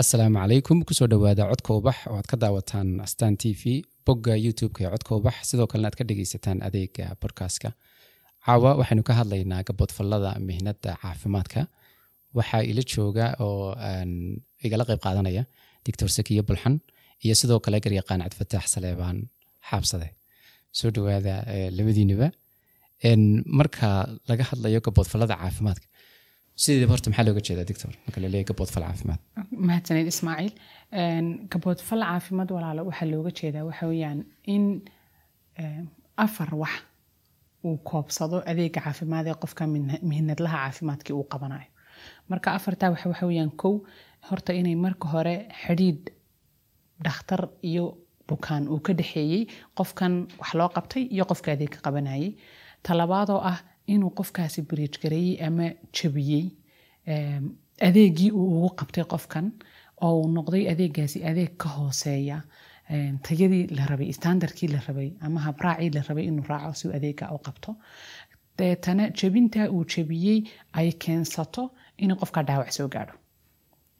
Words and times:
asalaamu 0.00 0.38
calaykum 0.42 0.78
ku 0.86 0.92
soo 0.98 1.06
dhowaada 1.12 1.44
codka 1.50 1.70
ubax 1.78 1.96
oo 2.10 2.16
aad 2.20 2.26
ka 2.30 2.36
daawataan 2.42 2.88
astaan 3.06 3.34
t 3.40 3.44
v 3.60 3.62
bogga 4.06 4.34
youtube-ka 4.44 4.80
ee 4.86 4.90
codka 4.94 5.12
ubax. 5.18 5.34
Sidoo 5.50 5.66
kalena 5.70 5.88
aad 5.90 5.96
ka 6.00 6.04
dhegeysataan 6.08 6.58
adeega 6.68 7.04
bodkastka 7.22 7.68
caawa 8.46 8.70
waxaynu 8.80 9.02
ka 9.08 9.12
hadlaynaa 9.20 9.62
gaboodfallada 9.68 10.30
mihnada 10.48 10.90
caafimaadka. 11.02 11.60
Waxaa 12.38 12.62
ila 12.70 12.82
jooga 12.92 13.24
oo 13.44 13.74
igala 14.66 14.84
qayb 14.88 15.00
qaadanaya 15.06 15.42
doctor 15.86 16.08
sakiyo 16.16 16.42
bulxan 16.48 16.74
iyo 17.24 17.34
sidoo 17.40 17.58
kale 17.64 17.78
garyaqaan 17.84 18.20
cabdifataax 18.24 18.66
saleebaan 18.74 19.16
xaabsade. 19.68 20.08
Soo 20.78 20.90
dhowaada 20.94 21.34
labadiiniba. 21.76 22.28
Marka 23.58 23.88
laga 24.30 24.44
hadlayo 24.50 24.78
gaboodfallada 24.86 25.34
caafimaadka 25.42 25.86
sideedaba 26.62 26.92
horta 26.94 27.08
maxaa 27.10 27.26
looga 27.28 27.42
jeedaa 27.48 27.66
doctor 27.70 27.90
marka 28.06 28.18
la 28.22 28.28
leeyahy 28.32 28.46
gaboodfal 28.50 28.84
caafimaad 28.88 29.20
mahadsaned 29.68 30.06
ismaaciil 30.12 30.52
gaboodfal 31.52 32.02
caafimaad 32.10 32.50
walaalo 32.56 32.82
waxaa 32.90 33.08
looga 33.14 33.30
jeedaa 33.40 33.64
waxa 33.70 33.84
weyaan 33.92 34.20
in 34.54 34.64
afar 36.24 36.50
wax 36.62 36.74
uu 37.66 37.76
koobsado 37.90 38.36
adeega 38.50 38.80
caafimaad 38.86 39.26
ee 39.30 39.36
qofka 39.42 39.62
mihnadlaha 40.10 40.56
caafimaadkii 40.64 41.14
uu 41.18 41.26
qabanayo 41.32 41.70
marka 42.30 42.48
afartaa 42.58 42.90
waxa 42.94 43.08
waxa 43.12 43.26
weyaan 43.30 43.50
kow 43.62 43.74
horta 44.28 44.52
inay 44.60 44.76
marka 44.86 45.06
hore 45.14 45.34
xidhiidh 45.62 46.04
dhakhtar 47.04 47.42
iyo 47.70 47.84
bukaan 48.28 48.64
uu 48.72 48.80
ka 48.86 48.92
dhexeeyey 48.98 49.42
qofkan 49.78 50.14
wax 50.40 50.50
loo 50.60 50.68
qabtay 50.76 51.02
iyo 51.14 51.24
qofka 51.30 51.48
adeegka 51.56 51.78
qabanayay 51.86 52.30
talabaadoo 52.86 53.40
ah 53.50 53.58
inuu 53.94 54.10
qofkaasi 54.18 54.62
biriij 54.70 54.94
gareeyey 55.02 55.36
ama 55.46 55.66
jabiyey 55.96 56.44
adeegii 57.88 58.30
uu 58.38 58.46
ugu 58.56 58.70
qabtay 58.80 59.04
qofkan 59.12 59.46
oo 60.04 60.14
uu 60.20 60.28
noqday 60.36 60.64
adeegaasi 60.72 61.18
adeeg 61.30 61.52
ka 61.62 61.68
hooseeya 61.76 62.38
tayadii 63.26 63.64
la 63.76 63.84
rabay 63.90 64.12
standardkii 64.18 64.68
la 64.74 64.80
rabay 64.88 65.08
ama 65.26 65.40
habraacii 65.46 65.90
la 65.96 66.02
rabay 66.08 66.24
inuu 66.30 66.46
raaco 66.50 66.72
si 66.80 66.88
adeega 66.98 67.30
u 67.36 67.38
qabto. 67.46 67.70
Deetana 68.58 69.04
jabintaa 69.20 69.66
uu 69.74 69.84
jabiyey 69.94 70.40
ay 70.78 70.88
keensato 71.04 71.62
inuu 72.04 72.16
qofka 72.20 72.42
dhaawac 72.48 72.70
soo 72.78 72.88
gaadho. 72.94 73.14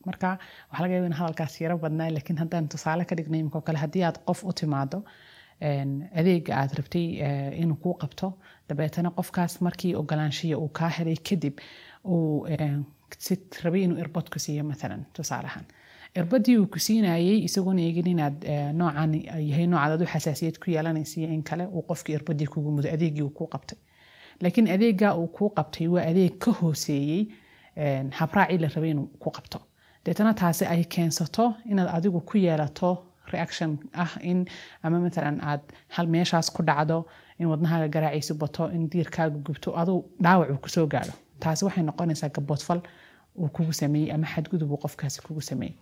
Marka 0.07 0.29
waxaa 0.71 0.83
laga 0.85 0.95
yaba 0.95 1.07
in 1.11 1.13
hadalkaas 1.21 1.61
yaro 1.61 1.77
badnaa 1.85 2.11
laakiin 2.17 2.39
haddaan 2.43 2.69
tusaale 2.73 3.05
ka 3.09 3.15
dhignay 3.19 3.41
imikoo 3.41 3.61
kale 3.67 3.79
haddii 3.85 4.03
aad 4.09 4.19
qof 4.29 4.41
u 4.49 4.53
timaado 4.61 4.99
adeega 5.61 6.57
aad 6.61 6.73
rabtay 6.79 7.07
inuu 7.63 7.77
kuu 7.83 7.95
qabto. 8.03 8.33
Dabeetana 8.69 9.11
qofkaas 9.11 9.61
markii 9.61 9.95
ogolaanshiya 9.95 10.59
uu 10.59 10.69
kaa 10.69 10.89
helay 10.99 11.17
kadib 11.29 11.59
si 13.19 13.35
rabay 13.65 13.83
inuu 13.85 13.99
irbad 13.99 14.29
ku 14.31 14.39
siiyo 14.39 14.65
maalan 14.65 15.07
tusaaleahaan 15.17 15.65
irbadii 16.17 16.57
uu 16.59 16.67
ku 16.73 16.79
siinayey 16.79 17.39
isagoona 17.49 17.81
eegin 17.83 18.07
inaad 18.15 18.45
noocan 18.81 19.13
yahay 19.51 19.67
noocaad 19.67 19.93
adu 19.97 20.07
xasaasiyad 20.13 20.57
ku 20.63 20.71
yeelanaysiyo 20.75 21.29
in 21.37 21.43
kale 21.43 21.65
uu 21.67 21.83
qofkii 21.91 22.15
irbadii 22.19 22.47
kugu 22.55 22.71
mudo 22.77 22.89
adeegii 22.97 23.23
uu 23.23 23.31
kuu 23.39 23.47
qabtay. 23.55 23.79
Laakiin 24.43 24.69
adeegaa 24.77 25.15
uu 25.21 25.27
kuu 25.37 25.51
qabtay 25.59 25.87
waa 25.95 26.05
adeeg 26.11 26.39
ka 26.45 26.53
hooseeyey 26.61 27.25
habraacii 28.21 28.59
la 28.59 28.69
rabay 28.75 28.91
inuu 28.91 29.07
ku 29.23 29.31
qabto. 29.37 29.59
Deetana 30.05 30.35
taasi 30.35 30.65
ay 30.67 30.85
keensato 30.85 31.55
inaad 31.71 31.89
adigu 31.97 32.21
ku 32.21 32.39
yeelato 32.39 32.91
reaction 33.35 33.71
ah 34.05 34.13
in 34.31 34.39
ama 34.83 34.99
matalan 35.05 35.39
aad 35.51 35.61
hal 35.95 36.07
meeshaas 36.15 36.49
ku 36.57 36.63
dhacdo 36.69 36.99
in 37.39 37.47
wadnahaaga 37.53 37.89
garaaciisu 37.95 38.35
bato 38.43 38.65
in 38.77 38.89
diirkaaga 38.93 39.39
gubto 39.47 39.71
aduu 39.81 40.01
dhaawac 40.25 40.49
uu 40.51 40.61
ku 40.65 40.69
soo 40.69 40.87
gaadho. 40.87 41.13
Taasi 41.43 41.65
waxay 41.67 41.85
noqonaysaa 41.89 42.29
gaboodfal 42.37 42.81
uu 43.39 43.49
kugu 43.57 43.73
sameeyey 43.73 44.13
ama 44.15 44.27
xadgudub 44.33 44.71
uu 44.73 44.77
qofkaasi 44.85 45.23
kugu 45.27 45.41
sameeyey. 45.51 45.75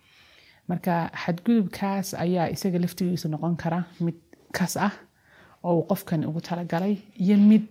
Marka 0.68 0.94
xadgudubkaas 1.24 2.08
ayaa 2.24 2.48
isaga 2.54 2.78
laftigiisu 2.84 3.28
noqon 3.28 3.56
kara 3.62 3.78
mid 4.00 4.14
kas 4.56 4.76
ah 4.76 4.92
oo 5.64 5.74
uu 5.78 5.86
qofkan 5.90 6.20
ugu 6.28 6.40
talagalay 6.48 6.94
iyo 7.22 7.36
mid 7.50 7.66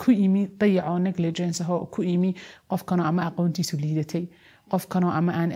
ku 0.00 0.10
imi 0.24 0.42
dayacoo 0.60 0.98
negligence 0.98 1.60
ahoo 1.64 1.86
ku 1.94 2.02
imi 2.02 2.30
qofkanoo 2.70 3.06
ama 3.10 3.22
aqoontiisu 3.28 3.76
liidatay 3.82 4.24
qofkanoo 4.70 5.10
ama 5.18 5.32
aan 5.40 5.50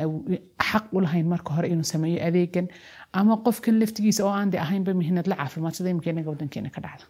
xaq 0.70 0.84
u 0.96 1.00
lahayn 1.04 1.26
marka 1.32 1.54
hore 1.56 1.68
inuu 1.74 1.84
sameeyo 1.92 2.18
adeegan 2.28 2.66
ama 3.20 3.34
qofkan 3.46 3.76
laftigiisa 3.80 4.20
oo 4.26 4.32
aan 4.40 4.50
de 4.52 4.58
ahaynba 4.64 4.92
mihnadla 5.00 5.34
caafimaad 5.40 5.74
sida 5.78 5.90
imika 5.94 6.10
inaga 6.14 6.30
wadankeena 6.34 6.70
ka 6.76 6.80
dhacda. 6.84 7.04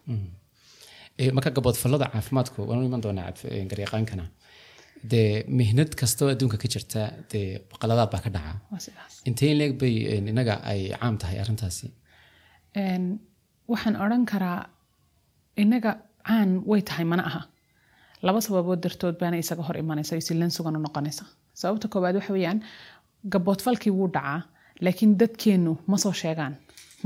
Marka 1.36 1.50
gaboodfallada 1.56 2.06
caafimaadku 2.14 2.58
waanu 2.68 2.82
iman 2.88 3.02
doonaa 3.06 3.30
garyaqaankana. 3.70 4.24
Dee 5.10 5.44
mihnad 5.60 5.90
kastoo 6.00 6.28
adduunka 6.34 6.56
ka 6.62 6.68
jirta 6.74 7.00
dee 7.32 7.46
qaladaad 7.80 8.10
baa 8.14 8.22
ka 8.26 8.30
dhaca. 8.36 8.52
Intee 9.28 9.50
in 9.52 9.58
leeg 9.60 9.72
bay 9.82 9.94
inaga 10.32 10.54
ay 10.72 10.80
caam 11.00 11.14
tahay 11.22 11.38
arrintaasi? 11.42 11.86
Waxaan 13.72 13.96
odran 14.04 14.24
karaa 14.32 14.60
inaga 15.62 15.92
caan 16.28 16.50
way 16.70 16.80
tahay 16.88 17.04
mana 17.12 17.22
aha. 17.30 17.42
Laba 18.26 18.40
sababood 18.46 18.80
dartood 18.84 19.16
baana 19.20 19.36
isaga 19.44 19.62
hor 19.68 19.76
imanaysa 19.82 20.20
silan 20.28 20.50
sugan 20.56 20.76
u 20.78 20.80
noqonaysa. 20.86 21.24
Sababta 21.60 21.86
koowaad 21.92 22.16
waxa 22.18 22.32
weyaan 22.36 22.58
gaboodfalkii 23.32 23.92
wuu 23.98 24.08
dhacaa 24.16 24.40
laakiin 24.84 25.12
dadkeennu 25.20 25.72
ma 25.86 25.96
soo 26.04 26.12
sheegaan. 26.12 26.54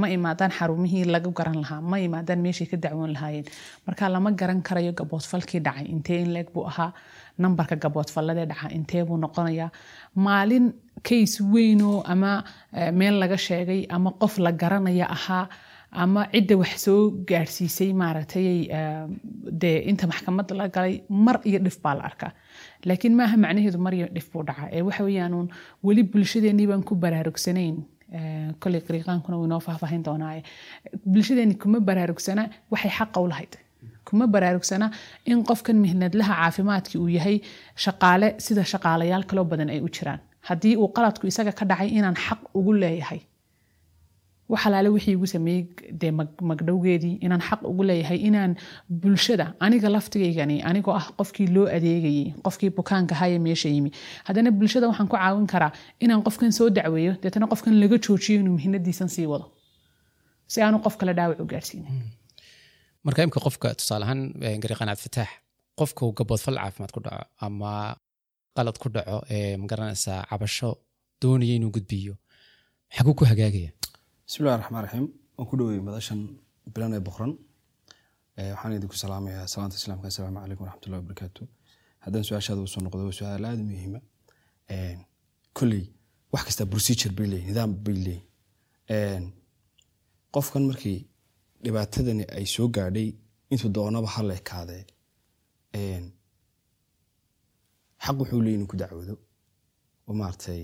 Ma 0.01 0.07
imaadaan 0.17 0.53
xarumihii 0.59 1.05
lagu 1.15 1.31
garan 1.39 1.57
lahaa. 1.63 1.81
Ma 1.91 1.97
imaadaan 1.99 2.39
meeshay 2.45 2.67
ka 2.71 2.77
dacwoon 2.83 3.13
lahaayeen. 3.13 3.47
Marka 3.87 4.09
lama 4.13 4.31
garan 4.41 4.61
karayo 4.63 4.93
gaboodfalkii 4.93 5.61
dhacay. 5.67 5.87
Intee 5.95 6.19
in 6.23 6.33
leeg 6.35 6.53
buu 6.55 6.65
ahaa? 6.71 6.93
Nambarka 7.39 7.77
gaboodfalladee 7.77 8.47
dhaca 8.51 8.69
intee 8.79 9.03
buu 9.05 9.17
noqonayaa? 9.25 9.71
Maalin 10.15 10.67
kays 11.09 11.41
weynoo 11.53 12.03
ama 12.07 12.45
meel 12.93 13.19
laga 13.21 13.37
sheegay 13.37 13.87
ama 13.89 14.11
qof 14.21 14.39
la 14.39 14.53
garanaya 14.53 15.07
ahaa 15.17 15.49
ama 15.91 16.27
cidda 16.33 16.57
wax 16.61 16.73
soo 16.85 17.11
gaadhsiisay 17.29 17.93
maaragtay 17.93 18.49
dee 19.63 19.79
inta 19.91 20.07
maxkamad 20.07 20.51
la 20.59 20.69
galay 20.69 20.95
mar 21.09 21.41
iyo 21.45 21.59
dhif 21.65 21.79
baa 21.83 21.95
la 21.95 22.03
arkaa. 22.11 22.33
Laakiin 22.85 23.15
maaha 23.17 23.37
macnaheedu 23.37 23.79
mar 23.79 23.95
iyo 23.95 24.07
dhif 24.15 24.27
buu 24.33 24.43
dhacaa. 24.49 24.69
Ee 24.73 24.83
waxa 24.83 25.05
weyaanuun 25.05 25.49
weli 25.85 26.03
bulshadeenii 26.03 26.67
baan 26.71 26.83
ku 26.89 26.95
baraarugsanayn 27.05 27.77
koley 28.61 28.81
qariiqaankuna 28.87 29.37
wuu 29.39 29.47
inoo 29.49 29.61
faahfaahin 29.61 30.03
doonaaye 30.05 30.43
bulshadeeni 31.13 31.55
kuma 31.63 31.81
baraarugsana 31.81 32.43
waxay 32.73 32.91
xaqa 32.99 33.21
lahayd. 33.33 33.55
Kuma 34.09 34.27
baraarugsana 34.35 34.91
in 35.27 35.43
qofkan 35.49 35.77
mihnadlaha 35.85 36.35
caafimaadkii 36.43 36.99
uu 37.01 37.09
yahay 37.17 37.37
shaqaale 37.85 38.29
sida 38.45 38.65
shaqaalayaal 38.73 39.25
kaloo 39.31 39.45
badan 39.45 39.69
ay 39.75 39.81
u 39.81 39.89
jiraan. 39.97 40.21
Haddii 40.49 40.77
uu 40.77 40.89
qaladku 40.97 41.27
isaga 41.27 41.53
ka 41.59 41.65
dhacay 41.71 41.89
inaan 41.99 42.17
xaq 42.27 42.41
ugu 42.59 42.73
leeyahay 42.83 43.21
waxalaale 44.53 44.89
wixii 44.95 45.13
igu 45.19 45.27
sameeyey 45.35 45.63
dee 46.01 46.11
magdhowgeedii 46.51 47.15
inaan 47.27 47.43
xaq 47.49 47.61
ugu 47.71 47.83
leeyahay 47.89 48.19
inaan 48.29 48.53
bulshada 49.01 49.47
aniga 49.65 49.89
laftigaygani 49.95 50.57
anigoo 50.69 50.95
ah 51.01 51.07
qofkii 51.19 51.47
loo 51.55 51.67
adeegayay 51.77 52.27
qofkii 52.47 52.71
bukaanka 52.79 53.15
haya 53.21 53.39
meesha 53.47 53.69
yimi. 53.75 53.91
Haddana 54.27 54.51
bulshada 54.59 54.87
waxaan 54.91 55.09
ku 55.13 55.17
caawin 55.17 55.47
karaa 55.53 55.73
inaan 56.05 56.23
qofkan 56.27 56.53
soo 56.59 56.69
dacweeyo 56.77 57.13
deetana 57.23 57.47
qofkan 57.53 57.75
laga 57.83 57.97
joojiyo 58.07 58.41
inuu 58.43 58.55
mihnadiisan 58.59 59.09
sii 59.15 59.27
wado. 59.33 59.47
Si 60.53 60.59
aanu 60.63 60.79
qof 60.85 60.97
kale 61.01 61.13
dhaawac 61.19 61.41
u 61.45 61.47
gaarsiinin. 61.53 61.97
Marka 63.05 63.23
imka 63.27 63.41
qofka 63.47 63.75
tusaale 63.79 64.05
ahaan 64.07 64.21
gariiqaan 64.63 64.89
cabdifataax 64.91 65.29
qofka 65.81 66.01
uu 66.07 66.13
gaboodfal 66.19 66.57
caafimaad 66.63 66.93
ku 66.97 67.01
dhaco 67.05 67.25
ama 67.47 67.71
qalad 68.57 68.77
ku 68.83 68.89
dhaco 68.95 69.19
ee 69.37 69.57
ma 69.61 69.67
garanaysaa 69.71 70.21
cabasho 70.31 70.71
doonaya 71.23 71.55
inuu 71.59 71.71
gudbiyo 71.77 72.15
xaguu 72.97 73.15
ku 73.19 73.25
hagaagaya 73.31 73.71
bismillahi 74.29 74.59
raxmaan 74.63 74.83
raxiim 74.87 75.07
waan 75.37 75.47
ku 75.51 75.55
dhowey 75.59 75.81
madashan 75.89 76.21
bilan 76.75 76.93
ee 76.97 77.03
boqran 77.09 77.33
waxaan 78.53 78.73
idinku 78.79 78.97
salaamayaa 79.05 79.47
salaanta 79.53 79.77
islaamka. 79.81 80.07
Assalaamu 80.11 80.39
calaykum 80.43 80.65
waraxmatullahi 80.67 81.01
wabarakaatu 81.03 81.43
haddaan 82.05 82.25
su'aashaada 82.29 82.61
u 82.67 82.69
soo 82.75 82.81
noqdo 82.87 83.03
waa 83.09 83.17
su'aal 83.21 83.45
aada 83.51 83.63
muhiima 83.71 84.01
kolley 85.59 85.85
wax 86.33 86.43
kasta 86.49 86.63
procedure 86.73 87.13
bay 87.19 87.27
leeyihiin 87.33 87.49
nidaam 87.53 87.71
bay 87.85 87.97
leeyihiin 88.07 89.25
qofkan 90.35 90.63
markii 90.71 90.99
dhibaatadani 91.65 92.25
ay 92.37 92.47
soo 92.55 92.67
gaadhay 92.77 93.09
intuu 93.53 93.71
doonaba 93.77 94.09
ha 94.15 94.21
la 94.29 94.35
ekaadee 94.41 94.83
xaq 98.05 98.17
wuxuu 98.21 98.41
leeyi 98.45 98.57
inuu 98.59 98.69
ku 98.73 98.77
dacwoodo 98.83 99.15
oo 100.09 100.15
maaragtay 100.21 100.63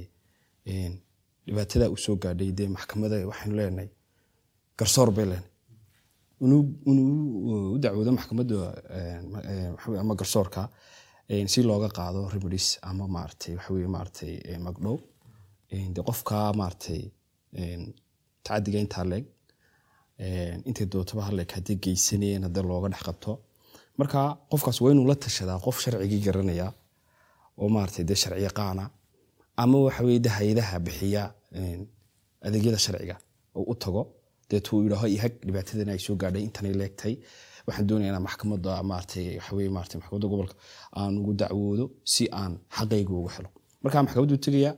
dhibaatada 1.47 1.87
uu 1.93 1.97
soo 2.05 2.17
gaadhay 2.23 2.51
dee 2.59 2.69
maxkamada 2.77 3.17
waxaynu 3.31 3.55
leenahay 3.61 3.89
garsoor 4.79 5.11
bay 5.17 5.27
leenahay. 5.31 5.51
Inuu 6.45 6.63
u 7.75 7.79
dacwoodo 7.83 8.13
maxkamadda 8.19 8.57
ama 10.03 10.15
garsoorka 10.21 10.63
si 11.53 11.63
looga 11.69 11.89
qaado 11.97 12.21
remedies 12.35 12.69
ama 12.83 13.05
maaragtay 13.17 13.53
waxa 13.59 13.71
weye 13.75 13.89
maaragtay 13.97 14.33
magdhow 14.67 14.97
dee 15.95 16.03
qofka 16.09 16.37
maaragtay 16.61 17.01
tacadiga 18.45 18.79
intaa 18.85 19.05
leeg 19.13 19.25
intay 20.69 20.87
dootaba 20.93 21.23
halleeg 21.29 21.51
haddii 21.57 21.77
geysanayeen 21.85 22.43
haddii 22.47 22.65
looga 22.71 22.89
dhex 22.93 23.03
qabto. 23.09 23.33
Marka 23.99 24.21
qofkaas 24.51 24.79
waa 24.83 24.91
inuu 24.95 25.07
la 25.11 25.15
tashadaa 25.25 25.59
qof 25.65 25.77
sharcigii 25.83 26.21
garanaya 26.27 26.69
oo 27.61 27.69
maaragtay 27.75 28.05
dee 28.09 28.19
sharci 28.23 28.43
yaqaana 28.49 28.85
ama 29.57 29.79
waxa 29.87 30.03
weye 30.05 30.19
de 30.19 30.29
hay'adaha 30.29 30.79
bixiya 30.87 31.23
adeegyada 32.47 32.79
sharciga 32.79 33.17
oo 33.55 33.65
u 33.73 33.75
tago 33.75 34.03
deetuu 34.51 34.83
yidhaaho 34.85 35.07
ihag 35.17 35.33
dhibaatadan 35.47 35.89
ay 35.89 35.99
soo 35.99 36.17
gaadhay 36.17 36.43
intanay 36.43 36.75
leegtay. 36.81 37.15
Waxaan 37.67 37.87
doonaya 37.89 38.09
inaan 38.11 38.23
maxkamadda 38.29 38.83
maaragtay 38.83 39.37
waxa 39.39 39.57
weye 39.57 39.69
maaragtay 39.77 39.99
maxkamadda 40.01 40.29
gobolka 40.29 40.55
aan 40.97 41.19
ugu 41.19 41.33
dacwoodo 41.41 41.85
si 42.05 42.29
aan 42.33 42.59
xaqayga 42.77 43.11
ugu 43.21 43.29
helo. 43.37 43.49
Marka 43.83 44.03
maxkamaddu 44.03 44.37
tegaya 44.45 44.77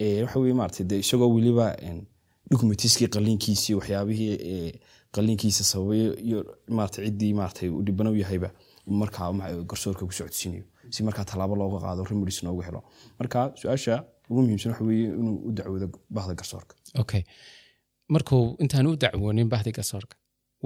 ee, 0.00 0.22
waxa 0.24 0.38
weye 0.40 0.54
maaragtay 0.54 0.86
de 0.86 0.96
isagoo 0.98 1.30
weliba 1.34 1.66
een, 1.82 2.06
documentiskii 2.50 3.08
qaliinkiisii 3.14 3.74
waxyaabihii 3.74 4.80
qaliinkiisa 5.14 5.64
sababay 5.64 6.02
iyo 6.28 6.38
maaragtay 6.68 7.04
ciddii 7.06 7.34
maaragtay 7.34 7.68
uu 7.68 7.82
dhibanow 7.86 8.14
yahayba 8.16 8.50
markaa 8.86 9.32
ma- 9.32 9.52
garsoorka 9.70 10.06
ku 10.06 10.12
socodsiinayo 10.12 10.64
si 10.90 11.02
markaa 11.02 11.24
tallaabo 11.24 11.54
looga 11.56 11.78
qaado 11.84 12.04
remedies 12.04 12.42
loogu 12.42 12.62
helo. 12.62 12.80
Marka 13.18 13.52
su'aasha 13.60 14.04
ugu 14.30 14.40
muhiimsan 14.44 14.70
waxa 14.72 14.84
weeye 14.90 15.08
inuu 15.20 15.36
u 15.48 15.50
dacwoodo 15.58 15.86
bahda 16.16 16.32
garsoorka. 16.40 16.74
Okay. 17.02 17.22
Markuu 18.14 18.44
intaan 18.62 18.86
u 18.90 18.96
dacwoonin 19.02 19.48
bahdi 19.54 19.70
garsoorka 19.78 20.16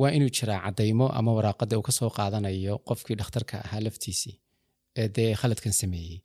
waa 0.00 0.10
inuu 0.16 0.30
jiraa 0.38 0.60
cadaymo 0.64 1.06
ama 1.18 1.30
waraaqada 1.38 1.78
uu 1.78 1.82
ka 1.88 1.92
soo 1.98 2.10
qaadanayo 2.18 2.74
qofkii 2.88 3.16
dhakhtarka 3.20 3.54
ahaa 3.66 3.80
laftiisii 3.86 4.34
ee 5.00 5.08
dee 5.16 5.30
khaladkan 5.40 5.72
sameeyey. 5.80 6.18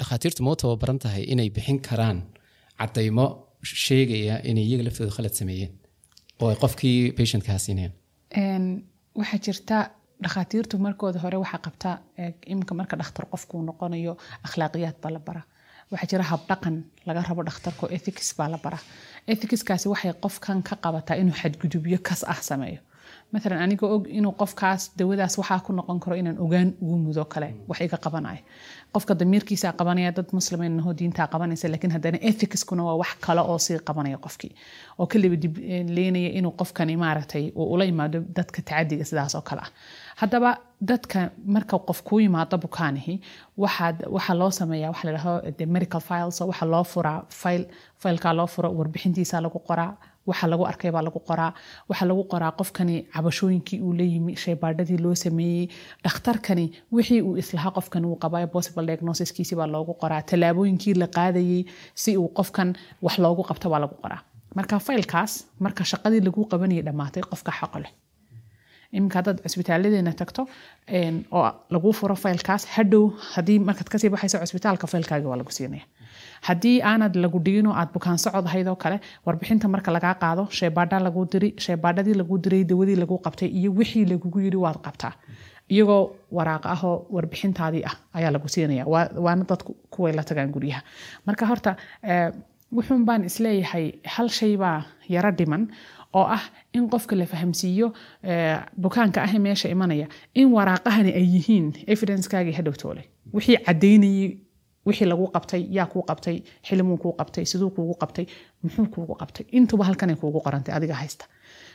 Dhakhaatiirtu 0.00 0.42
ma 0.44 0.50
u 0.54 0.56
tababaran 0.62 0.98
tahay 1.04 1.24
inay 1.32 1.48
bixin 1.56 1.78
karaan 1.88 2.18
cadaymo 2.80 3.26
sheegaya 3.84 4.34
inay 4.50 4.64
iyaga 4.68 4.84
laftooda 4.88 5.12
khalad 5.16 5.34
sameeyeen 5.40 5.72
oo 6.40 6.48
ay 6.52 6.56
qofkii 6.62 6.98
patientkaa 7.18 7.58
siineen 7.64 7.92
Een, 8.42 8.64
waxaa 9.20 9.40
jirta 9.46 9.76
dhakhaatiirtu 10.24 10.74
markooda 10.86 11.18
hore 11.24 11.36
waxaa 11.44 11.60
qabta 11.66 11.90
ee, 12.18 12.32
iminka 12.52 12.74
marka 12.80 12.94
dhakhtar 13.00 13.24
qofkuu 13.32 13.60
noqonayo 13.68 14.12
akhlaaqiyaad 14.46 14.96
baa 15.02 15.12
la 15.16 15.20
bara 15.28 15.42
waxaa 15.92 16.08
jira 16.10 16.24
habdhaqan 16.32 16.76
laga 17.06 17.20
rabo 17.28 17.42
dhakhtarka 17.48 17.82
oo 17.86 17.90
ethics 17.96 18.28
baa 18.38 18.48
la 18.52 18.58
bara 18.64 18.78
ethicskaasi 19.32 19.86
waxay 19.92 20.12
qofkan 20.24 20.58
ka 20.68 20.74
qabataa 20.84 21.16
inuu 21.22 21.36
xadgudubyo 21.40 21.98
kas 22.08 22.22
ah 22.32 22.40
sameeyo. 22.50 22.80
Maalan 23.32 23.60
anigoo 23.64 23.88
og 23.96 24.04
inuu 24.18 24.32
qofkaas 24.40 24.82
dawadaas 24.98 25.34
waxaa 25.40 25.60
ku 25.66 25.72
noqon 25.72 25.98
karo 26.00 26.16
inaan 26.20 26.38
ogaan 26.44 26.68
ugu 26.82 26.96
mudo 27.04 27.24
kale 27.32 27.48
wax 27.68 27.80
iga 27.86 27.96
qabanaya 28.04 28.40
qofka 28.94 29.12
damiirkiisa 29.20 29.72
qabanaya 29.78 30.10
dad 30.16 30.28
muslimin 30.38 30.72
naho 30.78 30.90
diintaa 30.98 31.26
qabanaysa 31.34 31.68
laakiin 31.72 31.92
haddana 31.96 32.18
ethicskuna 32.28 32.82
waa 32.88 32.96
wax 33.02 33.10
kale 33.26 33.40
oo 33.50 33.58
sii 33.66 33.78
qabanaya 33.88 34.18
qofkii. 34.24 34.52
Oo 34.98 35.06
kaliba 35.12 35.36
dib 35.42 35.54
leynaya 35.96 36.30
inuu 36.38 36.52
qofkani 36.60 36.96
maaragtay 37.04 37.44
uu 37.58 37.66
ula 37.74 37.84
yimaado 37.90 38.18
dadka 38.36 38.58
tacadiga 38.68 39.04
sidaas 39.10 39.34
oo 39.34 39.42
kale 39.48 39.60
ah 39.66 39.70
haddaba 40.20 40.50
dadka 40.90 41.20
marka 41.54 41.76
qof 41.88 41.98
kuu 42.08 42.20
yimaado 42.24 42.56
bukaanihi 42.64 43.14
waxaa 43.62 44.34
loo 44.40 44.50
sameeyaa 44.60 44.90
waxa 44.92 45.06
la 45.08 45.12
dhahdo 45.16 45.34
the 45.58 45.66
medical 45.74 46.00
files 46.08 46.40
oo 46.40 46.46
waxaa 46.50 46.68
loo 46.74 46.84
furaa 46.92 47.20
file 47.40 47.64
fileka 48.02 48.32
loo 48.38 48.46
furo 48.54 48.68
warbixintiisa 48.78 49.40
lagu 49.46 49.58
qoraa 49.68 49.92
waxa 50.30 50.46
lagu 50.52 50.64
arkay 50.70 50.90
baa 50.94 51.02
lagu 51.08 51.20
qoraa 51.28 51.52
waxa 51.90 52.04
lagu 52.10 52.22
qoraa 52.32 52.52
qofkani 52.58 52.96
cabashooyinkii 53.14 53.80
uu 53.86 53.92
la 54.00 54.04
yimi 54.12 54.32
shaybaadhadii 54.44 54.98
loo 55.04 55.14
sameeyey 55.24 55.66
dhakhtarkani 56.04 56.66
wixii 56.96 57.20
uu 57.28 57.36
islahaa 57.42 57.70
qofkan 57.78 58.04
uu 58.04 58.16
qabaa 58.22 58.46
possible 58.56 58.86
diagnosiskiisi 58.90 59.54
baa 59.60 59.66
loogu 59.74 59.94
qoraa 60.02 60.22
tallaabooyinkii 60.30 60.94
la 61.02 61.06
qaadayey 61.16 61.62
si 62.02 62.16
uu 62.22 62.28
qofkan 62.38 62.68
wax 63.04 63.14
loogu 63.24 63.42
qabto 63.48 63.66
baa 63.72 63.80
lagu 63.84 63.94
qoraa. 64.02 64.20
Marka 64.56 64.76
faylkaas 64.86 65.32
marka 65.64 65.82
shaqadii 65.90 66.20
lagu 66.28 66.42
qabanayay 66.52 66.82
dhammaatay 66.86 67.22
qofka 67.30 67.52
xaqo 67.60 67.78
leh 67.84 67.92
iminka 68.96 69.16
haddaad 69.18 69.38
cusbitaaladeena 69.44 70.12
tagto 70.20 70.42
oo 71.38 71.48
lagu 71.74 71.92
furo 71.98 72.14
faylkaas 72.24 72.62
hadhow 72.76 73.04
haddii 73.34 73.58
markaad 73.68 73.88
ka 73.92 73.98
sii 74.02 74.10
baxayso 74.14 74.38
cusbitaalka 74.44 74.86
faylkaaga 74.92 75.28
waa 75.30 75.38
lagu 75.42 75.52
siinaya 75.58 75.84
haddii 76.48 76.76
aanad 76.90 77.14
lagu 77.24 77.38
dhigino 77.46 77.70
aad 77.80 77.90
bukaan 77.96 78.18
socod 78.24 78.46
ahayd 78.50 78.68
oo 78.72 78.76
kale 78.84 78.96
warbixinta 79.26 79.68
marka 79.74 79.90
lagaa 79.96 80.14
qaado 80.22 80.42
shaybaadha 80.58 81.00
lagu 81.06 81.24
diri 81.32 81.50
shaybaadhadii 81.66 82.16
lagu 82.22 82.38
diray 82.44 82.64
dawadii 82.70 82.96
lagu 83.02 83.16
qabtay 83.26 83.48
iyo 83.58 83.70
wixii 83.78 84.04
lagugu 84.12 84.38
yiri 84.46 84.58
waad 84.64 84.78
qabtaa 84.86 85.12
iyagoo 85.74 86.02
waraaq 86.36 86.64
ah 86.74 86.80
oo 86.90 86.96
warbixintaadii 87.16 87.84
ah 87.90 87.94
ayaa 88.18 88.30
lagu 88.36 88.48
siinaya 88.54 88.84
Waa- 88.92 89.10
waana 89.26 89.44
dadku 89.50 89.72
kuway 89.94 90.12
la 90.18 90.22
tagaan 90.30 90.50
guryaha 90.54 90.82
marka 91.26 91.44
horta 91.50 91.72
wuxuun 92.76 93.04
baan 93.08 93.22
is 93.28 93.36
leeyahay 93.44 93.86
hal 94.14 94.28
shay 94.38 94.52
baa 94.62 94.78
yaro 95.14 95.30
dhiman 95.38 95.62
oo 96.14 96.26
ah 96.36 96.42
in 96.72 96.88
qofka 96.92 97.16
la 97.16 97.26
fahamsiiyo 97.26 97.92
eh, 98.22 98.58
bukaanka 98.82 99.22
ah 99.22 99.30
ee 99.34 99.38
meesha 99.46 99.68
imanaya 99.68 100.06
in 100.34 100.48
waraaqahani 100.56 101.12
ay 101.20 101.26
yihiin 101.34 101.66
evidencekaagii 101.86 102.52
hadhowtoole 102.58 103.02
wixii 103.34 103.56
cadaynayay 103.66 104.28
wixii 104.86 105.08
lagu 105.12 105.26
qabtay 105.34 105.62
yaa 105.76 105.86
kuu 105.92 106.02
qabtay 106.10 106.36
xilimuu 106.68 106.96
kuu 107.02 107.12
qabtay 107.20 107.44
siduu 107.44 107.70
kuugu 107.70 107.94
qabtay 108.02 108.26
muxuu 108.62 108.86
kuugu 108.94 109.14
qabtay. 109.20 109.46
Intuba 109.58 109.84
halkanay 109.84 110.16
kuugu 110.16 110.40
qorantay 110.46 110.74
adiga 110.74 110.94
haysta. 110.94 111.24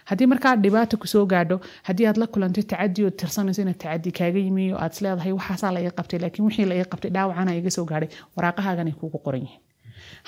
Haddii 0.09 0.25
markaa 0.31 0.55
dhibaato 0.63 0.97
ku 0.97 1.07
soo 1.07 1.25
gaadho 1.25 1.59
haddii 1.87 2.07
aad 2.07 2.17
la 2.21 2.27
kulantay 2.27 2.63
tacadi 2.63 3.11
tirsanayso 3.19 3.61
inaad 3.61 3.77
tacadi 3.83 4.11
kaaga 4.19 4.39
yimiyo 4.39 4.75
aad 4.83 4.91
isleedahay 4.95 5.31
waxaasaa 5.39 5.71
la 5.75 5.79
ii 5.85 5.91
qabtay 5.99 6.19
laakiin 6.23 6.45
wixii 6.47 6.65
la 6.71 6.75
ii 6.79 6.85
qabtay 6.91 7.11
dhaawacana 7.15 7.55
iga 7.59 7.71
soo 7.77 7.85
gaadhay 7.91 8.09
waraaqahaaganay 8.35 8.93
kuugu 8.99 9.17
qoran 9.25 9.41
yihiin 9.45 9.61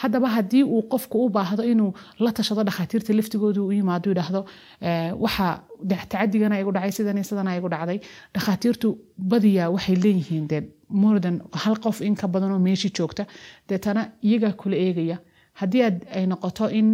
haddaba 0.02 0.28
haddii 0.36 0.64
uu 0.64 0.82
qofku 0.94 1.26
u 1.26 1.30
baahdo 1.38 1.64
inuu 1.64 1.92
la 2.20 2.32
tashado 2.38 2.64
dhakhaatiirta 2.70 3.14
laftigooda 3.20 3.62
u 3.62 3.72
yimaado 3.72 4.10
yidhaahdo 4.12 4.42
eh, 4.82 5.12
waxa 5.24 5.48
de- 5.90 6.06
tacadigana 6.12 6.60
igu 6.62 6.72
dhacay 6.76 6.92
sidan 6.98 7.24
sidana 7.24 7.58
igu 7.58 7.70
dhacday. 7.74 8.00
Dhakhaatiirtu 8.36 8.88
badiyaa 9.32 9.70
waxay 9.76 9.96
leeyihiin 10.06 10.48
dee 10.52 10.62
more 10.90 11.20
than 11.20 11.42
hal 11.64 11.76
qof 11.86 12.02
in 12.02 12.16
ka 12.16 12.28
badanoo 12.28 12.60
meeshii 12.60 12.92
joogta. 12.98 13.24
Deetana 13.70 14.02
iyagaa 14.28 14.54
kula 14.62 14.76
eegaya. 14.86 15.18
Haddii 15.60 15.84
ay 16.18 16.26
noqoto 16.28 16.66
in 16.80 16.90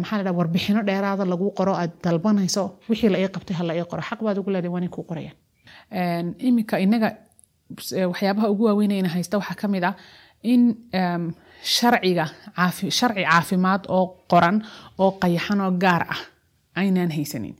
maxaa 0.00 0.32
warbixino 0.38 0.82
dheeraada 0.88 1.24
lagu 1.32 1.50
qoro 1.58 1.72
aad 1.74 1.92
dalbanayso 2.04 2.64
wixii 2.88 3.08
la 3.14 3.18
ii 3.18 3.28
qabtay 3.34 3.56
ha 3.58 3.64
la 3.64 3.74
ii 3.76 3.84
qoro. 3.90 4.02
Xaq 4.08 4.20
baad 4.26 4.38
ugu 4.38 4.50
leedahay 4.54 4.72
waanay 4.74 4.88
kuu 4.94 5.04
qorayaan. 5.10 5.36
Een, 6.00 6.26
iminka 6.48 6.78
inaga 6.84 7.08
waxyaabaha 8.12 8.50
ugu 8.52 8.64
waaweynayna 8.68 9.08
haysta 9.08 9.38
waxaa 9.38 9.54
ka 9.60 9.68
mid 9.68 9.84
ah 9.84 9.94
in 10.42 10.62
sharciga 11.62 12.26
sharci 12.98 13.22
caafimaad 13.30 13.82
oo 13.88 14.04
qoran 14.30 14.56
oo 14.98 15.10
qayaxan 15.22 15.60
oo 15.60 15.70
gaar 15.82 16.02
ah 16.14 16.20
aynaan 16.80 17.10
haysanin. 17.16 17.56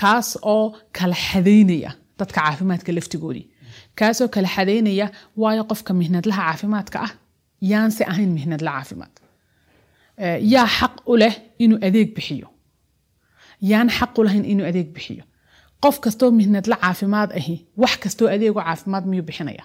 Kaas 0.00 0.38
oo 0.42 0.76
kala 0.98 1.14
xadaynaya 1.28 1.90
dadka 2.18 2.40
caafimaadka 2.40 2.92
laftigoodii 2.96 3.46
kaasoo 3.98 4.28
kala 4.34 4.48
xadaynaya 4.56 5.06
waayo 5.42 5.64
qofka 5.70 5.92
mihnadlaha 6.00 6.42
caafimaadka 6.48 6.98
ah 7.06 7.12
yaanse 7.70 8.02
ahayn 8.12 8.30
mihnadla 8.38 8.70
caafimaad. 8.76 9.14
Eh, 10.24 10.38
yaa 10.52 10.66
xaq 10.78 10.94
u 11.10 11.16
leh 11.22 11.34
inuu 11.64 11.78
adeeg 11.88 12.08
bixiyo. 12.16 12.48
Yaan 13.70 13.88
xaq 13.98 14.18
u 14.18 14.24
lahayn 14.26 14.44
inuu 14.52 14.66
adeeg 14.70 14.88
bixiyo. 14.94 15.24
Qof 15.82 15.96
kastoo 16.04 16.30
mihnadla 16.30 16.76
caafimaad 16.82 17.30
ahi 17.38 17.56
wax 17.82 17.96
kastoo 18.02 18.28
adeego 18.34 18.60
caafimaad 18.60 19.04
miyuu 19.10 19.26
bixinaya 19.28 19.64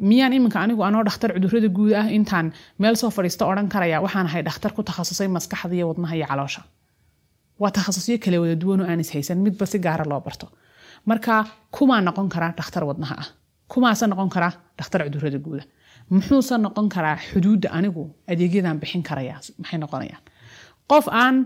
miyaan 0.00 0.32
iminka 0.32 0.58
anigu 0.60 0.82
anoo 0.82 1.02
dhakhtar 1.04 1.30
cudurrada 1.36 1.68
guud 1.68 1.92
ah 1.92 2.06
intaan 2.18 2.52
meel 2.78 2.96
soo 2.96 3.10
fadhiisto 3.10 3.44
odhan 3.50 3.68
karaya 3.68 4.00
waxaan 4.04 4.26
ahay 4.26 4.42
dhakhtar 4.48 4.72
ku 4.76 4.82
takhasusay 4.82 5.28
maskaxda 5.28 5.74
iyo 5.74 5.88
wadnaha 5.90 6.14
iyo 6.16 6.26
caloosha. 6.26 6.62
Waa 7.60 7.70
takhasusyo 7.76 8.18
kale 8.24 8.38
wada 8.42 8.56
duwan 8.62 8.80
oo 8.80 8.86
aan 8.90 9.00
is 9.00 9.10
haysan 9.14 9.38
midba 9.44 9.66
si 9.66 9.78
gaara 9.78 10.04
loo 10.04 10.20
barto. 10.20 10.46
Marka 11.06 11.44
kumaa 11.76 12.00
noqon 12.00 12.28
karaa 12.34 12.52
dhakhtar 12.58 12.84
wadnaha 12.84 13.14
ah? 13.22 13.28
Kumaase 13.72 14.06
noqon 14.06 14.30
karaa 14.34 14.52
dhakhtar 14.78 15.00
cudurrada 15.06 15.38
guuda 15.38 15.64
muxuuse 16.10 16.56
noqon 16.58 16.88
karaa 16.94 17.16
xuduudda 17.30 17.68
anigu 17.78 18.02
adeegyadan 18.30 18.78
bixin 18.82 19.02
karaya 19.08 19.34
maxay 19.60 19.78
noqonayaan? 19.78 20.22
Qof 20.90 21.06
aan 21.22 21.36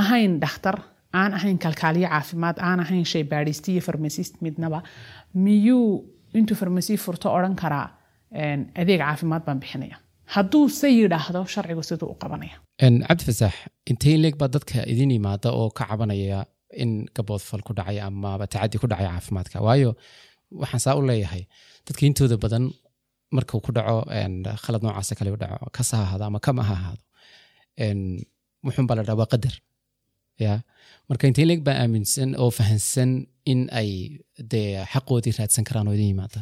ahayn 0.00 0.40
dhakhtar 0.42 0.76
aan 1.12 1.32
ahayn 1.38 1.58
kalkaaliye 1.58 2.08
caafimaad 2.08 2.56
aan 2.68 2.80
ahayn 2.84 3.04
shay 3.12 3.24
baadhisti 3.24 3.72
iyo 3.72 3.80
farmasist 3.88 4.34
midnaba 4.44 4.82
miyuu 5.34 6.04
intuu 6.40 6.56
farmasi 6.60 6.92
furto 7.04 7.28
odhan 7.36 7.54
karaa 7.62 7.86
adeeg 8.80 9.00
caafimaad 9.04 9.42
baan 9.46 9.58
bixinaya 9.62 9.96
hadduu 10.34 10.64
se 10.78 10.88
yidhaahdo 10.98 11.40
sharcigu 11.54 11.82
siduu 11.90 12.08
u 12.14 12.16
qabanaya 12.22 12.56
cabdi 13.08 13.24
fasaax 13.28 13.54
intee 13.90 14.12
in 14.16 14.20
leeg 14.24 14.36
baa 14.40 14.48
dadka 14.56 14.76
idin 14.92 15.10
yimaada 15.16 15.48
oo 15.60 15.68
ka 15.78 15.84
cabanaya 15.90 16.38
in 16.82 16.90
gaboodfal 17.16 17.62
ku 17.66 17.72
dhacay 17.78 17.98
amaba 18.08 18.44
tacadi 18.52 18.76
ku 18.82 18.86
dhacay 18.90 19.06
caafimaadka? 19.12 19.56
Waayo 19.66 19.90
waxaan 20.62 20.82
saa 20.84 20.94
u 20.98 21.02
leeyahay 21.10 21.42
dadka 21.86 22.02
intooda 22.08 22.36
badan 22.44 22.64
markuu 23.36 23.60
ku 23.66 23.70
dhaco 23.76 23.96
khalad 24.62 24.82
noocaasa 24.84 25.14
kale 25.18 25.30
u 25.36 25.38
dhaco 25.42 25.66
kas 25.76 25.90
ha 25.92 25.98
ahaado 26.06 26.24
ama 26.28 26.38
kama 26.46 26.62
ha 26.68 26.74
ahaado 26.78 27.02
een, 27.84 28.00
wuxuun 28.66 28.86
baa 28.88 28.96
la 28.98 29.02
dhaha 29.06 29.18
waa 29.22 29.30
qadar 29.34 29.54
ya 30.44 30.52
marka 31.08 31.24
intee 31.28 31.42
in 31.44 31.48
leeg 31.50 31.62
baa 31.68 31.76
aaminsan 31.82 32.30
oo 32.42 32.50
fahansan 32.58 33.10
in 33.52 33.60
ay 33.80 33.90
dee 34.52 34.70
xaqoodii 34.92 35.34
raadsan 35.38 35.64
karaan 35.68 35.88
oo 35.88 35.94
idin 35.98 36.08
yimaada. 36.12 36.40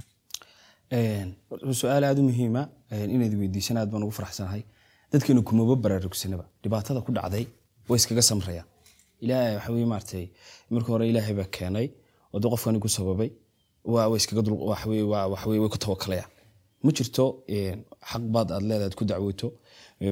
Su'aal 1.80 2.04
aada 2.04 2.20
u 2.20 2.24
muhiima 2.28 2.62
een, 2.92 3.10
inaad 3.14 3.34
weydiisan 3.40 3.76
aad 3.80 3.90
baan 3.92 4.02
ugu 4.06 4.12
faraxsanahay. 4.18 4.62
Dadkeenu 5.12 5.42
kumaba 5.48 5.74
baraarugsanaba. 5.84 6.44
Dhibaatada 6.62 7.00
ku 7.06 7.12
dhacday 7.16 7.44
way 7.88 7.96
iskaga 8.00 8.22
samrayaan 8.30 8.66
ilaahay 9.24 9.54
waxa 9.56 9.72
weye 9.72 9.86
maaragtay 9.92 10.24
marka 10.70 10.88
hore 10.94 11.04
ilaahay 11.12 11.34
baa 11.40 11.48
keenay 11.56 11.86
dee 12.42 12.48
qofkani 12.52 12.78
ku 12.84 12.88
sababay 12.96 13.30
way 13.92 14.16
iskaga 14.20 14.42
dul 14.46 14.54
waxa 14.70 14.86
weye 14.90 15.02
waa 15.12 15.26
waxa 15.32 15.46
weye 15.50 15.60
way 15.62 15.68
ku 15.74 15.78
tawakalayaan 15.84 16.30
ma 16.84 16.90
jirto 16.96 17.24
xaq 18.10 18.22
baad 18.34 18.48
aad 18.54 18.62
leedahay 18.68 18.88
aad 18.88 18.94
ku 19.00 19.04
dacwooto 19.10 19.48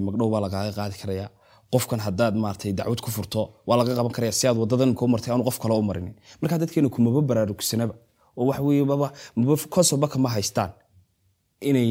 magdhow 0.07 0.29
baa 0.33 0.41
lagaaga 0.45 0.73
qaadi 0.79 0.97
karaya 1.03 1.27
qofkan 1.73 2.01
hadaad 2.07 2.35
maaragtay 2.43 2.73
dacwad 2.79 3.01
ku 3.05 3.11
furto 3.17 3.41
waa 3.67 3.77
laga 3.81 3.93
qaban 3.99 4.13
karaya 4.17 4.33
si 4.39 4.45
aad 4.49 4.57
wadadan 4.63 4.91
kuu 4.99 5.09
martay 5.15 5.31
aanu 5.33 5.45
qof 5.49 5.59
kale 5.63 5.75
u 5.81 5.83
marinin. 5.89 6.15
Marka 6.41 6.59
dadkeenu 6.63 6.89
kumaba 6.95 7.21
baraarugsanaba 7.29 7.95
oo 8.39 8.45
wax 8.49 8.59
weeye 8.67 8.85
baba 8.85 9.09
maba 9.37 9.55
kosoba 9.75 10.07
kama 10.13 10.29
haystaan. 10.37 10.71
Inay 11.69 11.91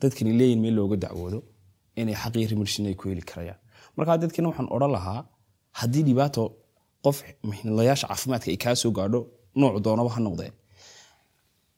dadkani 0.00 0.32
leeyihiin 0.38 0.60
meel 0.64 0.74
looga 0.78 0.96
dacwoodo 1.04 1.38
inay 2.00 2.14
xaq 2.22 2.34
iyo 2.36 2.48
remersin 2.52 2.86
ay 2.86 2.94
ku 2.94 3.08
heli 3.08 3.22
karayaan. 3.30 3.58
Marka 3.96 4.18
dadkeena 4.22 4.48
waxaan 4.50 4.68
odhan 4.76 4.90
lahaa 4.96 5.20
haddii 5.80 6.02
dhibaato 6.08 6.42
qof 7.04 7.16
mihnadlayaasha 7.50 8.06
caafimaadka 8.10 8.48
ay 8.50 8.56
kaa 8.64 8.74
gaadho 8.96 9.20
nooc 9.60 9.74
doonaba 9.84 10.10
ha 10.14 10.20
noqdee 10.26 10.50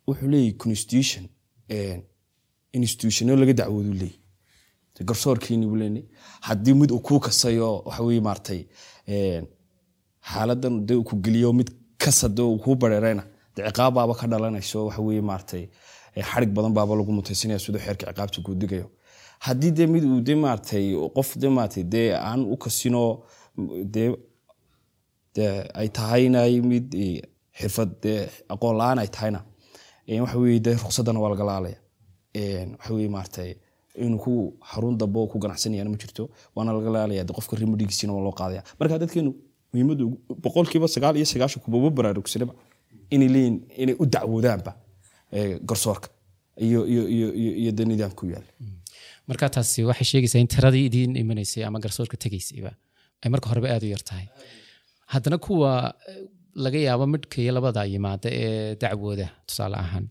wuxuu 0.07 0.29
leeyahy 0.33 0.53
constitution 0.63 1.25
institutiono 2.79 3.33
laga 3.43 3.53
dacwoodu 3.61 3.93
leeyahy 4.01 4.19
garsoorkiini 5.05 5.67
buu 5.67 5.77
leenahay 5.77 6.05
haddii 6.41 6.75
mid 6.75 6.91
uu 6.91 7.01
kuu 7.01 7.21
kasayo 7.21 7.83
waxa 7.87 8.03
weye 8.03 8.21
maaragtay 8.21 8.61
xaaladan 10.33 10.87
de 10.87 10.95
ku 11.09 11.17
geliyo 11.25 11.53
mid 11.53 11.69
kasad 11.99 12.39
uu 12.41 12.59
kuu 12.59 12.75
bareerayna 12.77 13.25
de 13.55 13.61
ciqaab 13.67 13.95
baaba 13.95 14.15
ka 14.15 14.27
dhalanayso 14.27 14.87
waxa 14.87 15.03
weye 15.03 15.21
maaragtay 15.21 15.65
xarig 16.31 16.51
badan 16.57 16.73
baaba 16.75 16.93
lagu 16.97 17.13
mutaysanaya 17.13 17.59
siduu 17.59 17.81
xeerka 17.81 18.07
ciqaabta 18.11 18.43
kuu 18.43 18.55
digayo. 18.55 18.89
Haddii 19.47 19.71
de 19.79 19.87
mid 19.87 20.05
uu 20.05 20.21
de 20.21 20.35
maaragtay 20.35 20.85
qof 21.17 21.37
de 21.39 21.49
maaragtay 21.49 21.85
dee 21.85 22.09
aan 22.29 22.41
u 22.53 22.57
kasino 22.57 23.03
dee 23.95 24.11
de 25.35 25.45
ay 25.81 25.89
tahayna 25.97 26.41
mid 26.71 26.87
xirfad 27.59 27.91
dee 28.03 28.21
aqoon 28.49 28.77
la'aan 28.81 28.99
ay 28.99 29.09
tahayna 29.09 29.41
waxa 30.23 30.39
weye 30.39 30.61
de 30.61 30.71
ruqsadana 30.83 31.21
waa 31.21 31.31
laga 31.33 31.45
laalaya. 31.51 31.79
Waxa 32.79 32.95
weye 32.95 33.09
maaragtay 33.09 33.51
inuu 34.05 34.19
ku 34.25 34.33
xarun 34.71 34.95
dambe 35.01 35.19
ku 35.33 35.37
ganacsanayana 35.45 35.91
ma 35.93 35.99
jirto 36.03 36.23
waana 36.57 36.71
laga 36.77 36.91
laalaya 36.97 37.25
qofka 37.39 37.55
remedigiisina 37.61 38.13
waa 38.17 38.25
loo 38.27 38.35
qaadaya. 38.41 38.63
Marka 38.79 38.99
dadkeenu 39.03 39.31
muhiimadu 39.73 40.05
boqolkiiba 40.45 40.87
sagaal 40.95 41.15
iyo 41.21 41.27
sagaashan 41.33 41.61
kumaba 41.65 41.89
baraarugsanaba 41.99 42.53
inay 43.15 43.29
leeyihiin 43.35 43.57
inay 43.83 43.95
u 44.03 44.05
dacwoodaanba 44.15 44.73
garsoorka 45.69 46.09
iyo 46.67 46.81
iyo 46.93 47.03
iyo 47.17 47.29
iyo 47.63 47.73
de 47.79 47.85
nidaamku 47.85 48.23
yaalla 48.33 48.53
marka 49.29 49.49
taasi 49.55 49.85
waxay 49.89 50.07
sheegaysaa 50.11 50.41
in 50.45 50.49
tiradii 50.55 50.85
idiin 50.89 51.13
imanaysay 51.23 51.65
ama 51.69 51.79
garsoorka 51.85 52.17
tegaysayba 52.25 52.71
ay 53.23 53.29
marka 53.35 53.47
horeba 53.51 53.69
aad 53.75 53.83
u 53.87 53.89
yar 53.95 54.03
haddana 55.13 55.39
kuwa 55.39 55.95
laga 56.65 56.79
yaabo 56.87 57.07
midhka 57.15 57.37
iyo 57.43 57.53
labada 57.57 57.85
yimaada 57.85 58.29
ee 58.33 58.75
dacwooda 58.83 59.27
tusaale 59.47 59.77
ahaan 59.85 60.07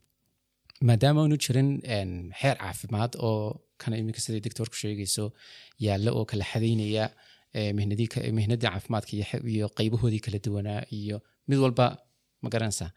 maadaama 0.88 1.20
aanu 1.24 1.38
jirin 1.44 1.70
xeer 2.40 2.58
caafimaad 2.64 3.12
oo 3.28 3.62
kana 3.82 3.96
iminka 4.02 4.20
siday 4.26 4.42
doctoorku 4.46 4.76
sheegayso 4.82 5.26
yaalla 5.86 6.10
oo 6.18 6.26
kala 6.30 6.44
xadaynaya 6.52 7.06
mihnadii 7.78 8.08
caafimaadka 8.64 9.12
iyo 9.54 9.68
qaybahoodii 9.78 10.22
kala 10.26 10.38
duwanaa 10.46 10.82
iyo 11.00 11.18
mid 11.50 11.58
walba 11.64 11.86
ma 12.42 12.48
garanaysaa. 12.54 12.92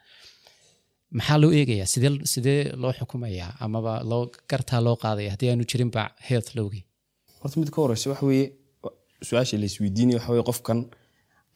Maxaa 1.19 1.39
loo 1.43 1.51
eegayaa? 1.59 1.87
Sidee 1.95 2.11
sidee 2.33 2.61
loo 2.83 2.93
xukumayaa 2.99 3.51
amaba 3.65 3.93
loo 4.11 4.23
gartaa 4.51 4.81
loo 4.87 4.97
qaadaya 5.05 5.31
haddii 5.35 5.51
aanu 5.53 5.65
jirinba 5.71 6.03
health 6.29 6.51
lowgii 6.59 6.85
horta 7.41 7.57
mid 7.61 7.71
ka 7.75 7.79
horeysa 7.83 8.11
waxa 8.13 8.27
weeye 8.31 8.47
su'aasha 9.29 9.57
la 9.63 9.67
waxa 10.19 10.31
weye 10.33 10.45
qofkan 10.51 10.79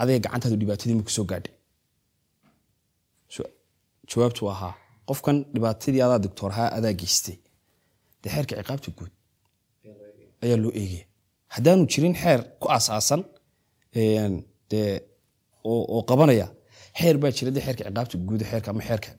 adiga 0.01 0.19
gacantaadu 0.25 0.57
dhibaatadii 0.63 0.97
ma 0.99 1.05
ku 1.09 1.13
soo 1.17 1.27
gaadhay 1.31 1.55
jawaabtu 4.11 4.43
ahaa 4.53 4.75
qofkan 5.09 5.37
dhibaatadii 5.55 6.03
adaa 6.07 6.19
doctoorhaa 6.27 6.69
adaa 6.79 6.93
geystay 7.01 7.37
xeerka 8.35 8.53
ciqaabta 8.59 8.91
guud 8.99 9.13
ayaa 10.45 10.57
loo 10.65 10.73
eegaya 10.81 11.05
haddaanu 11.55 11.83
jirin 11.93 12.15
xeer 12.23 12.41
ku 12.61 12.67
asaasan 12.77 13.21
oo 15.65 16.03
qabanaya 16.09 16.47
xeer 17.01 17.17
baa 17.23 17.31
jira 17.37 17.51
de 17.57 17.61
xeerka 17.67 17.83
ciqaabta 17.85 18.17
guud 18.29 18.43
xeerka 18.51 18.69
ama 18.71 18.83
xeerka 18.89 19.11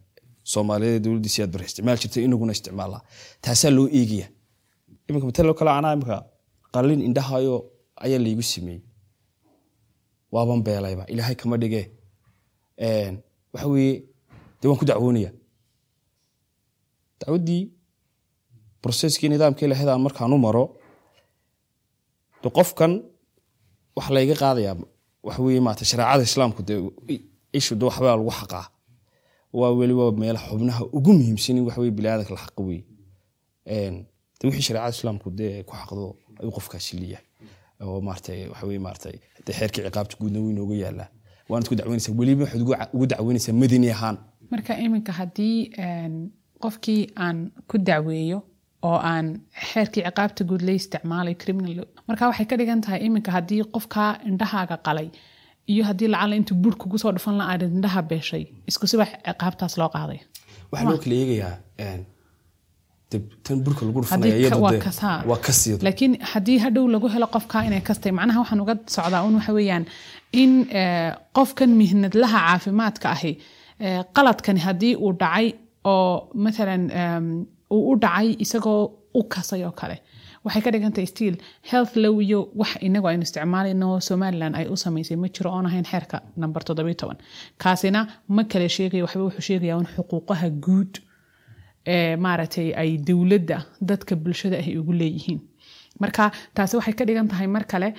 soomaaliyeed 0.51 1.03
dowladdiisi 1.03 1.39
aad 1.43 1.51
bare 1.53 1.65
isticmaal 1.69 1.98
jirtay 2.01 2.24
inaguna 2.27 2.51
isticmaalaa 2.57 3.01
taasaa 3.43 3.72
loo 3.77 3.88
eegaya. 4.00 4.27
Iminka 5.07 5.25
matalo 5.29 5.53
kale 5.60 5.72
anaa 5.79 5.93
imika 5.98 6.17
qalin 6.74 7.01
indhahayo 7.07 7.55
ayaa 8.03 8.19
laygu 8.25 8.43
sameeyey. 8.51 8.81
Waaban 10.33 10.60
beelayba 10.65 11.03
ilaahay 11.13 11.36
kama 11.41 11.57
dhige. 11.62 11.81
Waxa 13.53 13.67
weeye 13.74 13.95
dee 14.62 14.67
waan 14.69 14.79
ku 14.79 14.86
dacwoonaya. 14.89 15.31
Dacwaddii 17.19 17.62
broseskii 18.83 19.29
nidaamkii 19.33 19.67
lahayd 19.71 19.89
aan 19.89 20.01
markaan 20.07 20.33
u 20.35 20.37
maro 20.45 20.65
de 22.43 22.49
qofkan 22.57 22.91
waxa 23.95 24.11
layga 24.15 24.35
qaadayaa 24.43 24.75
waxa 25.27 25.41
weye 25.45 25.59
maata 25.67 25.85
shareecada 25.85 26.23
islaamku 26.29 26.61
dee 26.67 26.79
ishu 27.59 27.75
de 27.79 27.85
waxbaa 27.85 28.15
lagu 28.17 28.31
xaqaa. 28.39 28.65
Waa 29.59 29.71
weliba 29.79 30.11
meel 30.21 30.37
xubnaha 30.45 30.83
ugu 30.97 31.11
muhiimsan 31.17 31.57
waxa 31.67 31.79
weye 31.81 31.91
biniaadanka 31.97 32.33
la 32.35 32.39
xaqa 32.45 32.61
weye 32.67 32.83
de 34.39 34.43
wixii 34.47 34.65
shareecada 34.67 34.95
islaamku 34.97 35.27
dee 35.39 35.63
ku 35.67 35.73
xaqdo 35.79 36.03
ayuu 36.39 36.51
qofkaasi 36.57 36.97
leeyahay 37.01 37.25
oo 37.81 38.01
maarata 38.01 39.09
dee 39.45 39.53
xeerkii 39.59 39.83
ciqaabta 39.85 40.15
guudna 40.19 40.39
wuu 40.43 40.51
inooga 40.55 40.75
yaalaa 40.83 41.09
waanad 41.49 41.67
ku 41.69 41.75
dacweynaysaa 41.75 42.13
weliba 42.19 42.41
waxaad 42.43 42.61
ugu 42.95 43.05
dacweynaysaa 43.11 43.53
madani 43.61 43.89
ahaan. 43.95 44.17
Marka 44.51 44.71
iminka 44.85 45.11
haddii 45.19 45.57
qofkii 46.63 47.01
aan 47.25 47.37
ku 47.69 47.75
dacweeyo 47.77 48.39
oo 48.87 48.97
aan 49.11 49.27
xeerkii 49.69 50.03
ciqaabta 50.07 50.41
guud 50.49 50.61
la 50.67 50.73
isticmaalay 50.79 51.35
criminal. 51.43 51.79
Marka 52.07 52.23
waxay 52.29 52.45
ka 52.51 52.55
dhigan 52.59 52.81
tahay 52.85 52.99
iminka 53.07 53.31
haddii 53.37 53.61
qofkaa 53.75 54.11
indhahaaga 54.29 54.77
qalay 54.87 55.07
iyo 55.73 55.83
haddii 55.89 56.09
lacala 56.13 56.35
intuu 56.39 56.57
bur 56.63 56.75
kugu 56.81 56.97
soo 57.03 57.11
dhufan 57.15 57.35
la 57.39 57.45
aad 57.51 57.61
indhaha 57.75 58.01
beeshay 58.11 58.43
isku 58.69 58.85
siba 58.91 59.05
ciqaabtaas 59.27 59.73
loo 59.81 59.89
qaaday. 59.95 60.19
Waxaa 60.71 60.89
loo 60.91 60.99
kala 61.03 61.15
eegayaa 61.21 61.55
tan 63.45 63.57
burka 63.65 63.85
lagu 63.85 63.99
dhufanayawaa 64.03 65.37
ka 65.45 65.51
sii 65.59 65.77
laakiin 65.87 66.13
haddii 66.33 66.57
hadhow 66.65 66.85
lagu 66.95 67.07
helo 67.15 67.27
qofka 67.35 67.57
inay 67.67 67.81
kastay 67.89 68.11
macnaha 68.19 68.39
waxaan 68.43 68.61
uga 68.65 68.75
socdaa 68.95 69.21
un 69.27 69.35
waxa 69.39 69.53
weeyaan 69.57 69.85
in 70.41 70.51
qofkan 71.37 71.71
mihnadlaha 71.81 72.39
caafimaadka 72.47 73.07
ahi 73.15 73.31
qaladkani 74.15 74.59
haddii 74.67 74.93
uu 75.03 75.11
dhacay 75.21 75.47
oo 75.93 76.09
maalan 76.43 76.83
uu 77.75 77.82
u 77.92 77.94
dhacay 78.03 78.30
isagoo 78.44 78.82
u 79.20 79.22
kasay 79.34 79.62
oo 79.68 79.72
kale. 79.82 79.98
Waxay 80.46 80.62
ka 80.65 80.72
dhigantahay 80.74 81.08
stiil 81.13 81.36
health 81.72 81.94
low 82.03 82.15
iyo 82.25 82.39
wax 82.60 82.72
inagu 82.88 83.08
aynu 83.12 83.24
isticmaalayno 83.27 83.88
somaliland 84.08 84.56
ay 84.60 84.65
u 84.74 84.75
samaysay 84.84 85.18
ma 85.24 85.27
jiro 85.36 85.50
oon 85.56 85.65
ahayn 85.70 85.86
xeerka 85.92 86.18
number 86.42 86.62
toddobiyo 86.68 86.96
toban. 87.01 87.18
Kaasina 87.62 88.00
ma 88.36 88.44
kale 88.51 88.68
sheegaya 88.75 89.03
waxba 89.06 89.24
wuxuu 89.27 89.46
sheegaya 89.50 89.77
un 89.82 89.88
xuquuqaha 89.96 90.48
guud 90.65 90.94
ee 91.94 92.15
maaragtay 92.25 92.70
ay 92.82 92.89
dowladda 93.08 93.58
dadka 93.89 94.13
bulshada 94.24 94.58
ah 94.63 94.68
ugu 94.80 94.94
leeyihiin. 95.01 95.39
Marka 96.01 96.24
taasi 96.56 96.74
waxay 96.80 96.94
ka 97.00 97.03
dhigan 97.08 97.27
tahay 97.32 97.48
mar 97.56 97.63
kale 97.72 97.89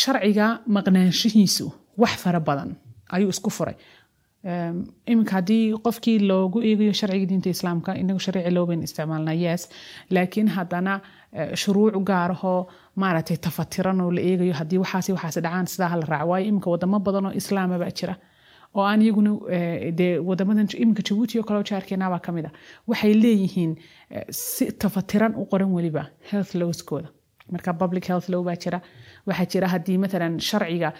sharciga 0.00 0.46
maqnaanshihiisu 0.76 1.66
wax 2.02 2.14
fara 2.24 2.40
badan 2.48 2.70
ayuu 3.14 3.30
isku 3.34 3.50
furay 3.56 3.76
iminka 5.06 5.32
haddii 5.38 5.72
qofkii 5.86 6.18
loogu 6.28 6.60
eegayo 6.62 6.92
sharciga 6.92 7.26
diinta 7.30 7.50
islaamka 7.50 7.94
inagu 8.02 8.20
sharci 8.20 8.50
loobayn 8.50 8.82
isticmaalna 8.82 9.32
yes. 9.32 9.68
Laakiin 10.10 10.48
haddana 10.56 11.00
shuruuc 11.62 11.96
gaarahoo 12.10 12.66
maaragtay 12.96 13.36
tafatiran 13.36 14.00
oo 14.00 14.10
la 14.10 14.20
eegayo 14.20 14.52
haddii 14.60 14.78
waxaasi 14.84 15.12
waxaasi 15.16 15.40
dhacaan 15.40 15.66
sidaa 15.66 15.88
hala 15.88 16.06
raaco 16.12 16.28
waayo 16.30 16.46
iminka 16.48 16.70
wadamo 16.70 16.98
badan 16.98 17.26
oo 17.26 17.32
islaama 17.40 17.78
jira 18.00 18.14
oo 18.74 18.84
aan 18.84 19.02
iyaguna 19.02 19.30
dee 19.98 20.18
wadamadan 20.18 20.68
iminka 20.82 21.02
jabuuti 21.08 21.38
oo 21.38 21.44
kale 21.48 21.58
oo 21.58 21.66
jaarkeenabaa 21.70 22.18
ka 22.26 22.32
mid 22.32 22.44
a 22.46 22.50
waxay 22.88 23.14
leeyihiin 23.14 23.72
si 24.30 24.72
tafatiran 24.72 25.34
u 25.40 25.44
qoran 25.46 25.72
weliba 25.76 26.02
health 26.30 26.54
lowskooda 26.54 27.08
marka 27.52 27.72
public 27.74 28.04
health 28.08 28.28
low 28.28 28.42
baa 28.44 28.56
jira 28.56 28.80
waxaa 29.26 29.46
jira 29.52 29.68
haddii 29.74 29.98
maalan 29.98 30.38
sharciga 30.40 30.92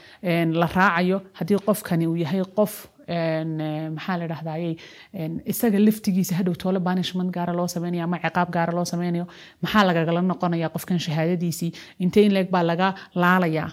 la 0.60 0.66
raacayo 0.76 1.18
haddii 1.38 1.58
qofkani 1.68 2.06
uu 2.06 2.16
yahay 2.24 2.42
qof 2.58 2.74
maxaa 3.08 4.16
la 4.20 4.26
dhahdaayey 4.32 4.74
isaga 5.52 5.78
laftigiisa 5.86 6.34
hadhow 6.38 6.54
toole 6.62 6.80
banishment 6.88 7.30
gaara 7.36 7.52
loo 7.60 7.66
sameynayo 7.74 8.04
ama 8.04 8.18
ciqaab 8.24 8.50
gaara 8.56 8.72
loo 8.78 8.84
sameynayo 8.92 9.26
maxaa 9.62 9.84
lagagala 9.88 10.20
noqonaya 10.32 10.68
qofkan 10.74 10.98
shahaadadiisii? 11.06 11.70
Intee 12.04 12.24
in 12.26 12.32
leeg 12.36 12.50
baa 12.50 12.62
laga 12.70 12.88
laalayaa? 13.14 13.70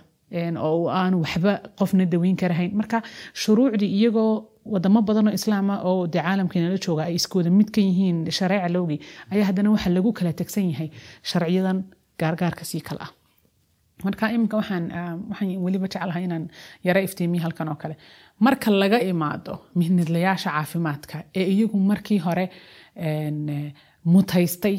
Oo 0.68 0.88
aanu 1.00 1.18
waxba 1.26 1.54
qofna 1.80 2.06
daweyn 2.14 2.36
karahayn 2.42 2.72
marka 2.80 3.02
shuruucdii 3.44 3.92
iyagoo 4.00 4.32
wadamo 4.74 5.02
badanoo 5.08 5.34
islaama 5.40 5.76
oo 5.90 6.08
de 6.14 6.20
caalamkeenala 6.26 6.78
jooga 6.86 7.04
ay 7.10 7.16
iskooda 7.20 7.50
mid 7.60 7.70
yihiin 7.78 8.18
shareeca 8.38 8.70
lowgii 8.76 9.00
ayaa 9.34 9.46
haddana 9.50 9.70
waxa 9.76 9.90
lagu 9.96 10.12
kala 10.14 10.32
tegsan 10.40 10.70
yahay 10.72 10.90
sharciyadan 11.32 11.78
gaargaarka 12.22 12.64
sii 12.72 12.82
kale 12.88 13.00
ah. 13.06 13.12
Marka 14.06 14.30
iminka 14.36 14.56
waxaan 14.62 14.86
waxaan 15.30 15.50
weliba 15.66 15.88
jeclahay 15.94 16.24
inaan 16.28 16.46
yaro 16.88 17.02
iftiimiyo 17.08 17.42
halkan 17.46 17.68
oo 17.74 17.76
kale 17.84 17.96
marka 18.46 18.70
laga 18.82 19.00
imaado 19.12 19.54
mihnadlayaasha 19.80 20.50
caafimaadka 20.56 21.16
ee 21.40 21.46
iyagu 21.54 21.78
markii 21.92 22.20
hore 22.28 22.46
mutaystay 24.14 24.78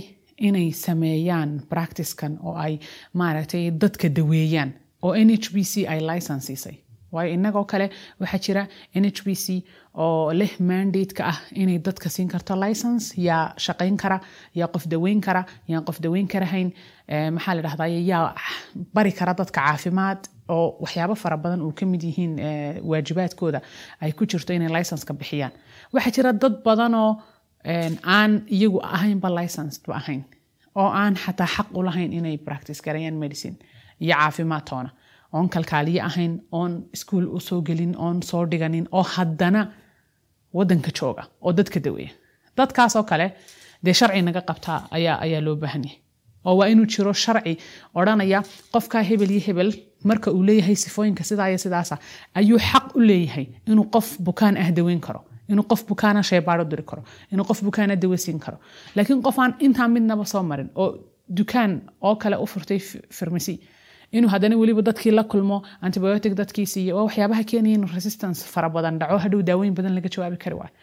inay 0.49 0.71
sameeyaan 0.85 1.51
practicekan 1.73 2.39
oo 2.43 2.55
ay 2.65 2.79
maaragtay 3.21 3.71
dadka 3.83 4.09
daweeyaan 4.17 4.71
oo 5.03 5.15
n 5.27 5.31
h 5.43 5.47
b 5.55 5.63
c 5.73 5.87
ay 5.93 6.01
license 6.11 6.47
siisay 6.47 6.77
waayo 7.13 7.33
inagoo 7.37 7.65
kale 7.73 7.87
waxaa 8.21 8.41
jira 8.47 8.63
n 9.01 9.05
h 9.17 9.21
b 9.27 9.29
c 9.45 9.47
oo 9.95 10.33
leh 10.41 10.53
mandate-ka 10.71 11.23
ah 11.33 11.39
inay 11.63 11.79
dadka 11.87 12.09
siin 12.15 12.29
karto 12.33 12.57
license 12.65 13.07
yaa 13.29 13.55
shaqayn 13.65 13.97
kara 14.03 14.19
yaa 14.61 14.69
qof 14.75 14.85
daweyn 14.93 15.21
kara 15.27 15.43
yaan 15.69 15.85
qof 15.89 15.99
daweyn 16.05 16.27
karahayn 16.33 16.69
maxaa 17.37 17.55
la 17.57 17.63
dhahdaa 17.67 17.89
yaa 18.11 18.35
bari 18.95 19.13
kara 19.19 19.33
dadka 19.41 19.61
caafimaad 19.61 20.21
oo 20.49 20.77
waxyaabo 20.83 21.15
fara 21.15 21.37
badan 21.37 21.61
uu 21.63 21.73
ka 21.73 21.87
mid 21.87 22.03
yihiin 22.03 22.39
eh, 22.39 22.75
waajibaadkooda 22.91 23.61
ay 24.01 24.13
ku 24.13 24.27
jirto 24.27 24.53
inay 24.55 24.69
license-ka 24.77 25.15
bixiyaan. 25.15 25.53
Waxaa 25.93 26.11
jira 26.17 26.33
dad 26.33 26.55
badanoo 26.65 27.11
een, 27.65 27.99
aan 28.03 28.33
iyagu 28.57 28.79
ahaynba 28.83 29.29
licensed 29.39 29.83
ba 29.87 29.95
ahayn 30.01 30.23
oo 30.75 30.89
aan 31.03 31.15
xataa 31.15 31.47
xaq 31.57 31.69
u 31.79 31.83
lahayn 31.83 32.13
inay 32.13 32.37
practice 32.39 32.81
garayaan 32.85 33.15
medicine 33.25 33.57
iyo 34.01 34.15
caafimaad 34.17 34.65
toona 34.71 34.91
oon 35.33 35.49
kalkaaliye 35.49 36.01
ahayn 36.03 36.33
oon 36.53 36.73
iskuul 36.95 37.27
u 37.37 37.41
soo 37.41 37.61
gelin 37.63 37.95
oon 37.97 38.23
soo 38.23 38.47
dhiganin 38.51 38.87
oo 38.93 39.03
haddana 39.15 39.63
wadanka 40.53 40.91
jooga 40.99 41.23
oo 41.41 41.53
dadka 41.53 41.81
daweeya 41.85 42.11
dadkaasoo 42.57 43.03
kale 43.11 43.27
dee 43.85 43.93
sharci 43.95 44.23
naga 44.23 44.41
qabtaa 44.49 44.79
ayaa 44.97 45.17
ayaa 45.25 45.41
loo 45.47 45.57
baahan 45.57 45.85
yahay. 45.85 45.99
Oo 46.45 46.55
waa 46.59 46.67
inuu 46.73 46.87
jiro 46.87 47.13
sharci 47.13 47.55
odhanaya 47.95 48.43
qofkaa 48.73 49.03
hebel 49.11 49.31
iyo 49.31 49.41
hebel 49.47 49.71
marka 50.05 50.29
uu 50.37 50.43
leeyahay 50.49 50.77
sifooyinka 50.85 51.25
sidaa 51.31 51.49
iyo 51.53 51.59
sidaasa 51.65 51.99
ayuu 52.35 52.59
xaq 52.71 52.87
u 52.97 53.01
leeyahay 53.01 53.47
inuu 53.67 53.85
qof 53.95 54.09
bukaan 54.27 54.57
ah 54.63 54.71
daweyn 54.79 55.01
karo 55.07 55.21
inuu 55.49 55.65
qof 55.71 55.83
bukaana 55.91 56.23
shaybaaro 56.31 56.65
diri 56.71 56.83
karo 56.91 57.03
inuu 57.33 57.45
qof 57.51 57.61
bukaana 57.67 57.97
dawe 58.03 58.17
siin 58.25 58.39
karo. 58.45 58.57
Laakiin 58.97 59.23
qof 59.23 59.39
aan 59.39 59.91
midnaba 59.95 60.25
soo 60.25 60.43
marin 60.43 60.71
oo 60.75 60.89
dukaan 61.39 61.73
oo 62.01 62.17
kale 62.17 62.37
u 62.45 62.47
furtay 62.47 62.79
farmasi 63.19 63.55
inuu 64.17 64.31
haddana 64.35 64.57
weliba 64.61 64.83
dadkii 64.89 65.11
la 65.19 65.25
kulmo 65.25 65.63
antibiotic 65.87 66.33
dadkii 66.41 66.67
siiyo 66.73 66.97
waa 66.97 67.05
waxyaabaha 67.09 67.45
keenaya 67.51 67.75
in 67.75 67.85
resistance 67.97 68.41
fara 68.53 68.69
badan 68.71 68.99
dhaco 69.01 69.19
hadhow 69.25 69.43
daaweyn 69.43 69.75
badan 69.75 69.95
laga 69.95 70.09
jawaabi 70.15 70.37
kari 70.45 70.57
waayo. 70.61 70.75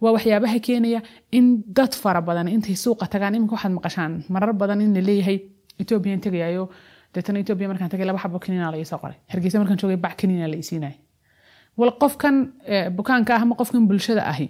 Waa 0.00 0.12
waxyaabaha 0.16 0.58
keenaya 0.66 1.00
in 1.32 1.46
dad 1.78 1.92
fara 2.02 2.20
badan 2.28 2.48
intay 2.48 2.76
suuqa 2.84 3.06
tagaan 3.12 3.34
iminka 3.34 3.54
waxaad 3.56 3.72
maqashaan 3.78 4.12
marar 4.28 4.52
badan 4.52 4.80
in 4.80 4.94
la 4.94 5.00
leeyahay 5.08 5.38
ethoobiyan 5.82 6.20
tegayayo 6.26 6.64
deetana 7.14 7.38
ethoobia 7.42 7.68
markaan 7.68 7.90
tagay 7.92 8.06
laba 8.06 8.18
xabo 8.24 8.38
kaniina 8.38 8.70
la 8.70 8.76
isoo 8.78 8.98
qoray. 9.02 9.16
Hargeysa 9.32 9.58
markaan 9.58 9.78
joogay 9.82 9.96
bac 9.96 10.14
kaniina 10.20 10.46
la 10.48 10.56
isiinaya 10.56 10.96
wal 11.78 11.92
qofkan 12.02 12.36
eh, 12.66 12.88
bukaanka 12.96 13.32
ah 13.36 13.42
ama 13.42 13.54
qofkan 13.60 13.86
bulshada 13.88 14.22
ahi? 14.32 14.46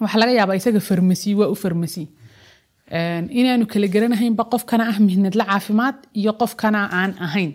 Waxaa 0.00 0.18
laga 0.22 0.32
yaabaa 0.38 0.56
isaga 0.60 0.80
farmasi 0.80 1.34
waa 1.34 1.48
u 1.52 1.54
farmasi. 1.54 2.04
Inaanu 3.40 3.66
kala 3.66 3.86
garanahaynba 3.94 4.44
qofkana 4.52 4.84
ah 4.90 4.98
mihnadla 5.00 5.44
caafimaad 5.50 5.96
iyo 6.20 6.32
qofkana 6.40 6.80
aan 7.00 7.12
ahayn. 7.26 7.52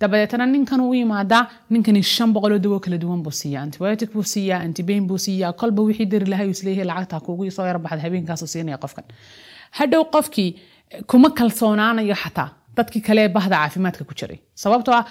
Dabadeetana 0.00 0.46
ninkan 0.46 0.80
u 0.80 0.94
yimaadaa 0.94 1.44
ninkani 1.70 2.02
shan 2.02 2.32
boqoloo 2.34 2.58
dawo 2.58 2.80
kala 2.80 2.98
duwan 2.98 3.22
buu 3.22 3.30
siiya 3.40 3.60
antibiotic 3.62 4.10
buu 4.14 4.22
siiyaa 4.34 4.60
antibain 4.66 5.06
buu 5.06 5.18
siiyaa 5.18 5.52
kolba 5.52 5.82
wixii 5.82 6.06
dari 6.06 6.26
lahay 6.32 6.48
is 6.50 6.64
leeyahay 6.64 6.86
lacagta 6.90 7.20
kugu 7.20 7.50
soo 7.50 7.66
yar 7.66 7.78
baxda 7.78 8.02
habeenkaasuu 8.06 8.46
siinaya 8.54 8.78
qofkan. 8.84 9.04
Hadhow 9.78 10.02
qofkii 10.14 10.50
kuma 11.06 11.30
kalsoonaanayo 11.30 12.14
xataa 12.22 12.48
dadkii 12.76 13.02
kale 13.08 13.22
bahda 13.36 13.56
caafimaadka 13.62 14.04
ku 14.08 14.14
jiray. 14.20 14.38
Sababtoo 14.64 14.94
ah 15.00 15.04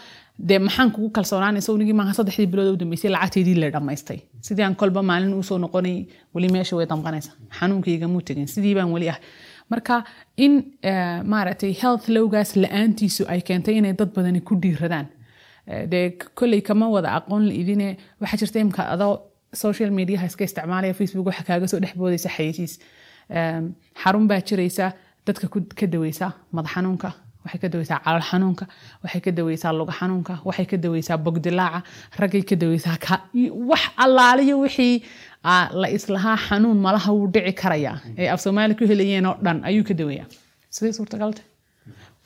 dee 0.50 0.60
maxaan 0.68 0.92
kugu 0.96 1.10
kalsoonaanaysa 1.18 1.74
unigii 1.78 1.94
maaha 2.00 2.14
saddexdii 2.20 2.48
bilood 2.54 2.74
u 2.76 2.78
dambeysay 2.82 3.12
lacagteedii 3.16 3.56
la 3.64 3.70
dhammaystay 3.76 4.20
sidii 4.48 4.64
aan 4.68 4.76
kolba 4.82 5.02
maalin 5.10 5.34
u 5.40 5.44
soo 5.50 5.58
noqonay 5.64 5.98
weli 6.36 6.50
meesha 6.56 6.76
way 6.78 6.86
damqanaysa. 6.92 7.32
Xanuunkaygamuu 7.60 8.22
tegin 8.30 8.48
sidii 8.56 8.76
weli 8.96 9.10
ah. 9.10 9.20
Marka 9.72 10.04
in 10.38 10.54
eh, 10.90 11.20
maaragtay 11.34 11.74
health 11.82 12.08
lowgaas 12.16 12.50
la'aantiisu 12.64 13.24
ay 13.34 13.42
keentay 13.48 13.76
inay 13.80 13.94
dad 14.00 14.10
badani 14.16 14.42
ku 14.42 14.56
dhiiradaan 14.64 15.08
Eh, 15.68 15.86
dee 15.92 16.18
kolley 16.40 16.62
kama 16.62 16.90
wada 16.92 17.10
aqoon 17.18 17.44
la 17.50 17.54
idine. 17.62 17.88
Waxaa 18.22 18.38
jirta 18.42 18.60
imka 18.60 18.84
adoo 18.94 19.14
social 19.54 19.92
mediaha 19.98 20.26
iska 20.30 20.44
isticmaalaya 20.44 20.94
facebook 20.94 21.26
waxa 21.30 21.44
kaaga 21.50 21.68
soo 21.72 21.80
dhex 21.84 21.94
boodaysa 21.96 22.30
xayeysiis. 22.36 22.74
Em, 23.30 23.64
xarun 24.04 24.26
baa 24.28 24.42
jiraysa 24.50 24.86
dadka 25.28 25.48
ka 25.80 25.86
daweysa 25.94 26.28
madax 26.52 26.72
xanuunka 26.76 27.10
waxay 27.44 27.60
ka 27.64 27.68
daweysaa 27.74 28.00
calool 28.06 28.24
xanuunka 28.30 28.66
waxay 29.04 29.22
ka 29.26 29.32
daweysaa 29.38 29.74
luga 29.80 29.94
xanuunka 30.00 30.34
waxay 30.48 30.66
ka 30.72 30.78
daweysaa 30.86 31.18
bogdilaaca 31.26 31.80
raggay 32.22 32.44
ka 32.50 32.56
daweysaa 32.64 32.98
wax 33.72 33.84
allaaliyo 34.06 34.56
wixii 34.64 34.96
la 35.82 35.88
islahaa 35.98 36.38
xanuun 36.48 36.78
malaha 36.86 37.10
wuu 37.18 37.28
dhici 37.34 37.54
karayaa 37.62 37.98
ee 38.22 38.28
af 38.34 38.40
soomaali 38.46 38.74
ku 38.80 38.84
helayeen 38.92 39.26
oo 39.26 39.36
dhan 39.46 39.58
ayuu 39.70 39.84
ka 39.90 39.94
daweeyaa. 40.00 40.28
Sidee 40.76 40.94
suurtagalta 40.98 41.42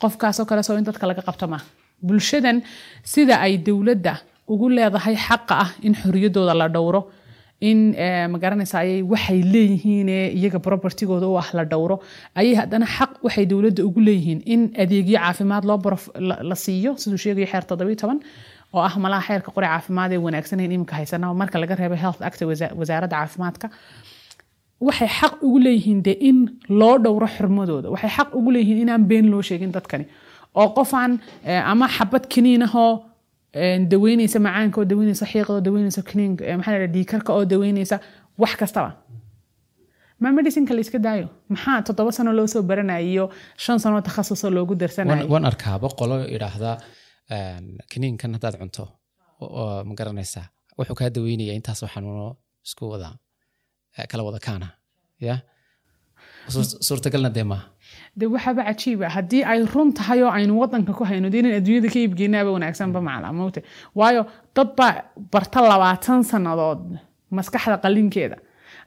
qofkaasoo 0.02 0.46
kale 0.50 0.62
soo 0.62 0.76
in 0.78 0.84
dadka 0.88 1.06
laga 1.10 1.22
qabto 1.28 1.46
maaha 1.52 1.64
bulshadan 2.06 2.62
sida 3.12 3.34
ay 3.46 3.54
dowladda 3.66 4.14
ugu 4.52 4.66
leedahay 4.76 5.16
xaqa 5.26 5.54
ah 5.64 5.70
in 5.86 5.94
xoriyadooda 6.02 6.54
la 6.60 6.68
dhowro 6.68 7.00
in 7.60 7.94
eh, 7.94 8.26
magaranaysa 8.34 8.78
ayay 8.84 9.02
waxay 9.02 9.40
leeyihiin 9.54 10.08
ee 10.08 10.28
iyaga 10.38 10.58
propertigooda 10.66 11.26
u 11.26 11.36
ah 11.38 11.48
la 11.58 11.64
dhowro. 11.64 11.96
Ayay 12.34 12.54
haddana 12.60 12.86
xaq 12.86 13.12
waxay 13.26 13.46
dowladda 13.46 13.82
ugu 13.88 14.00
leeyihiin 14.08 14.40
in 14.46 14.60
adeegyo 14.82 15.18
caafimaad 15.18 15.64
loo 15.64 15.78
la 16.50 16.54
siiyo. 16.64 16.96
Siduu 16.96 17.18
sheegayo 17.24 17.46
xeer 17.52 17.64
toddobiyo 17.70 17.96
toban 18.02 18.20
oo 18.74 18.80
ah 18.88 18.94
malaha 19.04 19.22
xeerka 19.28 19.50
qori 19.56 19.66
caafimaad 19.66 20.12
ee 20.12 20.20
wanaagsaneyn 20.26 20.72
iminka 20.76 20.94
haysana 20.96 21.34
marka 21.34 21.58
laga 21.62 21.74
reebo 21.80 21.96
health 22.04 22.20
act 22.28 22.40
wasa- 22.50 22.74
wasaaradda 22.80 23.16
caafimaadka 23.16 23.66
waxay 24.86 25.08
xaq 25.18 25.34
ugu 25.46 25.58
leeyihiin 25.66 26.02
de 26.06 26.12
in 26.28 26.38
loo 26.68 26.96
dhowro 27.04 27.26
xurmadooda. 27.36 27.90
Waxay 27.94 28.10
xaq 28.16 28.28
ugu 28.38 28.50
leeyihiin 28.54 28.78
inaan 28.84 29.04
been 29.10 29.26
loo 29.32 29.42
sheegin 29.42 29.72
dadkani. 29.76 30.06
Oo 30.54 30.68
qofaan 30.78 31.12
eh, 31.44 31.62
ama 31.72 31.86
xabad 31.96 32.24
kaniinahoo 32.34 32.92
eh, 32.94 33.07
daweyneysa 33.90 34.38
macaanka 34.46 34.80
oo 34.80 34.84
daweyneysa 34.84 35.26
xiiqa 35.32 35.50
oo 35.54 35.60
daweyneysa 35.66 36.02
kaniinka 36.02 36.44
eh, 36.44 36.56
maxaa 36.56 36.78
la 36.78 36.86
dhiikarka 36.86 37.30
oo 37.32 37.44
daweyneysa 37.44 37.96
wax 38.38 38.56
kastaba. 38.56 38.90
Ma 40.20 40.32
medicinka 40.32 40.74
la 40.74 40.80
iska 40.80 40.98
daayo? 40.98 41.28
Maxaa 41.48 41.82
toddoba 41.86 42.12
sano 42.12 42.32
loo 42.32 42.46
soo 42.46 42.62
baranayay 42.62 43.06
iyo 43.12 43.24
shan 43.56 43.78
sano 43.78 44.00
takhasusoo 44.00 44.50
loogu 44.50 44.74
darsanayo? 44.74 45.28
Waan 45.32 45.44
arkaaba 45.50 45.88
qolo 45.98 46.16
idhaahda 46.36 46.70
kaniinkan 47.92 48.32
haddaad 48.36 48.56
cunto 48.60 48.84
oo 49.40 49.84
ma 49.88 49.94
garanaysaa 49.94 50.46
wuxuu 50.78 50.94
kaa 50.98 51.10
daweynaya 51.16 51.54
intaasoo 51.58 51.88
xanuuno 51.94 52.36
isku 52.66 52.84
wada 52.92 53.08
eh, 53.98 54.06
kala 54.10 54.22
wada 54.28 54.38
kaana 54.46 54.68
ya? 55.20 55.34
Suur- 56.52 56.78
suurtagalna 56.86 57.30
dee 57.36 57.44
maaha 57.50 57.64
de 58.18 58.26
waxaaba 58.34 58.62
cajiiba 58.68 59.06
haddii 59.16 59.42
ay 59.52 59.60
run 59.74 59.90
tahay 59.98 60.20
oo 60.22 60.30
aynu 60.38 60.52
wadanka 60.62 60.92
ku 60.98 61.04
hayno 61.10 61.30
dee 61.32 61.40
inaan 61.42 61.56
adduunyada 61.60 61.88
ka 61.94 61.98
iibgeynaaba 62.02 62.50
wanaagsanba 62.56 63.00
maclamowte 63.08 63.60
waayo 63.98 64.22
dad 64.56 64.68
baa 64.78 64.94
barta 65.32 65.58
labaatan 65.70 66.20
sannadood 66.30 66.82
maskaxda 67.36 67.76
qalinkeeda. 67.84 68.36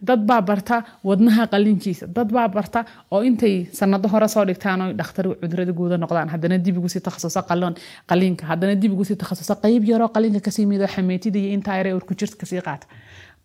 Dad 0.07 0.21
baa 0.29 0.41
barta 0.41 0.75
wadnaha 1.07 1.43
qalinkiisa. 1.53 2.05
Dad 2.15 2.29
baa 2.35 2.47
barta 2.55 2.79
oo 3.13 3.21
intay 3.29 3.55
sanado 3.79 4.07
hore 4.13 4.27
soo 4.33 4.43
dhigtaan 4.49 4.81
dhakhtar 4.99 5.25
cudurrada 5.41 5.73
guuda 5.79 5.97
noqdaan. 6.03 6.29
Haddana 6.33 6.57
dib 6.65 6.77
ugu 6.79 6.89
sii 6.89 7.01
takhasusa 7.07 7.41
qalon 7.49 7.73
qaliinka 8.09 8.43
haddana 8.51 8.73
dib 8.81 8.91
ugu 8.95 9.05
sii 9.09 9.15
takhasusa 9.21 9.55
qayb 9.63 9.83
yaroo 9.91 10.09
qaliinka 10.15 10.39
ka 10.45 10.51
sii 10.55 10.65
mido 10.65 10.87
xameetida 10.87 11.37
iyo 11.39 11.49
intaa 11.57 11.77
yare 11.79 11.93
urku 11.93 12.13
jirta 12.19 12.35
ka 12.41 12.45
sii 12.49 12.61
qaata. 12.67 12.87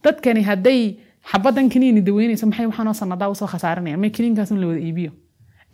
Dadkani 0.05 0.42
hadday 0.49 0.81
xabadan 1.31 1.68
kaniini 1.72 2.01
daweynaysa 2.09 2.46
maxay 2.46 2.66
waxaanoo 2.70 2.94
sanadaa 3.03 3.29
u 3.29 3.35
soo 3.35 3.46
khasaaranaya 3.53 3.96
may 4.03 4.11
kaniinkaas 4.16 4.51
un 4.51 4.61
la 4.61 4.66
wada 4.66 4.81
iibiyo 4.81 5.11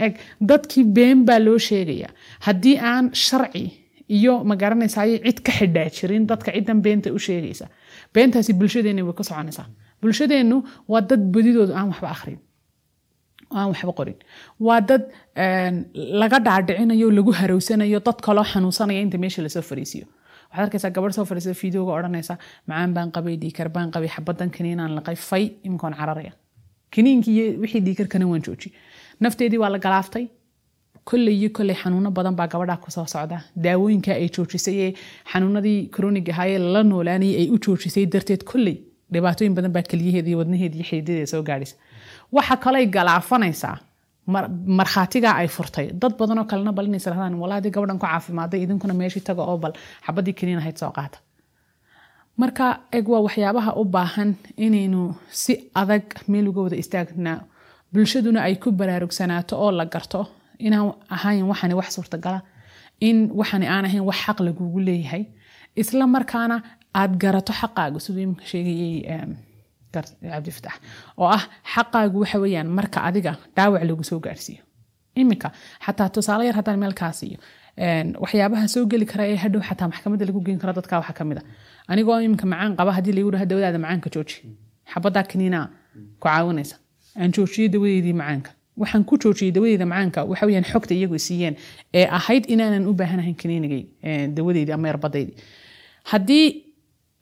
eg 0.06 0.14
dadkii 0.50 0.84
been 0.96 1.24
baa 1.28 1.38
loo 1.46 1.58
sheegaya 1.68 2.08
haddii 2.46 2.76
aan 2.92 3.10
sharci 3.26 3.64
iyo 4.18 4.34
magaranaysaay 4.50 5.10
cid 5.26 5.38
ka 5.46 5.52
xidhaa 5.58 5.88
jirin 5.96 6.24
dadka 6.30 6.50
cidan 6.56 6.80
beenta 6.84 7.08
u 7.16 7.18
sheegaysa. 7.26 7.66
Beentaasi 8.14 8.52
bulshadeena 8.60 9.02
way 9.06 9.14
ka 9.18 9.24
soconaysaa. 9.28 9.66
Bulshadeennu 10.02 10.56
waa 10.92 11.00
dad 11.10 11.22
badidoodu 11.34 11.72
aan 11.78 11.88
waxba 11.92 12.08
akhrin 12.16 12.38
oo 13.50 13.58
aan 13.60 13.68
waxba 13.72 13.92
qorin. 13.98 14.18
Waa 14.66 14.80
dad 14.88 15.02
laga 16.22 16.38
dhaadhicinayo 16.46 17.08
lagu 17.18 17.32
harowsanayo 17.40 18.00
dad 18.08 18.18
kaloo 18.26 18.44
xanuunsanaya 18.52 19.00
inta 19.06 19.18
meesha 19.24 19.42
la 19.42 19.48
soo 19.48 19.62
fariisiyo. 19.70 20.06
Waxaad 20.50 20.64
arkaysaa 20.66 20.90
gabadh 20.96 21.14
soo 21.18 21.24
fadhiisa 21.30 21.54
fiidooga 21.62 21.92
odhanaysa 21.98 22.34
macaan 22.68 22.90
baan 22.96 23.08
qabay 23.16 23.36
dhiikar 23.42 23.68
baan 23.76 23.88
qabay 23.94 24.10
xabadan 24.16 24.50
kaniinaan 24.56 24.92
laqay 24.98 25.16
fay 25.28 25.44
imikoon 25.66 25.94
cararaya 26.00 26.32
kaniinkii 26.94 27.34
iyo 27.38 27.44
wixii 27.62 27.80
dhiikarkana 27.86 28.26
waan 28.32 28.42
jooji 28.46 28.68
nafteedii 29.20 29.58
waa 29.62 29.70
la 29.70 29.78
galaaftay. 29.78 30.26
Kolley 31.04 31.34
iyo 31.40 31.50
kolley 31.50 31.74
xanuuno 31.82 32.10
badan 32.10 32.34
baa 32.36 32.46
gabadha 32.48 32.76
ku 32.76 32.90
soo 32.90 33.06
socda. 33.06 33.40
Daawooyinka 33.64 34.12
ay 34.14 34.28
joojisay 34.28 34.76
ee 34.84 34.92
xanuunadii 35.32 35.88
kronig 35.94 36.28
ahaayee 36.30 36.58
lala 36.58 36.82
noolaanayay 36.82 37.36
ay 37.40 37.48
u 37.54 37.58
joojisay 37.64 38.06
darteed 38.12 38.42
kolley 38.50 38.76
dhibaatooyin 39.12 39.54
badan 39.54 39.72
baa 39.72 39.82
keliyaheeda 39.90 40.28
iyo 40.28 40.38
wadnaheeda 40.38 41.26
soo 41.26 41.42
gaadhaysa 41.42 41.76
waxa 42.32 42.56
kaley 42.56 42.86
galaafanaysaa 42.86 43.76
mar- 44.32 44.50
markhaatigaa 44.78 45.34
ay 45.40 45.48
furtay. 45.48 45.86
Dad 46.00 46.14
badanoo 46.20 46.44
kalena 46.44 46.72
bal 46.72 46.86
inay 46.86 47.00
israhdaan 47.02 47.34
walaa 47.42 47.54
haddii 47.58 47.70
gabadhan 47.76 47.98
ku 47.98 48.06
caafimaaday 48.06 48.60
idinkuna 48.62 48.94
meeshii 48.94 49.20
taga 49.28 49.42
oo 49.42 49.58
bal. 49.58 49.72
Xabadii 50.06 50.32
kaniin 50.38 50.58
ahayd 50.62 50.76
soo 50.82 50.90
qaata. 50.98 51.18
Marka 52.36 52.66
eg 52.92 53.08
waa 53.08 53.20
waxyaabaha 53.26 53.72
u 53.80 53.84
baahan 53.84 54.30
inaynu 54.56 55.14
si 55.30 55.52
adag 55.74 56.04
meel 56.28 56.48
uga 56.48 56.60
wada 56.66 56.76
istaagnaa 56.76 57.38
bulshaduna 57.92 58.40
ay 58.46 58.54
ku 58.62 58.68
baraarugsanaato 58.80 59.54
oo 59.64 59.70
la 59.78 59.84
garto. 59.94 60.20
Inaan 60.66 60.92
ahayn 61.16 61.44
waxani 61.50 61.74
wax 61.80 61.88
suurtagala. 61.96 62.40
In 63.00 63.18
waxani 63.40 63.66
aan 63.74 63.84
ahayn 63.88 64.04
wax 64.08 64.18
xaq 64.26 64.38
lagugu 64.46 64.80
leeyahay. 64.88 65.24
Isla 65.80 66.06
markaana 66.06 66.56
aad 67.00 67.12
garato 67.22 67.52
xaqaaga 67.60 67.98
siduu 68.04 68.22
iminka 68.26 68.44
sheegayay 68.52 68.94
gar- 69.94 70.14
cabdifatax 70.32 70.74
oo 71.20 71.28
ah 71.36 71.44
xaqaagu 71.74 72.16
waxa 72.22 72.38
weeyaan 72.42 72.68
marka 72.78 72.98
adiga 73.08 73.32
dhaawac 73.56 73.82
lagu 73.88 74.04
soo 74.10 74.20
gaarsiiyo. 74.26 74.62
Iminka 75.20 75.48
xataa 75.86 76.08
tusaale 76.14 76.44
yar 76.48 76.56
haddaan 76.60 76.78
meel 76.82 76.94
kaa 77.00 77.12
een, 77.76 78.08
waxyaabaha 78.22 78.68
soo 78.74 78.84
geli 78.92 79.06
kara 79.12 79.24
ee 79.32 79.36
hadhow 79.44 79.62
xataa 79.68 79.88
maxkamadda 79.92 80.24
lagu 80.28 80.40
geyn 80.46 80.58
karo 80.62 80.72
dadka 80.78 80.94
waxaa 81.00 81.16
ka 81.18 81.24
mid 81.24 81.38
a. 81.40 81.42
Anigoo 81.90 82.18
iminka 82.26 82.46
macaan 82.52 82.76
qaba 82.78 82.92
haddii 82.96 83.14
lagu 83.18 83.30
dhaha 83.34 83.46
dawadaada 83.50 83.78
macaanka 83.84 84.08
jooji 84.14 84.36
xabadaa 84.92 85.24
kaniinaa 85.30 85.66
ku 86.20 86.26
caawinaysa 86.28 86.76
aan 87.20 87.32
joojiyey 87.36 87.68
dawadeedii 87.74 88.12
macaanka. 88.12 88.50
Waxaan 88.76 89.04
ku 89.04 89.16
joojiyey 89.22 89.52
dawadeeda 89.52 89.86
macaanka. 89.86 90.24
Waxa 90.24 90.46
weyaan 90.46 90.64
xogta 90.72 90.94
iyagu 90.94 91.18
siiyeen 91.18 91.56
ee 91.94 92.06
ahayd 92.18 92.44
inaanan 92.54 92.86
u 92.90 92.92
baahanahayn 92.94 93.34
kaniinigay 93.42 93.82
dawadeydii 94.36 94.72
ama 94.72 94.88
yarbadaydii 94.88 95.34
haddii 96.12 96.46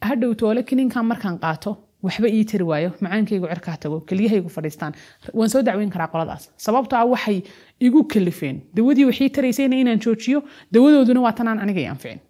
hadhow 0.08 0.34
toole 0.34 0.62
kaniinkan 0.62 1.04
markaan 1.06 1.38
qaato 1.38 1.76
waxba 2.02 2.28
ii 2.28 2.44
tiri 2.44 2.64
waayo. 2.64 2.90
Macaankaygu 3.00 3.46
cirkaa 3.52 3.76
tago 3.76 4.00
keliyahaygu 4.00 4.48
fadhiistaan. 4.48 4.92
Waan 5.34 5.48
soo 5.50 5.62
dacweyn 5.62 5.90
karaa 5.90 6.08
qoladaas. 6.12 6.48
Sababtoo 6.56 6.98
ah 6.98 7.04
waxay 7.14 7.42
igu 7.80 8.04
kalifeen. 8.04 8.60
Dawadii 8.76 9.04
waxii 9.10 9.30
taraysayna 9.36 9.76
inaan 9.76 10.00
joojiyo 10.00 10.42
dawadooduna 10.72 11.20
waa 11.20 11.32
tanaan 11.32 11.58
anigay 11.58 11.86
anficin 11.88 12.20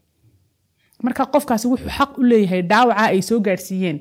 marka 1.07 1.23
qofkaasi 1.35 1.67
wuxuu 1.73 1.91
xaq 1.99 2.11
u 2.21 2.23
leeyahay 2.31 2.63
dhaawaca 2.71 3.05
ay 3.15 3.21
soo 3.29 3.41
gaarsiiyeen 3.47 3.99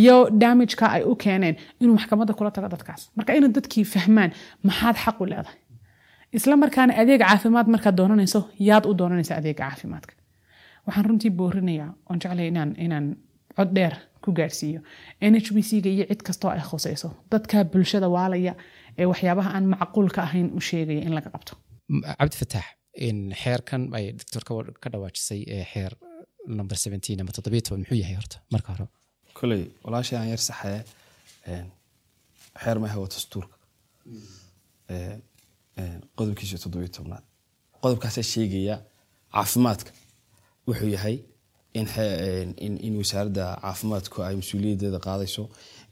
iyo 0.00 0.16
damageka 0.42 0.86
ay 0.96 1.02
u 1.10 1.14
keeneen 1.24 1.56
inuu 1.80 1.94
maxkamadda 1.98 2.32
kula 2.38 2.50
tago 2.56 2.68
dadkaas. 2.74 3.02
Marka 3.16 3.32
inay 3.38 3.50
dadkii 3.58 3.84
fahmaan 3.94 4.30
maxaad 4.68 4.96
xaq 5.04 5.16
u 5.22 5.26
leedahay? 5.32 5.58
Isla 6.36 6.56
markaana 6.56 6.92
adeeg 7.00 7.20
caafimaad 7.20 7.66
markaad 7.74 7.96
doonanayso 8.00 8.40
yaad 8.68 8.84
u 8.90 8.94
doonanaysa 9.00 9.34
adeega 9.40 9.62
caafimaadka. 9.68 10.12
Waxaan 10.86 11.04
runtii 11.08 11.30
boorinayaa 11.38 11.90
oon 12.10 12.18
jeclay 12.22 12.48
inaan 12.84 13.06
cod 13.56 13.70
dheer 13.76 13.94
ku 14.24 14.32
gaarsiiyo 14.38 14.80
nhbc-ga 15.30 15.90
iyo 15.96 16.04
cid 16.10 16.22
kastoo 16.26 16.50
ay 16.50 16.60
khusayso. 16.70 17.08
Dadka 17.32 17.64
bulshada 17.64 18.08
waalaya 18.08 18.54
ee 18.98 19.06
waxyaabaha 19.10 19.50
aan 19.56 19.66
macquulka 19.74 20.20
ahayn 20.22 20.48
u 20.58 20.60
sheegaya 20.68 21.02
in 21.06 21.14
laga 21.14 21.30
qabto. 21.34 21.52
In 23.08 23.32
xeerkan 23.42 23.88
ay 23.96 24.12
doctor 24.12 24.42
ka 24.44 24.52
wa- 24.54 24.74
ka 24.82 24.88
dhawaajisay 24.92 25.40
ee 25.48 25.64
xeer 25.72 25.92
number 26.46 26.76
17 26.76 27.20
ama 27.20 27.30
17 27.32 27.76
muxuu 27.78 27.98
yahay 28.02 28.14
horta 28.20 28.36
marka 28.54 28.72
hore. 28.72 28.86
Koley 29.38 29.62
walaashay 29.84 30.18
aan 30.18 30.28
yar 30.34 30.38
saxee 30.48 30.82
een, 31.46 31.66
xeer 32.62 32.78
ma 32.80 32.88
hawa 32.94 33.06
dastuurka. 33.14 33.56
Qodobkiisa 36.18 36.58
toddobiyo 36.64 36.88
tobnaad 36.98 37.22
qodobkaasaa 37.82 38.22
sheegaya 38.32 38.76
caafimaadka 39.34 39.90
wuxuu 40.68 40.88
yahay 40.96 41.16
in 41.74 42.94
wasaaradda 43.00 43.44
caafimaadku 43.64 44.22
ay 44.22 44.34
mas'uuliyaddeeda 44.40 44.98
qaadayso 45.06 45.42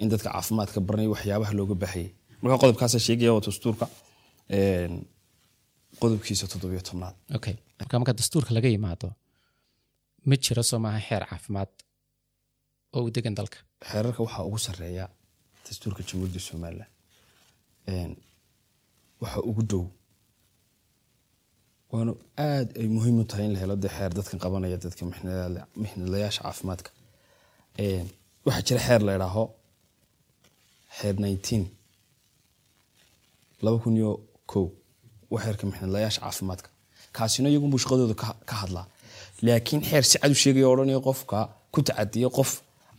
in 0.02 0.08
dadka 0.12 0.28
caafimaadka 0.34 0.80
baranaya 0.88 1.10
waxyaabaha 1.14 1.52
looga 1.60 1.74
baahayay 1.82 2.10
marka 2.42 2.58
qodobkaasaa 2.64 3.02
sheegaya 3.06 3.32
waa 3.36 3.40
dastuurka 3.46 3.86
qodobkiisa 6.02 6.46
toddobiyo 6.52 6.80
tobnaad 6.90 7.14
okay. 7.36 7.54
Marka 7.80 7.98
marka 8.00 8.12
dastuurka 8.20 8.50
laga 8.54 8.68
yimaado 8.68 9.08
ma 10.28 10.34
jiro 10.44 10.62
soo 10.70 10.78
maaha 10.84 11.00
xeer 11.08 11.22
caafimaad 11.30 11.70
oo 12.96 13.02
u 13.06 13.10
degan 13.16 13.34
dalka. 13.38 13.58
Xeerarka 13.90 14.20
waxaa 14.26 14.44
ugu 14.48 14.58
sareeya 14.66 15.04
dastuurka 15.64 16.02
jamhuuriyadda 16.08 16.40
somalilan 16.48 16.88
Een, 17.92 18.12
waxa 19.22 19.40
ugu 19.50 19.62
dhow 19.70 19.84
waana 21.92 22.12
aad 22.48 22.68
ay 22.80 22.88
muhiim 22.96 23.16
u 23.20 23.24
tahay 23.30 23.44
in 23.46 23.52
la 23.54 23.58
helo 23.62 23.76
dee 23.82 23.92
xeer 23.96 24.12
dadkan 24.18 24.38
qabanaya 24.44 24.76
dadka 24.84 25.02
mixnadlayaasha 25.82 26.42
caafimaadka. 26.46 26.90
Waxaa 28.46 28.62
jira 28.68 28.80
xeer 28.86 29.02
la 29.06 29.12
idhaaho 29.18 29.44
xeer 30.98 31.14
19 31.14 31.64
laba 33.64 33.78
kun 33.82 33.96
iyo 34.00 34.10
kow 34.50 34.66
waa 35.32 35.42
xeerka 35.44 35.64
mixnadlayaasha 35.70 36.20
caafimaadka. 36.24 36.68
Kaasina 37.16 37.48
iyagunbuu 37.50 37.80
shaqadooda 37.82 38.14
ka 38.50 38.54
hadlaa 38.62 38.86
laakiin 39.46 39.82
xeer 39.88 40.04
si 40.10 40.16
cad 40.22 40.30
u 40.34 40.38
sheegaya 40.42 40.68
odhanaya 40.72 41.00
qofka 41.08 41.38
ku 41.72 41.78
tacadiya 41.86 42.28
qof 42.38 42.50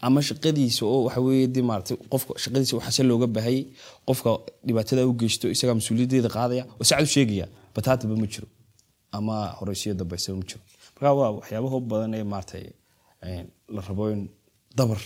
ama 0.06 0.20
shaqadiisa 0.30 0.84
oo 0.94 1.00
waxa 1.06 1.20
weeye 1.28 1.48
dee 1.56 1.62
maaragtay 1.70 1.98
qofka 2.14 2.32
shaqadiisa 2.44 2.74
waxaase 2.78 3.02
looga 3.10 3.28
baahayay 3.36 3.64
qofka 4.08 4.30
dhibaatada 4.68 5.02
u 5.10 5.14
geysto 5.22 5.46
isagaa 5.56 5.76
mas'uuliyaddeeda 5.80 6.30
qaadaya 6.38 6.64
oo 6.80 6.84
si 6.88 6.92
cad 6.96 7.04
u 7.10 7.12
sheegaya 7.16 7.46
bataataba 7.76 8.16
ma 8.22 8.28
jiro. 8.34 8.48
Ama 9.18 9.36
horeysiyo 9.60 9.94
dambaysaba 10.00 10.38
ma 10.42 10.46
jiro. 10.50 10.62
Marka 10.96 11.14
waa 11.20 11.30
waxyaabaha 11.38 11.78
badan 11.92 12.14
ee 12.18 12.24
maaragtay 12.32 12.66
een, 13.28 13.46
la 13.76 13.82
rabo 13.88 14.04
in 14.14 14.22
dabar 14.78 15.00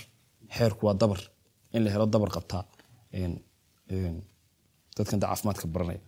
xeerku 0.55 0.81
waa 0.87 0.93
dabar 1.01 1.19
in 1.75 1.81
la 1.85 1.89
helo 1.93 2.05
dabar 2.13 2.29
qabtaa 2.35 2.63
dadkan 4.97 5.19
da 5.21 5.27
caafimaadka 5.27 5.67
baranaya. 5.73 5.99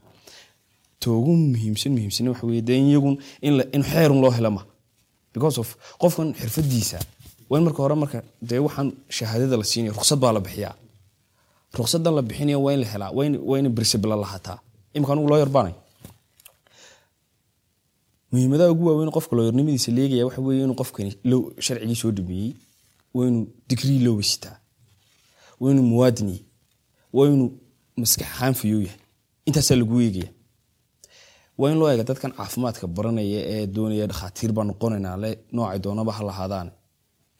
Toogu 1.04 1.32
muhiimsan 1.54 1.92
muhiimsan 1.96 2.28
waxa 2.32 2.46
weeye 2.50 2.62
dee 2.68 2.78
in 2.82 2.88
iyagun 2.92 3.16
in 3.76 3.84
xeerun 3.92 4.20
loo 4.24 4.32
helo 4.38 4.52
ma 4.58 4.62
because 5.38 5.58
of 5.64 5.68
qofkan 6.02 6.28
xirfadiisa 6.40 7.00
waa 7.50 7.62
marka 7.66 7.80
hore 7.84 7.96
marka 8.04 8.20
dee 8.50 8.60
waxaan 8.68 8.90
shahaadada 9.18 9.56
la 9.58 9.64
siinaya 9.72 9.94
ruqsad 9.98 10.20
baa 10.24 10.34
la 10.38 10.40
bixiyaa. 10.46 10.76
Ruqsadan 11.80 12.14
la 12.18 12.22
bixinaya 12.30 12.58
waa 12.66 12.76
la 12.82 12.86
helaa 12.94 13.12
waa 13.50 13.58
in- 13.60 13.74
brisbla 13.78 14.16
lahaataa. 14.24 14.58
Imika 14.96 15.12
anugu 15.14 15.30
loo 15.32 15.40
yarbaanay 15.44 15.74
muhiimadaha 18.32 18.72
ugu 18.72 18.86
waaweyn 18.88 19.12
qofka 19.12 19.36
looyarnimadiisa 19.36 19.92
leegaya 19.98 20.26
waxa 20.26 20.42
weeye 20.42 20.64
inuu 20.64 20.76
qofkani 20.82 21.12
sharcigii 21.66 21.96
soo 22.02 22.12
dhameeyey 22.12 22.52
waa 23.14 23.28
inuu 23.28 23.48
digrii 23.70 24.00
loo 24.06 24.16
weysitaa 24.16 24.56
waa 25.60 25.72
inuu 27.28 27.52
maskax 27.98 28.28
ahaan 28.28 28.54
fayoo 28.54 28.82
yahay 28.82 29.00
intaasaa 29.46 29.76
lagu 29.82 30.02
eegaya 30.02 30.30
waa 31.60 31.70
in 31.74 31.78
loo 31.82 31.90
eega 31.92 32.04
dadkan 32.10 32.32
caafimaadka 32.40 32.86
baranaya 32.98 33.40
ee 33.54 33.62
doonaya 33.76 34.06
dhakhaatiir 34.12 34.52
baa 34.58 34.66
noqonaynaa 34.72 35.16
le 35.24 35.30
noocay 35.56 35.80
doonaba 35.86 36.12
ha 36.18 36.22
lahaadaan. 36.30 36.68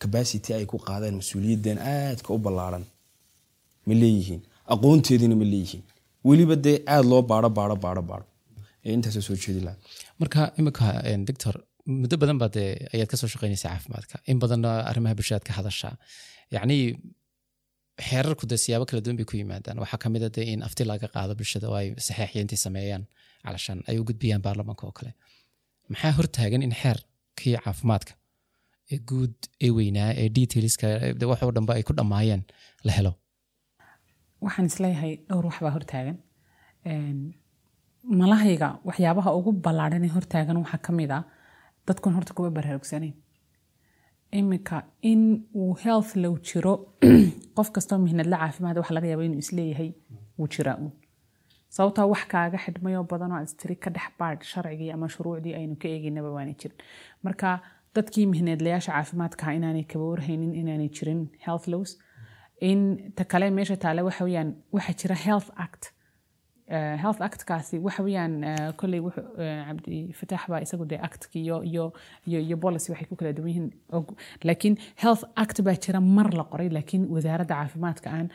Capacity 0.04 0.50
ay 0.58 0.66
ku 0.72 0.78
qaadaan 0.88 1.16
mas'uuliyaddan 1.20 1.78
aadka 1.94 2.30
u 2.36 2.40
ballaaran. 2.46 2.84
Ma 3.88 3.94
leeyihiin? 4.02 4.42
Aqoonteediina 4.74 5.36
ma 5.42 5.46
leeyihiin? 5.54 5.84
Weliba 6.28 6.56
dee 6.66 6.78
aad 6.94 7.06
loo 7.12 7.22
baaro 7.32 7.50
baaro 7.58 7.76
baaro 7.86 8.02
baaro 8.10 8.26
intaasoo 8.96 9.24
soo 9.28 9.38
jeedi 9.44 9.62
lahaa. 9.68 9.80
Marka 10.20 10.40
imika 10.60 10.86
doctor 11.30 11.54
muddo 12.02 12.16
badan 12.22 12.38
baad 12.42 12.54
dee 12.58 12.70
ayaad 12.94 13.10
ka 13.12 13.18
soo 13.22 13.30
shaqeynaysaa 13.34 13.70
caafimaadka. 13.74 14.16
In 14.32 14.38
badanna 14.44 14.70
arrimaha 14.90 15.14
bulshadaad 15.18 15.46
ka 15.50 15.54
hadashaa. 15.60 15.94
Yacni 16.56 16.78
xeerarku 18.08 18.46
dee 18.52 18.60
siyaabo 18.64 18.86
kala 18.90 19.02
duwan 19.06 19.18
bay 19.20 19.28
ku 19.30 19.36
yimaadaan. 19.42 19.78
Waxaa 19.84 20.00
ka 20.04 20.08
mid 20.14 20.24
a 20.28 20.30
dee 20.36 20.46
in 20.54 20.62
afti 20.68 20.84
laga 20.92 21.08
qaado 21.16 21.34
bulshada 21.40 21.66
oo 21.72 21.78
ay 21.82 21.88
saxeexiyintii 22.08 22.60
sameeyaan 22.66 23.04
calashaan 23.48 23.80
ay 23.90 23.98
u 24.02 24.08
gudbiyaan 24.10 24.44
baarlamaanka 24.46 24.88
oo 24.88 24.96
kale. 25.00 25.12
Maxaa 25.92 26.12
hortaagan 26.20 26.66
in 26.68 26.74
xeerkii 26.82 27.56
caafimaadka 27.66 28.14
ee 28.92 29.00
guud 29.10 29.38
ee 29.66 29.72
weynaa 29.78 30.10
ee 30.22 30.30
detailska 30.38 30.88
ee 31.06 31.30
wax 31.32 31.44
oo 31.48 31.54
dhanba 31.58 31.74
ay 31.78 31.84
ku 31.88 31.98
dhammaayeen 32.00 32.44
la 32.88 32.92
helo? 32.98 33.12
Waxaan 34.46 34.68
is 34.72 34.80
leeyahay 34.84 35.14
dhowr 35.30 35.46
wax 35.50 35.60
baa 35.66 35.76
hortaagan. 35.78 36.18
Malahayga 38.22 38.70
waxyaabaha 38.90 39.38
ugu 39.40 39.52
ballaadhan 39.66 40.10
hortaagan 40.18 40.58
waxaa 40.64 40.86
ka 40.88 40.92
mid 41.00 41.12
a 41.18 41.20
dadkun 41.88 42.14
horta 42.18 42.34
kuwa 42.38 42.52
baraarugsanayn 42.58 43.16
iminka 44.32 44.84
in 45.02 45.48
uu 45.56 45.74
health 45.84 46.16
low 46.16 46.38
jiro 46.38 46.74
qof 47.56 47.72
kastoo 47.72 47.98
mihnadla 48.06 48.38
caafimaad 48.38 48.78
waxa 48.78 48.94
laga 48.94 49.08
yaaba 49.08 49.24
inuu 49.24 49.40
is 49.40 49.52
leeyahay 49.52 49.92
wuu 50.38 50.48
jiraa 50.56 50.78
uun 50.84 50.92
sababtaa 51.76 52.06
wax 52.14 52.24
kaaga 52.34 52.58
xidhmayoo 52.66 53.04
badan 53.12 53.32
oo 53.32 53.42
astiri 53.46 53.76
ka 53.84 53.90
dhex 53.96 54.10
baadh 54.20 54.44
sharcigii 54.52 54.92
ama 54.96 55.08
shuruucdii 55.16 55.56
aynu 55.60 55.76
ka 55.82 55.88
eegaynaba 55.94 56.30
waana 56.38 56.54
jirin. 56.62 56.78
Marka 57.26 57.60
dadkii 57.96 58.26
mihneedlayaasha 58.34 58.92
caafimaadka 58.92 59.54
inaanay 59.58 59.84
kaba 59.92 60.06
warhaynin 60.12 60.54
inaanay 60.62 60.90
jirin 60.98 61.22
health 61.46 61.68
laws. 61.68 61.92
In 62.70 63.12
ta 63.16 63.24
kale 63.32 63.50
meesha 63.58 63.76
taale 63.84 64.02
waxa 64.08 64.24
weyaan 64.28 64.50
waxaa 64.76 64.96
jira 65.02 65.16
health 65.28 65.50
act 65.66 65.84
health 67.04 67.22
actkaasi 67.22 67.80
waxa 67.80 68.04
weyaan 68.04 68.44
eh, 68.44 68.74
kolley 68.80 69.00
wuxuu, 69.00 69.24
eh, 69.40 69.64
cabdi 69.68 70.12
fataax 70.20 70.44
baa 70.52 70.60
isagu 70.66 70.86
dee 70.86 71.00
actki 71.08 71.40
iyo 71.46 72.58
policy 72.64 72.92
waxay 72.92 73.08
ku 73.08 73.16
kala 73.16 73.32
duwan 73.34 73.50
yihiin. 73.50 73.72
Laakiin 74.44 74.76
health 75.04 75.24
act 75.36 75.62
baa 75.62 75.76
jira 75.86 76.02
mar 76.02 76.30
la 76.34 76.44
qoray 76.44 76.70
laakiin 76.70 77.08
wasaaradda 77.16 77.56
caafimaadka 77.56 78.10
aan 78.12 78.28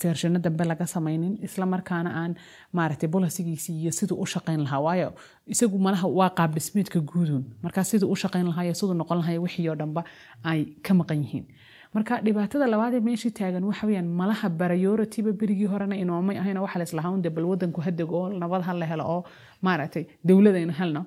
feershano 0.00 0.38
dambe 0.40 0.64
laga 0.64 0.86
samaynin 0.86 1.34
isla 1.46 1.66
markaana 1.66 2.10
aan 2.22 2.32
maaragtay 2.72 3.08
bolisigiisi 3.08 3.72
iyo 3.82 3.92
siduu 3.92 4.16
u 4.22 4.26
shaqayn 4.26 4.60
lahaa. 4.64 4.80
Waayo 4.80 5.12
isagu 5.46 5.78
malaha 5.78 6.08
waa 6.08 6.30
qaab 6.38 6.54
dhismeedka 6.54 7.00
guudun 7.00 7.44
markaa 7.62 7.84
siduu 7.84 8.10
u 8.12 8.16
shaqayn 8.16 8.46
lahaa 8.48 8.64
iyo 8.64 8.74
siduu 8.74 8.94
noqon 8.94 9.18
lahaa 9.20 9.38
wixii 9.44 9.68
oo 9.68 9.74
dhanba 9.76 10.04
ay 10.44 10.64
ka 10.86 10.94
maqan 10.94 11.20
yihiin 11.24 11.46
marka 11.94 12.14
dhibaatada 12.26 12.66
labaad 12.74 12.94
ee 12.98 13.02
meeshii 13.08 13.32
taagan 13.38 13.64
waxa 13.70 13.84
weyaan 13.88 14.08
malaha 14.20 14.48
barayorotiba 14.60 15.32
berigii 15.40 15.68
horena 15.72 15.96
inoomay 16.02 16.36
ahayn 16.42 16.58
waxa 16.64 16.78
laislahaa 16.80 17.12
un 17.16 17.22
de 17.26 17.30
bal 17.36 17.46
wadanku 17.52 17.80
hadego 17.86 18.14
oo 18.22 18.28
nabad 18.42 18.62
ha 18.68 18.72
la 18.80 18.86
helo 18.92 19.04
oo 19.14 19.20
maaragtay 19.66 20.04
dowladayna 20.28 20.74
helno 20.80 21.02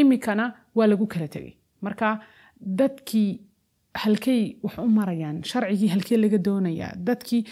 imikana 0.00 0.44
waa 0.78 0.86
lagu 0.92 1.06
kala 1.12 1.28
tegay 1.34 1.52
marka 1.86 2.08
dadkii 2.80 3.30
halkey 4.02 4.40
wax 4.64 4.74
u 4.86 4.88
marayaan 4.98 5.36
sharcigii 5.50 5.88
halkee 5.94 6.18
laga 6.24 6.38
doonayaa 6.48 6.92
dadkii 7.08 7.42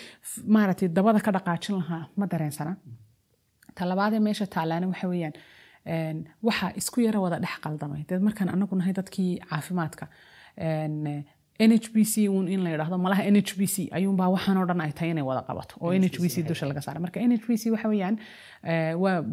maaragtay 0.57 0.89
dabada 0.99 1.21
ka 1.27 1.31
dhaqaajin 1.37 1.75
lahaa 1.81 2.03
ma 2.19 2.27
dareensana. 2.33 2.73
Talabaadee 3.79 4.21
meesha 4.27 4.47
taalaana 4.55 4.87
waxa 4.93 5.07
weeyaan 5.13 5.35
waxa 6.49 6.67
isku 6.81 6.99
yara 7.07 7.19
wada 7.25 7.39
dhex 7.45 7.57
qaldamay. 7.65 8.03
Dee 8.09 8.19
markaan 8.27 8.49
anagu 8.55 8.75
nahay 8.81 8.93
dadkii 9.01 9.31
caafimaadka 9.51 10.05
n 11.59 11.71
h 11.73 11.87
b 11.95 12.05
c 12.05 12.29
un 12.29 12.49
in 12.49 12.61
la 12.65 12.71
yidhaahdo 12.75 12.99
malaha 12.99 13.23
n 13.31 13.37
h 13.39 13.55
b 13.59 13.67
c. 13.67 13.89
Ayuunbaa 13.93 14.29
waxaanoo 14.35 14.67
dhan 14.67 14.81
ay 14.81 14.93
tahay 14.93 15.11
inay 15.15 15.23
wada 15.23 15.43
qabato 15.47 15.75
oo 15.81 15.93
n 15.95 16.03
h 16.05 16.19
b 16.23 16.27
c 16.29 16.43
dusha 16.43 16.67
laga 16.67 16.83
saara 16.83 16.99
marka 17.01 17.21
n 17.23 17.31
h 17.39 17.47
b 17.47 17.55
c 17.57 17.71
waxa 17.71 17.89
weeyaan 17.89 18.17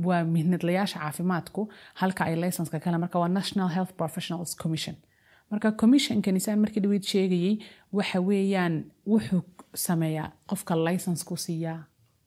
waa 0.05 0.23
mihnadlayaasha 0.35 0.99
caafimaadku 1.01 1.61
halka 2.01 2.25
ay 2.29 2.35
laysanska 2.35 2.77
kale 2.79 2.97
marka 3.03 3.17
waa 3.19 3.27
national 3.39 3.69
health 3.75 3.93
professionals 3.97 4.53
commission. 4.55 4.95
Marka 5.51 5.71
commissionkan 5.81 6.35
isaan 6.37 6.59
markii 6.63 6.81
dhaweyd 6.85 7.03
sheegayey 7.11 7.53
waxa 7.91 8.19
weeyaan 8.21 8.85
wuxuu 9.11 9.41
sameeyaa 9.73 10.29
qofka 10.49 10.73
license-ku 10.87 11.35
siiyaa 11.37 11.79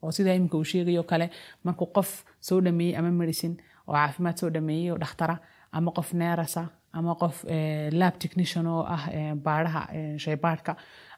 oo 0.03 0.11
sidaa 0.11 0.35
imika 0.35 0.57
uu 0.59 0.65
sheegayo 0.73 1.03
kale 1.11 1.31
markuu 1.65 1.87
qof 1.97 2.25
soo 2.41 2.61
dhameeyey 2.61 2.97
ama 2.99 3.11
medicine 3.23 3.57
oo 3.87 3.95
caafimaad 3.95 4.37
soo 4.41 4.51
dhameeyey 4.51 4.91
oo 4.91 4.99
dhakhtara 4.99 5.39
ama 5.73 5.91
qof 5.97 6.13
neerasa 6.15 6.63
ama 6.99 7.15
qof 7.23 7.37
lab 8.01 8.15
technician 8.23 8.67
oo 8.67 8.83
ah 8.97 9.03
baadhaha 9.47 9.83
shaybaadhka 10.25 10.73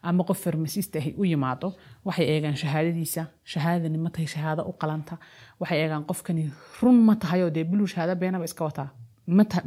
ama 0.09 0.25
qof 0.29 0.39
farmasist 0.45 0.97
ahi 0.97 1.11
u 1.21 1.25
yimaado 1.25 1.69
waxay 2.07 2.27
eegaan 2.35 2.57
shahaadadiisa. 2.63 3.23
Shahaadadani 3.53 3.99
ma 4.05 4.11
tahay 4.15 4.27
shahaado 4.35 4.63
u 4.71 4.73
qalanta. 4.83 5.15
Waxay 5.61 5.79
eegaan 5.85 6.05
qofkani 6.11 6.45
run 6.83 6.99
ma 7.09 7.15
tahay 7.23 7.43
oo 7.45 7.51
dee 7.57 7.65
biluu 7.71 7.87
shahaado 7.93 8.15
beenaba 8.23 8.45
iska 8.45 8.65
wataa 8.69 8.89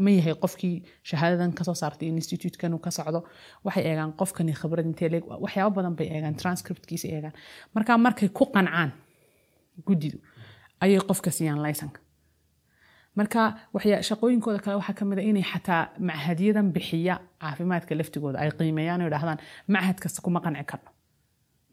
ma 0.06 0.10
yahay 0.18 0.36
qofkii 0.44 0.76
shahaadadan 1.10 1.52
ka 1.58 1.64
soo 1.68 1.74
saartay 1.82 2.08
institutekan 2.10 2.74
ka 2.86 2.92
socdo. 2.98 3.20
Waxay 3.66 3.84
eegaan 3.90 4.12
qofkani 4.20 4.54
khibrad 4.62 4.86
intee 4.90 5.10
leeg 5.14 5.24
waxyaabo 5.46 5.72
badan 5.78 5.96
bay 6.00 6.08
eegaan 6.16 6.36
transcriptkiisa 6.42 7.08
eegaan. 7.16 7.34
Marka 7.76 7.98
markay 7.98 8.30
ku 8.38 8.44
qancaan 8.56 8.92
guddidu 9.88 10.18
ayay 10.84 11.00
qofka 11.10 11.30
siiyaan 11.38 11.62
laysanka 11.66 12.00
marka 13.20 13.42
shaqooyinkooda 14.10 14.60
kale 14.64 14.76
waxaa 14.82 14.96
ka 15.00 15.06
mid 15.10 15.20
a 15.20 15.22
inay 15.32 15.44
xataa 15.52 15.82
machadyadan 16.10 16.68
bixiya 16.76 17.16
caafimaadka 17.42 17.96
laftigooda 18.00 18.38
ay 18.44 18.50
qiimeeyaan 18.60 19.02
oo 19.02 19.08
idhahdaan 19.12 19.40
machad 19.76 19.98
kasta 20.04 20.22
kuma 20.26 20.40
qanci 20.46 20.64
karno. 20.72 20.90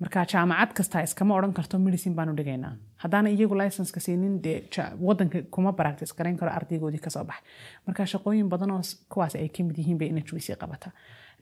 Marka 0.01 0.25
jaamacad 0.33 0.71
kasta 0.79 1.01
iskama 1.07 1.33
odhan 1.39 1.53
karto 1.59 1.79
medicine 1.79 2.15
baanu 2.19 2.33
dhigaynaa. 2.39 2.73
Haddaana 3.03 3.29
iyagu 3.35 3.55
licenska 3.61 4.01
siinin 4.07 4.35
dee 4.45 4.59
wadanka 5.07 5.39
kuma 5.55 5.73
practice 5.73 6.13
garayn 6.19 6.37
karo 6.41 6.51
ardaygoodii 6.59 7.01
ka 7.07 7.11
soo 7.11 7.25
baxay 7.25 7.45
marka 7.87 8.03
shaqooyin 8.13 8.49
badan 8.53 8.71
oo 8.77 8.83
kuwaas 9.13 9.35
ay 9.37 9.49
ka 9.49 9.63
mid 9.69 9.77
yihiin 9.81 9.99
bay 10.01 10.11
nhbc 10.17 10.49
qabataa 10.63 10.93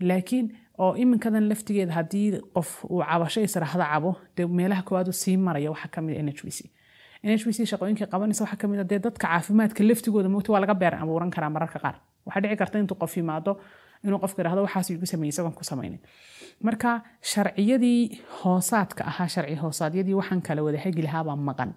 laakiin 0.01 0.47
oo 0.79 0.93
iminkadan 1.03 1.49
laftigeeda 1.51 1.93
haddii 1.99 2.29
qof 2.57 2.71
uu 2.85 3.03
cabasho 3.11 3.41
israahdo 3.49 3.85
cabo 3.93 4.11
dee 4.37 4.47
meelaha 4.59 4.83
koowaad 4.89 5.11
sii 5.23 5.37
maraya 5.37 5.71
waxaa 5.75 5.91
ka 5.95 6.01
mid 6.07 6.17
nhbc 7.25 7.59
shaqooyinkay 7.71 8.07
qabanaysa 8.13 8.43
waxaa 8.45 8.61
ka 8.63 8.67
mid 8.69 8.81
a 8.81 8.85
dee 8.91 8.99
dadka 9.07 9.27
caafimaadka 9.29 9.81
laftigooda 9.89 10.29
moogta 10.35 10.53
waa 10.53 10.61
laga 10.65 10.75
beer 10.83 10.95
abuuran 11.03 11.31
karaa 11.35 11.51
mararka 11.57 11.79
qaar. 11.85 11.97
Waxaa 12.27 12.41
dhici 12.43 12.57
karta 12.61 12.77
intuu 12.83 12.97
qof 13.03 13.13
yimaado 13.17 13.53
inuu 14.05 14.19
qofka 14.25 14.39
yidhahdo 14.43 14.63
waxaas 14.67 14.91
igu 14.91 15.07
sameeyey 15.13 15.33
isagoon 15.35 15.55
ku 15.59 15.65
samaynin. 15.71 16.01
Marka 16.67 16.91
sharciyadii 17.33 18.01
hoosaadka 18.43 19.03
ahaa 19.11 19.29
sharci 19.35 19.55
hoosaadyadii 19.63 20.15
waxaan 20.21 20.43
kala 20.47 20.63
wada 20.67 20.79
hegi 20.85 21.03
lahaabaa 21.07 21.37
maqan. 21.49 21.71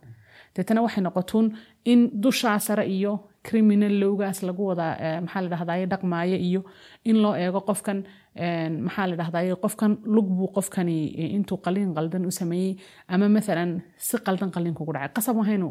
Deetana 0.56 0.82
waxay 0.86 1.04
noqotuun 1.08 1.46
in 1.92 2.00
dushaa 2.24 2.60
sare 2.60 2.86
iyo 2.98 3.14
criminal 3.48 3.94
lowgaas 4.02 4.44
lagu 4.48 4.64
wada 4.70 4.88
maxaa 5.26 5.42
la 5.46 5.50
dhahdaye 5.54 5.86
dhaqmaayo 5.92 6.38
iyo 6.48 6.62
in 7.10 7.18
loo 7.24 7.34
eego 7.44 7.62
qofkan 7.70 8.04
maxaa 8.86 9.08
la 9.10 9.16
dhahdaye 9.20 9.56
qofkan 9.64 9.92
lug 10.16 10.28
buu 10.38 10.50
qofkani 10.58 10.98
intuu 11.38 11.58
qaliin 11.66 11.94
qaldan 11.98 12.26
u 12.30 12.32
sameeyey. 12.32 12.78
Ama 13.08 13.28
maalan 13.36 13.72
si 13.98 14.18
qaldan 14.28 14.50
qaliinkugu 14.56 14.92
dhacay. 14.94 15.10
Qasab 15.16 15.36
mahaynu 15.42 15.68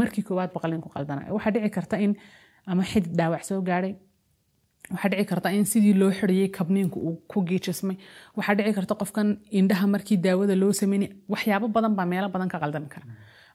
markii 0.00 0.24
koowaadba 0.28 0.58
qaliinku 0.64 0.88
qaldana 0.94 1.22
waxaa 1.36 1.52
dhici 1.54 1.70
karta 1.76 1.96
in 2.04 2.12
ama 2.70 2.82
xidid 2.90 3.12
dhaawac 3.18 3.42
soo 3.48 3.60
gaadhay 3.68 3.92
waxaa 4.92 5.10
dhici 5.12 5.24
karta 5.30 5.48
in 5.56 5.64
sidii 5.72 5.94
loo 6.00 6.10
xidhiyey 6.18 6.48
kabniinku 6.56 6.98
uu 7.08 7.16
ku 7.30 7.38
giijismay 7.48 7.96
waxaa 8.36 8.54
dhici 8.58 8.72
karta 8.78 8.94
qofkan 9.00 9.28
indhaha 9.58 9.86
markii 9.94 10.16
daawada 10.24 10.54
loo 10.62 10.72
sameynay 10.80 11.08
waxyaabo 11.32 11.66
badan 11.76 11.92
baa 11.98 12.06
meelo 12.12 12.28
badan 12.34 12.48
ka 12.52 12.58
qaldami 12.62 12.88
kara. 12.94 13.06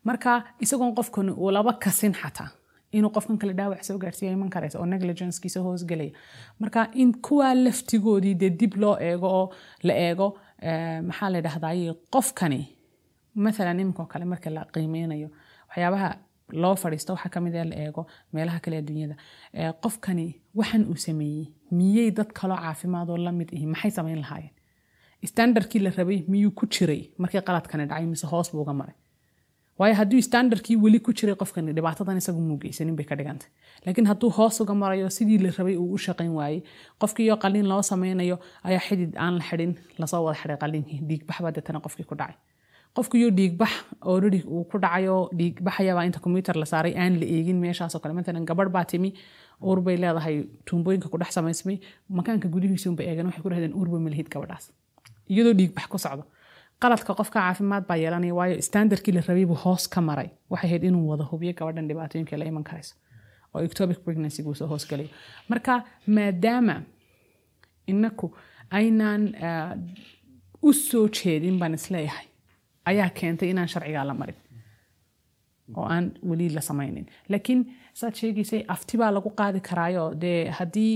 Marka 0.07 0.31
isagoon 0.63 0.93
qofkani 0.97 1.31
uu 1.41 1.51
laba 1.55 1.71
kasin 1.83 2.13
xataa 2.21 2.49
inuu 2.97 3.12
qofkan 3.15 3.38
kale 3.41 3.54
dhaawac 3.60 3.84
soo 3.88 3.97
gaarsiiya 4.04 4.32
iman 4.38 4.49
karaysa 4.56 4.80
oo 4.80 4.86
negligencekiisa 4.93 5.60
hoosgelaya 5.65 6.12
marka 6.60 6.88
in 7.02 7.12
kuwaa 7.28 7.54
laftigoodii 7.65 8.36
dee 8.41 8.49
dib 8.60 8.73
loo 8.84 8.95
eego 9.10 9.28
oo 9.39 9.45
la 9.88 9.93
eego 10.08 10.28
maxaa 11.10 11.30
la 11.34 11.41
dhahdaye 11.45 11.93
qofkani 12.15 12.60
maalan 13.43 13.80
iminkoo 13.80 14.06
kale 14.13 14.25
marka 14.25 14.49
la 14.56 14.65
qiimeynayo 14.73 15.30
waxyaabaha 15.69 16.10
loo 16.62 16.75
fadhiisto 16.82 17.13
waxaa 17.15 17.30
ka 17.34 17.39
mid 17.45 17.54
la 17.71 17.75
eego 17.86 18.02
meelaha 18.34 18.60
kale 18.60 18.78
adduunyada. 18.82 19.15
Qofkani 19.84 20.25
waxan 20.60 20.84
uu 20.91 20.95
sameeyey 21.06 21.45
miyey 21.71 22.10
dad 22.17 22.32
kaloo 22.39 22.58
caafimaadoo 22.63 23.17
la 23.25 23.32
mid 23.32 23.49
ihi? 23.56 23.65
Maxay 23.73 23.91
samayn 23.97 24.19
lahaayeen? 24.23 24.54
Standardkii 25.32 25.80
la 25.86 25.89
rabay 25.97 26.19
miyuu 26.28 26.52
ku 26.60 26.65
jiray 26.75 27.02
markii 27.17 27.41
qaladkani 27.47 27.86
dhacay 27.91 28.06
mise 28.06 28.25
hoos 28.32 28.52
buu 28.52 28.65
maray 28.82 28.95
waayo 29.79 29.95
hadduu 29.99 30.21
standardkii 30.27 30.75
weli 30.83 30.99
ku 31.05 31.11
jiray 31.19 31.35
qofkani 31.41 31.73
dhibaatadan 31.77 32.17
isagu 32.21 32.41
muu 32.47 32.57
bay 32.97 33.05
ka 33.09 33.15
dhigantay 33.19 33.49
laakiin 33.85 34.07
hadduu 34.11 34.29
hoos 34.37 34.59
uga 34.61 34.73
marayo 34.83 35.09
sidii 35.17 35.37
la 35.45 35.49
rabay 35.57 35.75
uu 35.83 35.93
u 35.95 35.97
shaqayn 36.05 36.31
waayey 36.39 36.61
qofkiiyo 37.01 37.35
qaliin 37.43 37.67
loo 37.71 37.81
sameynayo 37.91 38.37
ayaa 38.63 38.83
xidid 38.87 39.11
aan 39.25 39.33
la 39.39 39.43
xidhin 39.49 39.71
la 39.99 40.07
soo 40.11 40.23
wada 40.25 40.37
xidhay 40.41 40.57
qaliinkii 40.63 40.99
dhiigbaxbaa 41.09 41.51
deetana 41.55 41.79
qofkii 41.85 42.05
ku 42.11 42.15
dhacay. 42.21 42.35
Qofkiiyo 42.97 43.29
dhiigbax 43.37 43.71
already 44.11 44.39
uu 44.53 44.63
ku 44.71 44.77
dhacayo 44.83 45.15
dhiigbaxayabaa 45.39 46.05
inta 46.09 46.19
combyuter 46.25 46.55
la 46.61 46.65
saaray 46.71 46.93
aan 47.03 47.13
la 47.21 47.25
eegin 47.35 47.57
meeshaasoo 47.63 47.99
kale. 48.03 48.13
Matalan 48.19 48.45
gabadh 48.49 48.71
baa 48.75 48.83
timi 48.91 49.13
uur 49.67 49.79
bay 49.85 49.95
leedahay 50.03 50.35
tuumbooyinka 50.67 51.07
ku 51.13 51.17
dhex 51.21 51.31
samaysmay 51.37 51.77
makaanka 52.19 52.47
gudihiisuunbay 52.53 53.05
eegeen 53.09 53.27
waxay 53.29 53.43
ku 53.45 53.49
dhahdeen 53.53 53.73
uurba 53.79 53.99
malihid 54.05 54.27
gabadhaas. 54.33 54.65
Iyadoo 55.31 55.53
dhiigbax 55.59 55.85
ku 55.93 55.97
socdo 56.05 56.23
qaladka 56.81 57.13
qofka 57.19 57.39
caafimaad 57.39 57.83
baa 57.89 57.97
yeelanaya 58.03 58.33
waayo 58.39 58.61
standardkii 58.69 59.13
la 59.17 59.21
rabay 59.27 59.45
buu 59.45 59.59
hoos 59.65 59.87
ka 59.93 60.01
maray. 60.01 60.29
Waxay 60.51 60.67
ahayd 60.69 60.83
inuu 60.89 61.05
wada 61.11 61.23
hubiyo 61.31 61.53
gabadhan 61.59 61.87
dhibaatooyinka 61.89 62.37
la 62.37 62.45
iman 62.51 62.63
karayso 62.69 62.95
oo 63.53 63.61
ectopic 63.67 63.99
pregnancy 64.05 64.43
buu 64.43 64.53
soo 64.59 64.67
hoosgelayo 64.67 65.09
marka 65.49 65.73
maadaama 66.15 66.75
inaku 67.91 68.27
aynaan 68.77 69.23
u 70.67 70.73
soo 70.73 71.07
jeedin 71.17 71.59
baan 71.59 71.73
is 71.73 71.89
leeyahay 71.91 72.25
ayaa 72.89 73.09
keentay 73.19 73.49
inaan 73.49 73.67
sharcigaa 73.73 74.05
la 74.09 74.13
marin 74.13 74.35
oo 75.77 75.85
aan 75.95 76.05
weli 76.29 76.49
la 76.55 76.61
samaynin. 76.61 77.05
Laakiin 77.29 77.61
saad 77.93 78.13
sheegaysay 78.19 78.61
afti 78.73 78.97
baa 78.97 79.11
lagu 79.17 79.29
qaadi 79.39 79.59
karaayo 79.69 80.05
dee 80.21 80.49
haddii 80.59 80.95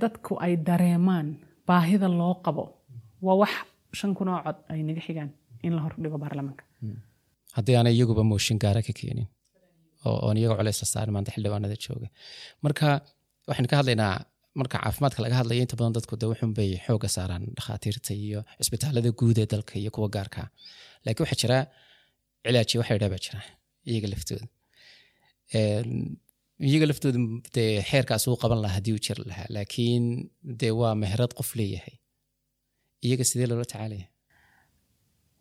dadku 0.00 0.36
ay 0.44 0.56
dareemaan 0.66 1.28
baahida 1.66 2.08
loo 2.20 2.34
qabo 2.44 2.64
waa 3.22 3.36
wax 3.42 3.54
shan 3.98 4.10
kun 4.18 4.28
oo 4.34 4.40
cod 4.46 4.58
ay 4.72 4.80
naga 4.88 5.00
xigaan 5.06 5.30
in 5.66 5.72
la 5.76 5.80
hordhigo 5.84 6.16
baarlamaanka 6.24 6.64
haddii 7.56 7.76
aanay 7.78 7.94
iyaguba 7.96 8.22
mooshin 8.30 8.58
gaara 8.64 8.80
ka 8.88 8.92
keenin 9.00 9.28
oon 10.26 10.36
iyaga 10.40 10.54
culays 10.60 10.78
la 10.82 10.86
saarin 10.92 11.12
maanta 11.16 11.30
xildhibaanada 11.34 11.76
jooga. 11.84 12.08
Marka 12.64 12.86
waxaynu 13.48 13.68
ka 13.72 13.76
hadlaynaa 13.80 14.14
marka 14.60 14.76
caafimaadka 14.84 15.20
laga 15.24 15.36
hadlaya 15.40 15.60
inta 15.64 15.76
badan 15.78 15.94
dadku 15.96 16.14
de 16.20 16.26
wuxun 16.30 16.52
bay 16.58 16.70
xooga 16.86 17.08
saaraan 17.16 17.44
dhakhaatiirta 17.56 18.12
iyo 18.26 18.40
cisbitaalada 18.60 19.10
guud 19.20 19.38
ee 19.42 19.46
dalka 19.52 19.72
iyo 19.82 19.90
kuwa 19.96 20.08
gaarka. 20.16 20.40
Laakiin 21.04 21.24
waxaa 21.24 21.40
jira 21.42 21.58
cilaaji 22.44 22.74
waxa 22.80 22.92
yidhaa 22.96 23.10
baa 23.14 23.22
jira 23.26 23.40
iyaga 23.90 24.08
laftooda. 24.12 24.46
Iyaga 26.68 26.86
laftooda 26.90 27.18
dee 27.54 27.72
xeerkaas 27.90 28.24
uu 28.28 28.36
qaban 28.42 28.60
lahaa 28.64 28.76
haddii 28.78 28.94
uu 28.96 29.02
jiri 29.06 29.22
lahaa 29.30 29.48
laakiin 29.56 30.04
dee 30.60 30.72
waa 30.80 30.94
meherad 31.02 31.32
qof 31.38 31.50
leeyahay 31.58 31.94
iyaga 33.06 33.24
sidee 33.24 33.46
loola 33.50 33.64
tacaalaya? 33.64 34.06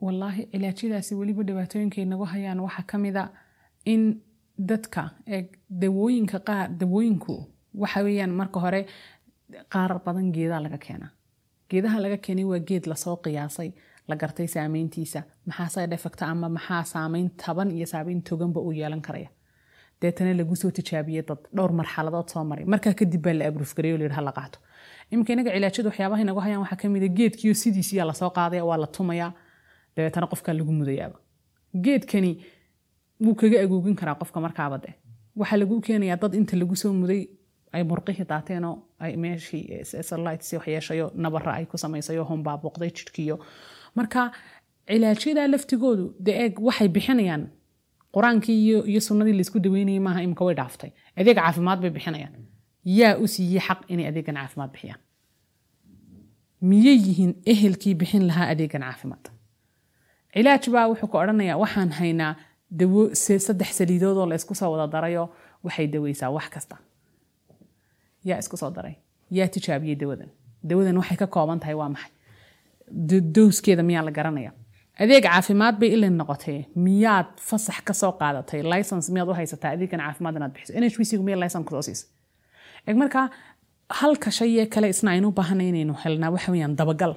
Wallaahi 0.06 0.42
cilaajyadaasi 0.54 1.16
weliba 1.20 1.44
dhibaatooyinkay 1.44 2.06
nagu 2.06 2.26
hayaan 2.34 2.60
waxaa 2.60 2.86
ka 2.92 2.98
a 3.24 3.30
in 3.86 4.22
dadka 4.70 5.02
dawooyinka 5.70 6.40
qaar 6.48 6.68
dawooyinku 6.82 7.36
waxa 7.74 8.04
weeyaan 8.04 8.32
marka 8.40 8.60
hore 8.60 8.82
qaar 9.74 9.92
badan 10.06 10.32
geedaa 10.36 10.60
laga 10.66 10.78
keenaa. 10.78 11.12
Geedaha 11.70 12.00
laga 12.02 12.18
keenay 12.18 12.44
waa 12.46 12.60
geed 12.60 12.86
la 12.88 12.96
soo 12.96 13.16
qiyaasay 13.18 13.72
la 14.08 14.16
gartay 14.16 14.48
saameyntiisa 14.48 15.24
maxaa 15.46 15.70
side 15.76 15.94
effect 15.96 16.22
ama 16.22 16.50
maxaa 16.50 16.84
saameyn 16.84 17.30
taban 17.44 17.72
iyo 17.72 17.86
saameyn 17.94 18.22
toganba 18.22 18.60
uu 18.62 18.72
yeelan 18.72 19.02
karaya? 19.02 19.30
Deetana 20.02 20.34
lagu 20.38 20.56
soo 20.56 20.72
tijaabiyey 20.72 21.24
dad 21.30 21.42
dhowr 21.56 21.72
marxaladood 21.80 22.28
soo 22.30 22.44
maray. 22.44 22.66
Markaa 22.66 22.94
kadib 22.94 23.22
baa 23.22 23.34
la 23.34 23.46
abruufgareeyo 23.50 23.96
o 23.96 23.98
la 24.00 24.04
yidhi 24.06 24.16
ha 24.16 24.22
la 24.22 24.32
qaato 24.32 24.60
iminka 25.12 25.34
inaga 25.34 25.52
cilaajada 25.56 25.90
waxyaabaha 25.90 26.22
inagu 26.26 26.40
hayaan 26.46 26.62
waxaa 26.64 26.80
ka 26.82 26.88
mid 26.90 27.04
a 27.04 27.10
geedkiyo 27.20 27.54
sidiisiyaa 27.62 28.06
la 28.10 28.14
soo 28.14 28.30
qaadaya 28.38 28.64
waa 28.70 28.78
la 28.84 28.88
tumayaa 28.98 29.32
dabeetana 29.96 30.28
qofkaa 30.32 30.54
lagu 30.60 30.72
mudayaaba 30.80 31.18
geedkani 31.86 32.32
wuu 33.26 33.36
kaga 33.42 33.58
agoogin 33.66 33.96
karaa 33.96 34.16
qofka 34.22 34.40
markaaba 34.46 34.78
waxaa 35.40 35.58
lagu 35.62 35.82
keenayaa 35.88 36.18
dad 36.22 36.34
inta 36.40 36.56
lagu 36.62 36.76
soo 36.76 36.94
muday 37.02 37.22
ay 37.76 37.84
murqihii 37.84 38.26
daateenoo 38.32 38.76
ay 39.00 39.14
meeshii 39.24 39.64
salites 40.10 40.54
waxyeeshayo 40.54 41.12
nabara 41.24 41.52
ay 41.60 41.66
ku 41.66 41.78
samaysayo 41.78 42.24
hombaabuuqday 42.24 42.90
jidhkiyo. 42.98 43.36
Marka 43.96 44.32
cilaajyadaa 44.90 45.48
laftigoodu 45.54 46.06
de 46.26 46.32
waxay 46.68 46.88
bixinayaan. 46.96 47.44
Qur'aankii 48.16 48.58
iyo 48.92 49.02
sunnadii 49.08 49.34
laysku 49.40 49.60
daweynayay 49.60 50.00
maaha 50.00 50.22
imika 50.26 50.46
way 50.48 50.56
dhaaftay. 50.56 50.92
Adeeg 51.20 51.38
caafimaad 51.38 51.80
bay 51.84 51.90
bixinayaan 51.98 52.34
yaa 53.00 53.16
u 53.24 53.28
siiyey 53.28 53.62
xaq 53.68 53.80
inay 53.94 54.08
adeegan 54.12 54.36
caafimaad 54.36 54.72
bixiyaan. 54.74 55.00
Miyay 56.62 56.98
yihiin 57.08 57.34
ehelkii 57.54 57.96
bixin 57.96 58.28
lahaa 58.28 58.48
adeegan 58.54 58.82
caafimaad? 58.82 59.26
Cilaaj 60.34 60.66
baa 60.74 60.88
wuxuu 60.92 61.08
ka 61.12 61.18
odhanayaa 61.24 61.58
waxaan 61.64 61.92
haynaa 62.00 62.34
dawo 62.80 63.02
saddex 63.48 63.72
saliidood 63.78 64.18
oo 64.18 64.26
la 64.30 64.38
soo 64.38 64.72
wada 64.72 64.88
darayo 64.92 65.24
waxay 65.64 65.88
daweysaa 65.94 66.30
wax 66.38 66.50
kasta. 66.50 66.78
Yaa 68.26 68.38
isku 68.40 68.58
soo 68.58 68.72
daray. 68.78 68.96
Yaa 69.32 69.48
tijaabiyey 69.48 69.96
dawadan. 70.02 70.30
Dawadan 70.70 70.98
waxay 70.98 71.18
ka 71.18 71.28
kooban 71.28 71.60
tahay 71.60 71.76
waa 71.82 71.90
maxay? 71.90 72.12
Dowskeeda 73.36 73.84
miyaa 73.84 74.04
la 74.08 74.12
garanaya 74.12 74.52
adeeg 75.00 75.24
caafimaad 75.24 75.76
bay 75.80 75.90
ilin 75.96 76.18
noqotee. 76.18 76.60
Miyaad 76.76 77.30
fasax 77.50 77.80
ka 77.88 77.94
soo 77.94 78.12
qaadatay? 78.22 78.62
License 78.74 79.12
miyaad 79.14 79.30
u 79.30 79.34
haysataa? 79.40 79.72
Adeegan 79.78 80.00
caafimaad 80.06 80.36
inaad 80.36 80.54
bixiso. 80.54 80.74
Nhbc 80.80 81.12
miya 81.28 81.38
license 81.44 81.66
ku 81.68 81.72
soo 81.76 81.82
markaa 82.96 83.30
halka 83.90 84.32
shayee 84.32 84.66
kale 84.66 84.90
isna 84.90 85.12
aynu 85.12 85.28
u 85.28 85.32
baahanay 85.32 85.70
inaynu 85.70 85.94
helnaa 86.06 86.32
waxa 86.32 86.52
weeyaan 86.52 86.76
dabagal. 86.78 87.14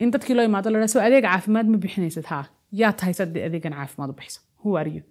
In 0.00 0.10
dadkii 0.12 0.34
loo 0.36 0.44
imaado 0.44 0.70
la 0.70 0.86
so 0.88 1.00
adeeg 1.00 1.24
caafimaad 1.24 1.66
ma 1.68 1.78
bixinaysid 1.78 2.24
haa. 2.32 2.44
Yaa 2.72 2.92
tahay 2.92 3.14
sad 3.14 3.36
adeegan 3.48 3.72
caafimaad 3.72 4.10
u 4.64 4.76
are 4.76 4.90
you? 4.90 5.02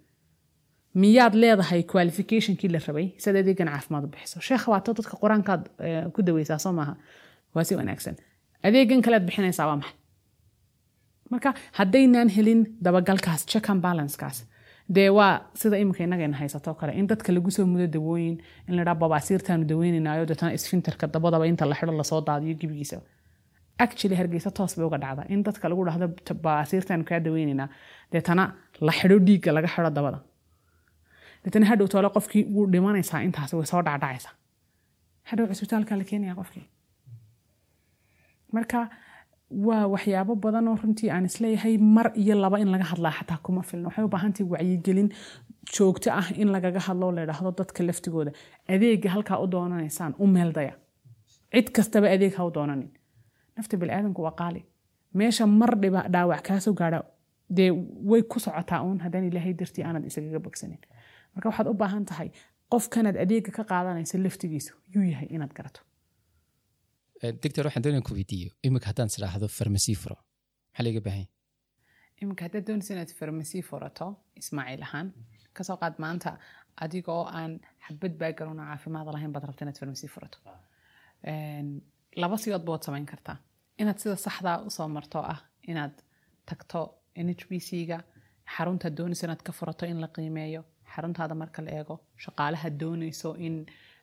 Miyaad 0.94 1.34
leedahay 1.34 1.82
qualificationkii 1.92 2.68
la 2.72 2.78
rabay 2.86 3.06
sad 3.18 3.36
adeegan 3.36 3.68
caafimaad 3.68 4.04
u 4.04 4.08
bixiso 4.08 4.40
sheekh 4.40 4.68
waato 4.68 4.92
dadka 4.98 5.16
qur'aankaad 5.22 5.62
eh, 5.86 6.04
ku 6.14 6.22
daweysaa 6.22 6.58
soo 6.58 6.72
maaha. 6.72 6.96
Waa 7.54 7.64
si 7.64 7.74
wanaagsan. 7.76 8.16
Adeegan 8.62 9.02
kalead 9.02 9.24
bixinaysaa 9.28 9.66
waa 9.66 9.76
maxay? 9.76 9.96
Marka 11.30 11.54
haddaynaan 11.78 12.28
helin 12.36 12.60
dabagalkaas 12.84 13.46
check 13.46 13.70
and 13.70 13.80
balancekaas 13.82 14.44
dee 14.94 15.08
waa 15.18 15.32
sida 15.60 15.76
imika 15.82 16.04
inagayna 16.04 16.36
haysato 16.40 16.74
kale 16.80 16.92
in 17.00 17.06
dadka 17.10 17.32
lagu 17.32 17.50
soo 17.50 17.66
mudo 17.66 17.86
dawooyin 17.86 18.34
in 18.68 18.74
la 18.76 18.84
dhaa 18.84 18.94
babaasiirtaanu 19.02 19.64
daweynaynayo 19.70 20.24
deetana 20.30 20.52
isfinterka 20.58 21.06
dabadaba 21.14 21.46
inta 21.50 21.64
la 21.70 21.74
xidho 21.78 21.92
la 22.00 22.04
soo 22.10 22.20
daadiyo 22.28 22.54
gebigiisa 22.60 23.00
actually 23.84 24.16
hargeysa 24.20 24.50
toos 24.58 24.72
bay 24.76 24.86
uga 24.86 24.98
dhacda 25.04 25.22
in 25.34 25.42
dadka 25.46 25.68
lagu 25.68 25.82
dhahdo 25.88 26.06
"Ta- 26.26 26.34
babaasiirtaanu 26.44 27.04
kaa 27.08 27.20
daweynaynaa 27.26 27.68
deetana 28.12 28.44
la 28.86 28.92
xidho 28.98 29.16
dhiigga 29.26 29.50
laga 29.56 29.68
xidho 29.74 29.90
dabada. 29.98 30.18
Deetana 31.44 31.66
hadhow 31.70 31.86
toole 31.92 32.08
qofkii 32.16 32.44
wuu 32.54 32.66
dhimanaysaa 32.72 33.20
intaas 33.26 33.52
way 33.58 33.66
soo 33.72 33.82
dhacdhacaysaa. 33.88 34.32
Hadhow 35.28 35.46
cisbitaalka 35.50 35.92
la 36.00 36.04
keenaya 36.10 36.34
qofkii. 36.40 36.64
Marka 38.54 38.78
waa 39.50 39.86
waxyaabo 39.94 40.34
badan 40.36 40.68
oo 40.68 40.76
runtii 40.82 41.10
aan 41.10 41.24
is 41.24 41.40
leeyahay 41.40 41.78
mar 41.78 42.10
iyo 42.14 42.34
laba 42.34 42.58
in 42.58 42.70
laga 42.72 42.84
hadlaa 42.84 43.12
xataa 43.18 43.38
kuma 43.42 43.62
filna 43.62 43.88
waxay 43.88 44.04
u 44.04 44.08
baahantahay 44.08 44.46
wacyigelin 44.52 45.08
joogto 45.76 46.10
ah 46.20 46.28
in 46.42 46.48
lagaga 46.54 46.80
hadlo 46.80 47.12
la 47.12 47.22
idhaahdo 47.22 47.50
dadka 47.58 47.82
laftigooda. 47.86 48.30
Adeega 48.68 49.10
halkaa 49.10 49.38
u 49.44 49.46
doonanaysaan 49.50 50.14
u 50.18 50.26
meeldaya 50.26 50.74
cid 51.54 51.68
kastaba 51.76 52.06
adeeg 52.14 52.34
ha 52.38 52.44
u 52.46 52.50
doonanin. 52.54 52.90
Nafta 53.56 53.76
biniaadanku 53.76 54.22
waa 54.22 54.34
qaali. 54.40 54.60
Meesha 55.14 55.46
mar 55.46 55.72
dhiba 55.82 56.00
dhaawac 56.12 56.42
kaasoo 56.48 56.74
gaadha 56.80 57.00
dee 57.56 57.70
way 58.10 58.22
ku 58.22 58.38
socotaa 58.40 58.82
uun 58.82 58.98
haddaan 59.04 59.24
ilaahay 59.30 59.54
dartii 59.60 59.84
aanad 59.84 60.04
isagaga 60.04 60.38
bogsanin. 60.40 60.78
Marka 61.34 61.48
waxaad 61.48 61.66
u 61.68 61.74
baahan 61.74 62.04
tahay 62.04 62.28
qofkanaad 62.72 63.16
adeega 63.24 63.50
ka 63.56 63.62
qaadanaysa 63.70 64.18
laftigiisu 64.24 64.72
yuu 64.94 65.04
yahay 65.12 65.28
inaad 65.36 65.52
garato 65.58 65.80
doctor 67.42 67.64
waxaan 67.66 67.82
doonaya 67.84 68.02
ku 68.08 68.12
weydiiyo 68.18 68.50
imika 68.66 68.86
haddaan 68.90 69.08
isdhaahdo 69.12 69.46
farmasi 69.58 69.94
furo 70.02 70.16
maxaa 70.72 70.84
laga 70.86 71.00
baahan 71.06 71.26
iminka 72.22 72.42
haddaad 72.46 72.64
doonaysa 72.68 72.92
inaad 72.94 73.12
farmasi 73.20 73.58
furato 73.68 74.06
ismaaciil 74.42 74.82
ahaan 74.86 75.08
ka 75.56 75.62
soo 75.68 75.76
qaad 75.82 75.94
maanta 76.04 76.30
adigoo 76.84 77.22
aan 77.38 77.52
xabad 77.86 78.12
baagaroon 78.22 78.58
oo 78.62 78.66
caafimaad 78.70 79.06
lahayn 79.14 79.32
baad 79.34 79.44
rabta 79.48 79.62
inaad 79.64 79.78
farmasi 79.82 80.06
furato 80.14 80.38
laba 82.22 82.36
sidood 82.42 82.64
baad 82.68 82.82
samayn 82.86 83.06
kartaa 83.12 83.36
inaad 83.82 83.98
sida 84.02 84.16
saxdaa 84.26 84.56
u 84.66 84.70
soo 84.76 84.88
marto 84.96 85.18
ah 85.34 85.40
inaad 85.70 85.94
tagto 86.48 86.80
nhbc-ga 87.26 87.98
xaruntaad 88.54 88.94
doonayso 88.98 89.24
inaad 89.28 89.42
ka 89.46 89.52
furato 89.58 89.84
in 89.92 89.98
la 90.04 90.08
qiimeeyo 90.16 90.62
xaruntaada 90.94 91.34
marka 91.42 91.60
la 91.66 91.70
eego 91.78 91.94
shaqaalaha 92.24 92.68
doonayso 92.80 93.30
in 93.46 93.56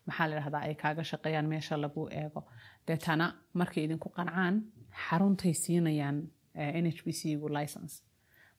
maxaa 0.08 0.28
la 0.30 0.36
dhahdaa 0.40 0.62
ay 0.68 0.76
kaaga 0.84 1.04
shaqeeyaan 1.12 1.48
meesha 1.54 1.76
lagu 1.86 2.02
eego 2.24 2.42
deetana 2.88 3.26
markay 3.60 3.84
idinku 3.88 4.10
qancaan 4.18 4.56
xaruntay 5.06 5.54
siinayaan 5.64 6.18
eh, 6.56 6.72
nhbc-gu 6.84 7.48
license. 7.58 7.94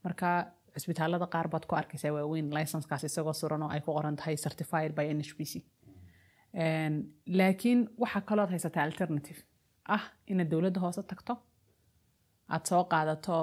Marka 0.05 0.29
cisbitaalada 0.75 1.27
qaar 1.35 1.49
baad 1.53 1.65
ku 1.69 1.75
arkaysaa 1.81 2.13
waaweyn 2.17 2.49
licenskaas 2.59 3.05
isagoo 3.09 3.33
suran 3.41 3.63
oo 3.63 3.71
ay 3.75 3.81
ku 3.81 3.91
qoran 3.97 4.17
tahay 4.17 4.37
certified 4.45 4.93
by 4.99 5.07
nhbc 5.19 5.53
laakiin 7.39 7.81
waxaa 8.01 8.21
kalood 8.29 8.51
haysataa 8.55 8.83
alternative. 8.89 9.41
Ah 9.89 10.05
inaad 10.27 10.49
dowladda 10.51 10.81
hoose 10.81 11.03
tagto 11.03 11.35
aad 12.49 12.65
soo 12.71 12.85
qaadato 12.93 13.37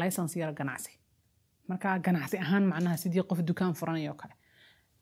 license 0.00 0.38
yar 0.40 0.52
ganacsi. 0.60 0.92
Marka 1.68 1.98
ganacsi 2.06 2.36
ahaan 2.44 2.64
macnaha 2.72 2.96
sidii 2.96 3.22
qof 3.30 3.40
dukaan 3.48 3.74
furanayoo 3.80 4.14
kale. 4.22 4.34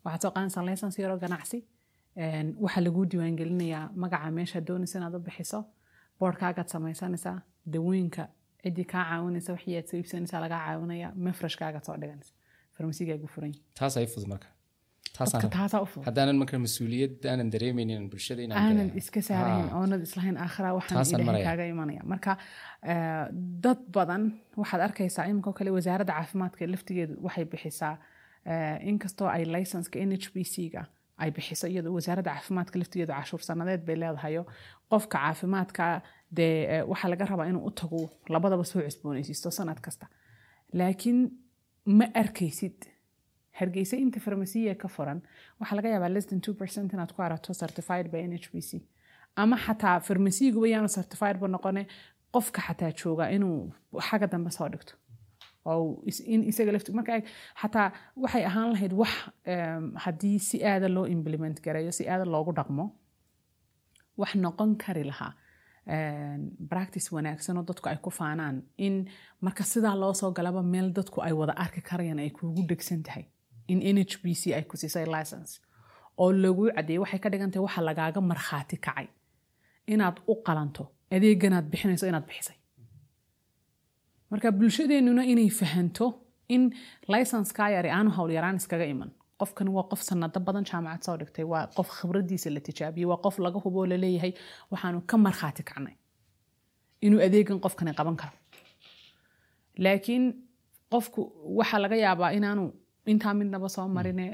Waxaad 0.04 0.22
soo 0.22 0.30
qaadanaysaa 0.35 0.64
license 0.70 1.02
yaroo 1.02 1.18
ganacsi 1.24 1.59
waxaa 2.64 2.81
laguu 2.87 3.05
diiwaangelinayaa 3.11 3.85
magaca 4.02 4.31
meesha 4.38 4.61
doonaysa 4.68 4.98
inaad 4.98 5.14
u 5.18 5.20
bixiso 5.29 5.61
boardkaagaad 6.20 6.68
samaysanaysaa 6.74 7.38
dawooyinka 7.74 8.22
ciddii 8.62 8.85
kaa 8.92 9.05
caawinaysa 9.11 9.52
wixii 9.57 9.76
aad 9.79 9.87
soo 9.90 9.96
iibsanaysaa 10.00 10.40
lagaa 10.44 10.61
caawinaya 10.66 11.09
mafrashkaagaad 11.26 11.85
soo 11.88 11.96
dhiganaysa. 12.02 12.33
Farmasigaagu 12.76 13.26
furan 13.35 13.52
fudud 14.14 14.29
marka. 14.33 14.48
Taasaa 15.16 15.85
fudud. 15.92 16.05
Haddaanan 16.09 16.37
marka 16.42 16.59
mas'uuliyad 16.66 17.14
aanan 17.31 17.50
dareemeynin 17.55 18.09
bulshada 18.11 18.42
inaan 18.42 18.59
aanan 18.62 18.76
dareemo. 18.76 18.98
iska 19.00 19.20
saarayn 19.29 19.68
Ha. 19.70 19.76
oonad 19.81 20.02
islahayn 20.09 20.37
aakhira 20.44 20.74
waxaan 20.79 20.96
Taasaan 20.98 21.20
ilaahay 21.20 21.26
maraya. 21.42 21.46
kaaga 21.48 21.64
imanaya. 21.74 22.02
Marka 22.12 22.33
eh, 22.92 23.24
dad 23.64 23.81
badan 23.96 24.22
waxaad 24.62 24.81
arkaysaa 24.88 25.24
iminka 25.31 25.52
kale 25.59 25.70
wasaaradda 25.79 26.12
caafimaadka 26.18 26.66
laftigeedu 26.74 27.14
waxay 27.26 27.44
bixisaa 27.52 27.94
eh, 28.50 28.76
inkastoo 28.90 29.29
ay 29.37 29.44
licenska 29.55 29.96
nhbc-ga 30.11 30.83
ay 31.22 31.31
bixiso 31.37 31.66
iyadoo 31.72 31.94
wasaaradda 31.98 32.31
caafimaadka 32.37 32.79
laftigeedu 32.81 33.12
cashuur 33.18 33.42
sanadeed 33.48 33.83
bay 33.88 33.96
leedahayo 34.02 34.42
qofka 34.92 35.16
caafimaadka 35.24 35.85
dee 36.38 36.83
waxaa 36.90 37.11
laga 37.12 37.24
rabaa 37.33 37.46
inuu 37.52 37.64
u 37.68 37.72
tago 37.81 38.00
labadaba 38.35 38.64
soo 38.70 38.81
cusboonaysiisto 38.87 39.50
sanad 39.59 39.81
kasta 39.87 40.07
laakiin 40.81 41.18
ma 41.98 42.07
arkaysid 42.22 42.79
hargeysa 43.59 43.96
inta 44.05 44.20
farmasiya 44.26 44.74
ka 44.83 44.88
furan 44.96 45.20
waxaa 45.61 45.76
laga 45.79 45.88
yaabaa 45.94 46.12
less 46.14 46.26
than 46.31 46.40
two 46.46 46.55
percent 46.61 46.92
inaad 46.92 47.12
ku 47.16 47.22
aragto 47.26 47.52
certified 47.62 48.07
by 48.12 48.20
nhbc 48.33 48.70
ama 49.42 49.57
xataa 49.64 49.96
farmasiguba 50.09 50.66
yaanu 50.74 50.88
certified 50.98 51.37
ba 51.42 51.46
noqone 51.55 51.83
qofka 52.35 52.61
xataa 52.66 52.92
jooga 53.00 53.24
inuu 53.37 53.59
xagga 54.09 54.26
dambe 54.33 54.50
soo 54.59 54.68
dhigto 54.72 54.92
oo 55.72 56.02
is- 56.11 56.24
in 56.35 56.42
isaga 56.50 56.72
lafti 56.74 56.92
marka 56.98 57.12
eeg, 57.16 57.24
xataa 57.62 57.88
waxay 58.22 58.44
ahaan 58.50 58.68
lahayd 58.74 58.92
wax 59.00 59.12
haddii 60.05 60.38
si 60.48 60.57
aada 60.70 60.88
loo 60.96 61.07
implement 61.16 61.57
gareeyo 61.64 61.92
si 61.98 62.05
aada 62.12 62.24
loogu 62.35 62.52
dhaqmo 62.59 62.85
wax 64.20 64.33
noqon 64.44 64.70
kari 64.83 65.05
lahaa 65.11 65.33
practice 66.72 67.09
wanaagsan 67.14 67.57
oo 67.59 67.64
dadku 67.70 67.87
ay 67.88 67.98
ku 68.05 68.11
faanaan. 68.11 68.57
In 68.87 68.94
marka 69.44 69.62
sidaa 69.72 69.94
loo 70.02 70.12
soo 70.20 70.31
galaba 70.38 70.62
meel 70.72 70.88
dadku 70.98 71.19
ay 71.27 71.33
wada 71.40 71.54
arki 71.64 71.81
karayaan 71.88 72.19
ay 72.19 72.31
kuugu 72.37 72.62
dhegsan 72.71 73.02
tahay. 73.06 73.25
In 73.73 73.79
nhbc 73.94 74.42
ay 74.56 74.64
ku 74.71 74.75
siisay 74.81 75.06
license. 75.14 75.52
Oo 76.21 76.33
lagu 76.44 76.64
cadeeyey 76.77 76.98
waxay 77.02 77.19
ka 77.25 77.29
dhigan 77.33 77.50
waxa 77.67 77.81
lagaaga 77.88 78.21
markhaati 78.31 78.77
kacay. 78.87 79.06
Inaad 79.92 80.17
u 80.33 80.35
qalanto 80.46 80.85
adeeganaad 81.14 81.67
bixinayso 81.73 82.06
inaad 82.10 82.27
bixisay 82.31 82.56
marka 84.31 84.48
bulshadeennuna 84.60 85.22
inay 85.33 85.50
fahanto 85.60 86.06
in 86.54 86.62
licensekaa 87.12 87.68
yari 87.77 87.90
aanu 87.98 88.10
howlyaraan 88.18 88.56
iskaga 88.60 88.87
iman. 88.94 89.10
Qofkan 89.40 89.68
waa 89.77 89.85
qof 89.90 90.00
sanado 90.08 90.40
badan 90.48 90.64
jaamacad 90.70 91.02
soo 91.06 91.16
dhigtay 91.20 91.44
waa 91.52 91.64
qof 91.77 91.88
khibradiisa 91.98 92.48
la 92.56 92.60
tijaabiyey 92.68 93.08
waa 93.12 93.20
qof 93.24 93.37
laga 93.46 93.58
hubo 93.64 93.81
la 93.90 93.96
leeyahay 94.04 94.33
waxaanu 94.72 94.98
ka 95.10 95.16
markhaati 95.27 95.62
kacnay 95.68 95.94
inuu 97.06 97.20
adeegan 97.27 97.58
qofkani 97.64 97.92
qaban 97.98 98.16
karo. 98.22 98.37
Laakiin 99.85 100.24
qofku 100.92 101.20
waxaa 101.58 101.81
laga 101.85 101.96
yaabaa 102.04 102.31
inaanu 102.38 102.64
intaa 103.12 103.35
midnaba 103.40 103.68
soo 103.77 103.87
marine 103.96 104.27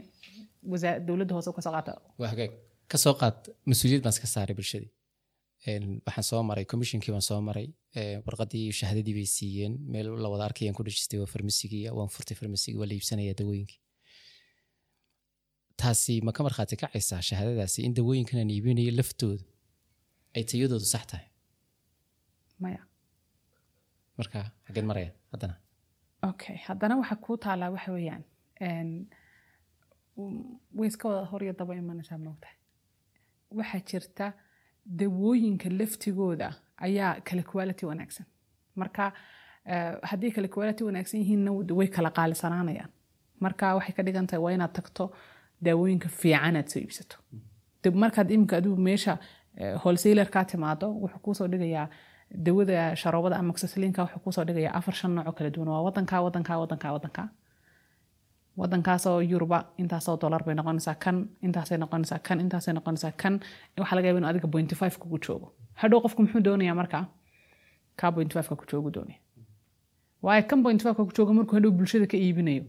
dowladda 1.06 1.32
hoose 1.36 1.50
ka 1.56 1.60
soo 1.66 1.72
qaata. 1.76 1.92
Waa 2.20 2.28
hagaag 2.32 2.52
ka 2.90 2.96
soo 3.04 3.14
qaad 3.20 3.36
mas'uuliyad 3.70 4.02
baan 4.04 4.14
iska 4.16 4.28
saaray 4.34 4.54
bulshadii 4.58 4.90
waxaan 5.66 6.24
soo 6.30 6.42
maray 6.42 6.64
commissionkii 6.72 7.12
baan 7.14 7.22
soo 7.30 7.40
maray. 7.48 7.68
Warqadii 8.26 8.62
iyo 8.66 8.72
shahaadadii 8.80 9.14
bay 9.18 9.26
siiyeen. 9.36 9.74
Meel 9.92 10.06
la 10.22 10.28
wada 10.32 10.44
arkayaan 10.48 10.74
ku 10.74 10.82
dhajistay 10.86 11.18
waa 11.22 11.26
farmasigii 11.34 11.88
waan 11.98 12.08
furtay 12.14 12.36
farmasigii 12.40 12.78
waa 12.80 12.86
la 12.90 12.94
iibsanaya 12.94 13.34
dawooyinkii 13.40 13.78
taasi 15.82 16.20
ma 16.26 16.32
ka 16.32 16.42
markhaati 16.46 16.76
kacaysaa 16.82 17.20
shahaadadaasi? 17.28 17.82
In 17.86 17.94
dawooyinkan 17.98 18.38
aan 18.40 18.50
iibinayo 18.54 18.92
laftoodu 18.98 19.44
ay 20.36 20.44
tayadoodu 20.50 20.84
sax 20.92 21.04
tahay? 21.10 21.26
Maya. 22.62 22.82
Marka 24.18 24.38
xageed 24.66 24.84
maraya 24.90 25.10
haddana. 25.32 25.54
Okay 26.30 26.56
haddana 26.66 26.94
waxa 27.00 27.16
kuu 27.24 27.36
taalaa 27.44 27.70
waxa 27.74 27.90
weeyaan 27.96 28.24
way 30.78 30.88
iska 30.88 31.08
wada 31.08 31.26
hor 31.30 31.42
iyo 31.44 31.52
daba 31.60 31.74
imanaysaa 31.74 32.18
moogtahay 32.26 32.56
waxaa 33.58 33.80
jirta 33.90 34.26
dawooyinka 34.86 35.68
laftigooda 35.68 36.52
ayaa 36.76 37.20
kala 37.24 37.42
quality 37.42 37.86
wanaagsan. 37.86 38.26
Marka 38.76 39.12
eh, 39.66 39.94
haddii 40.02 40.30
kala 40.30 40.48
quality 40.48 40.84
wanaagsan 40.84 41.20
yihiinna 41.20 41.52
way 41.78 41.86
kala 41.88 42.10
qaalisanaanayaan. 42.10 42.90
Marka 43.40 43.74
waxay 43.74 43.94
ka 43.96 44.02
dhigan 44.02 44.26
waa 44.44 44.52
inaad 44.52 44.72
tagto 44.72 45.12
daawooyinka 45.64 46.08
fiican 46.08 46.56
aad 46.56 46.68
soo 46.68 46.80
iibsato. 46.80 47.16
Markaad 47.94 48.30
iminka 48.30 48.56
adigu 48.56 48.76
meesha 48.76 49.18
eh, 49.56 49.74
wholesaler 49.84 50.30
kaa 50.30 50.44
timaado 50.44 50.86
wuxuu 51.02 51.18
kuusoo 51.22 51.48
dhigayaa 51.48 51.88
dawada 52.44 52.96
sharoobada 52.96 53.36
ama 53.36 53.50
oxycylinka 53.52 54.02
wuxuu 54.02 54.20
kuusoo 54.24 54.44
dhigayaa 54.44 54.74
afar 54.78 54.94
shan 54.94 55.14
nooc 55.14 55.26
oo 55.26 55.32
kala 55.32 55.50
duwan. 55.50 55.68
Waa 55.68 55.82
wadankaa 55.88 56.20
wadankaa 56.26 56.58
wadankaa 56.58 56.92
wadankaa 56.92 57.28
wadankaasoo 58.60 59.20
yuruba 59.32 59.58
intaasoo 59.82 60.16
dolar 60.22 60.42
bay 60.46 60.54
noqonaysaa 60.54 60.94
kan 61.04 61.16
intaasay 61.46 61.78
noqonaysaa 61.78 62.18
kan 62.26 62.40
intaasay 62.44 62.74
noqonaysaa 62.74 63.12
kan. 63.22 63.34
Waxaa 63.78 63.96
laga 63.96 64.06
yaaba 64.08 64.18
inuu 64.20 64.30
adiga 64.30 64.48
point 64.54 64.74
five 64.80 64.94
kugu 65.02 65.18
joogo. 65.26 65.46
Hadhow 65.80 66.00
qofku 66.04 66.22
muxuu 66.22 66.40
doonayaa 66.46 66.74
markaa 66.80 67.04
kaa 67.96 68.12
point 68.12 68.32
five 68.34 68.48
ka 68.48 68.56
ku 68.56 68.64
joogu 68.70 68.90
doonaya 68.96 69.18
waayo 70.22 70.42
kan 70.50 70.62
point 70.62 70.82
five 70.82 70.96
ka 70.96 71.04
ku 71.04 71.12
jooga 71.16 71.32
markuu 71.38 71.56
hadhow 71.56 71.70
bulshada 71.78 72.06
ka 72.06 72.16
iibinayo 72.16 72.64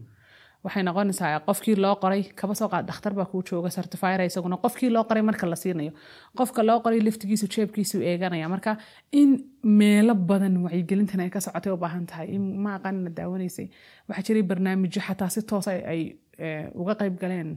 waxay 0.64 0.82
noqonaysaa 0.88 1.40
qofkii 1.48 1.76
loo 1.84 1.94
qoray 2.02 2.22
kaba 2.40 2.54
soo 2.60 2.68
qaad 2.72 2.86
dhakhtar 2.90 3.12
baa 3.18 3.26
kuu 3.32 3.42
jooga 3.48 3.70
certifier 3.76 4.20
isaguna 4.24 4.56
qofkii 4.64 4.90
loo 4.94 5.04
qoray 5.08 5.22
marka 5.28 5.46
la 5.46 5.56
siinayo. 5.62 5.92
Qofka 6.38 6.62
loo 6.68 6.78
qoray 6.84 7.00
laftigiisu 7.06 7.46
jeebkiisu 7.54 7.96
eeganaya. 8.10 8.48
Marka 8.54 8.76
in 9.20 9.30
meelo 9.62 10.14
badan 10.14 10.56
wacyigelintan 10.64 11.20
ay 11.24 11.30
ka 11.34 11.40
socotay 11.46 11.72
u 11.72 11.76
baahan 11.84 12.06
tahay 12.10 12.28
in 12.36 12.44
ma 12.64 12.70
aqaanina 12.78 13.10
daawanaysay. 13.18 13.66
Waxaa 14.08 14.24
jiray 14.26 14.42
barnaamijyo 14.50 15.00
xataa 15.08 15.28
si 15.34 15.42
toos 15.42 15.68
ay 15.68 15.80
ay, 15.92 16.00
eh, 16.38 16.64
uga 16.80 16.94
qayb 17.00 17.14
galeen 17.22 17.50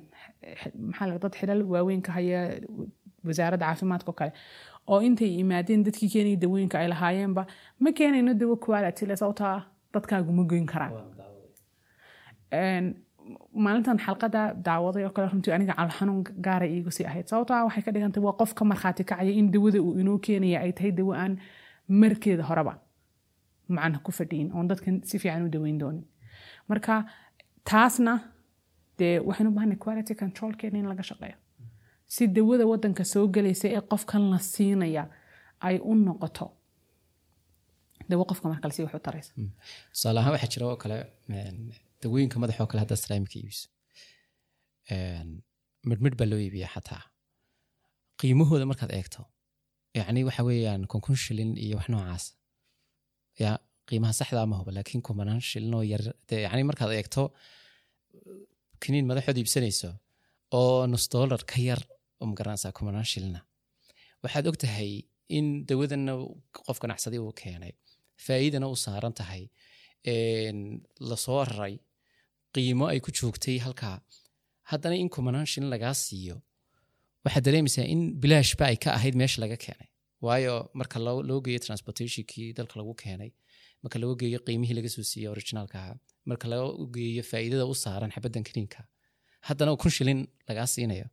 maxaa 0.89 1.17
dad 1.23 1.33
xilal 1.39 1.61
waaweyn 1.73 2.01
ka 2.01 2.11
haya 2.17 2.41
wasaaradda 3.27 3.65
caafimaadka 3.65 4.09
oo 4.11 4.17
kale. 4.19 4.31
Oo 4.91 4.99
intay 5.07 5.31
yimaadeen 5.37 5.83
dadkii 5.87 6.09
keenaya 6.13 6.37
dawooyinka 6.43 6.79
ay 6.79 6.87
lahaayeenba 6.93 7.43
ma 7.79 7.89
keenayno 7.99 8.33
dawo 8.41 8.55
quality 8.65 9.03
sababtaa 9.21 9.57
dadkaagu 9.93 10.31
ma 10.39 10.43
goyn 10.51 10.65
karaan 10.73 10.93
maalintan 13.63 13.97
xalqada 14.05 14.41
daawaday 14.67 15.03
oo 15.07 15.11
kale 15.15 15.27
runtii 15.33 15.53
aniga 15.57 15.73
calxanuun 15.79 16.23
gaara 16.45 16.65
iigu 16.75 16.91
sii 16.97 17.05
ahayd. 17.09 17.25
Sababtoo 17.31 17.55
ah 17.57 17.63
waxay 17.67 17.83
ka 17.85 17.91
dhigantay 17.95 18.21
waa 18.27 18.35
qof 18.39 18.51
ka 18.57 18.63
markhaati 18.71 19.03
kacaya 19.09 19.31
in 19.39 19.47
dawada 19.55 19.79
uu 19.85 19.93
inoo 20.01 20.17
keenaya 20.25 20.59
ay 20.65 20.71
tahay 20.77 20.91
dawo 20.99 21.11
aan 21.23 21.33
markeeda 22.01 22.43
horeba 22.49 22.73
macna 23.75 23.97
ku 24.05 24.11
fadhiyin 24.17 24.49
oon 24.55 24.67
dadkan 24.71 24.95
si 25.09 25.15
fiican 25.21 25.43
u 25.47 25.49
daweyn 25.55 25.77
doonin. 25.81 26.05
Marka 26.69 26.93
taasna 27.69 28.13
dee 28.99 29.15
waxaynu 29.27 29.51
bahanay 29.57 29.77
quality 29.83 30.13
controlkeena 30.21 30.77
in 30.81 30.87
laga 30.91 31.03
shaqeeyo. 31.09 31.35
Si 32.13 32.23
dawada 32.37 32.63
wadanka 32.71 33.03
soo 33.13 33.25
gelaysa 33.35 33.67
ee 33.77 33.81
qofkan 33.91 34.23
la 34.31 34.39
siinaya 34.53 35.03
ay 35.67 35.75
u 35.89 35.91
noqoto 36.05 36.47
dawo 38.09 38.23
qofka 38.29 38.45
marka 38.51 38.67
la 38.69 38.73
sii 38.75 38.83
wax 38.85 38.93
u 38.99 39.03
taraysa. 39.07 39.31
Tusaale 39.93 40.19
ahaan 40.19 40.33
waxaa 40.35 40.51
jira 40.53 40.65
oo 40.71 40.77
kale 40.83 40.97
dawooyinka 42.01 42.37
madaxa 42.41 42.61
oo 42.63 42.69
kale 42.71 42.81
haddaad 42.83 42.99
islaamika 43.01 43.35
iibiso 43.39 43.67
Een, 44.95 45.29
midhmidh 45.89 46.15
baa 46.19 46.27
loo 46.31 46.39
iibiyaa 46.45 46.71
xataa. 46.75 47.01
Qiimahooda 48.19 48.65
markaad 48.71 48.91
eegto 48.97 49.21
yacni 49.97 50.21
waxa 50.27 50.43
weeyaan 50.47 50.83
konkon 50.91 51.15
shilin 51.23 51.51
iyo 51.65 51.75
wax 51.79 51.87
noocaas. 51.93 52.25
Ya 53.41 53.51
qiimaha 53.87 54.13
saxda 54.19 54.41
ama 54.45 54.55
huba 54.59 54.71
laakiin 54.77 55.01
kumanaan 55.07 55.41
shilin 55.49 55.73
oo 55.77 55.83
yar 55.91 56.03
dee 56.29 56.41
yacni 56.45 56.63
markaad 56.69 56.91
eegto 56.99 57.21
kiniin 58.83 59.05
madaxood 59.09 59.37
iibsanayso 59.41 59.89
oo 60.59 60.87
nus 60.91 61.05
dollar 61.13 61.41
ka 61.51 61.57
yar 61.69 61.81
oo 62.21 62.25
ma 62.29 62.33
garanaysaa 62.39 62.71
kumanaan 62.77 63.05
shilina. 63.11 63.39
Waxaad 64.23 64.45
og 64.49 64.57
tahay 64.63 64.91
in 65.37 65.47
dawadana 65.69 66.13
qof 66.67 66.77
ganacsadi 66.83 67.17
uu 67.23 67.33
keenay 67.41 67.73
faa'iidana 68.25 68.67
u 68.73 68.75
saaran 68.85 69.13
tahay 69.19 69.43
la 71.09 71.15
soo 71.25 71.43
raray 71.49 71.75
qiimo 72.57 72.85
ay 72.93 72.99
ku 73.05 73.09
joogtay 73.19 73.57
halkaa. 73.65 73.97
Haddana 74.71 74.95
in 75.03 75.09
kumanaan 75.15 75.47
shilin 75.51 75.69
lagaa 75.75 75.93
siiyo 76.03 76.35
waxaad 77.25 77.43
dareemaysaa 77.47 77.85
in 77.93 78.01
bilaashba 78.23 78.63
ay 78.71 78.77
ka 78.83 78.89
ahayd 78.97 79.15
meesha 79.21 79.39
laga 79.43 79.57
keenay. 79.65 79.89
Waayo 80.25 80.53
marka 80.79 80.97
loo 81.29 81.39
geeyo 81.45 81.59
transportationkii 81.65 82.47
dalka 82.57 82.75
lagu 82.79 82.93
keenay 83.03 83.31
marka 83.83 83.97
loo 84.03 84.13
geeyo 84.21 84.39
qiimihii 84.47 84.75
laga 84.79 84.89
soo 84.95 85.03
siiyey 85.11 85.29
originaalka 85.35 85.75
ahaa 85.83 85.95
marka 86.29 86.45
loo 86.53 86.65
geeyo 86.95 87.23
faa'iidada 87.31 87.65
u 87.71 87.75
saaran 87.83 88.11
xabaddan 88.15 88.43
kiniinka 88.47 88.79
haddana 89.47 89.71
kun 89.81 89.91
shilin 89.97 90.19
lagaa 90.49 90.67
siinayo. 90.73 91.07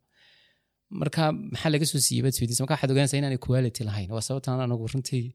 Marka 1.01 1.23
maxaa 1.53 1.71
laga 1.75 1.85
soo 1.91 2.01
siiyey 2.07 2.21
baad 2.25 2.33
isweydiisa 2.35 2.61
marka 2.63 2.73
waxaad 2.75 2.91
ogaanaysaa 2.93 3.19
inaanay 3.21 3.41
quality 3.47 3.81
lahayn 3.89 4.09
waa 4.15 4.23
sababtaan 4.29 4.59
anagu 4.67 4.85
runtii 4.93 5.25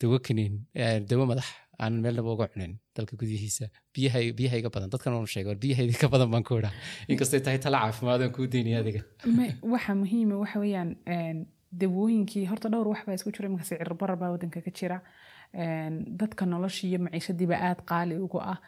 dawo 0.00 0.18
kiniin 0.26 0.54
eh, 0.74 1.00
dawo 1.10 1.26
madax 1.30 1.48
aan 1.78 1.94
meelnaba 2.02 2.32
uga 2.34 2.46
cunin 2.52 2.78
dalka 2.96 3.16
gudihiisa 3.20 3.66
biyaha 3.94 4.20
iga 4.60 4.70
badan 4.74 4.90
dadkan 4.94 5.14
unu 5.18 5.26
sheego 5.26 5.54
biyaha 5.64 5.82
idinka 5.86 6.08
badan 6.14 6.30
baan 6.30 6.44
ku 6.44 6.58
idhaa 6.60 6.72
inkastay 7.08 7.40
tahay 7.40 7.58
tala 7.64 7.80
caafimaad 7.84 8.22
aan 8.22 8.32
kuu 8.36 8.46
deynaya 8.46 8.78
adiga. 8.84 9.02
Waxa 9.74 9.94
muhiima 10.02 10.38
waxa 10.42 10.60
weeyaan 10.64 10.90
dawooyinkii 11.80 12.46
horta 12.50 12.68
dhowr 12.74 12.88
wax 12.92 13.08
isku 13.18 13.32
jira 13.34 13.48
iminka 13.48 13.64
sicir 13.64 13.94
barar 14.00 14.16
baa 14.16 14.30
wadanka 14.34 14.60
ka 14.66 14.70
jira. 14.78 14.98
Dadka 16.20 16.46
noloshii 16.46 16.88
iyo 16.90 16.98
maciishadiiba 17.06 17.56
aad 17.68 17.80
qaali 17.90 18.18
ugu 18.26 18.38
ah. 18.52 18.58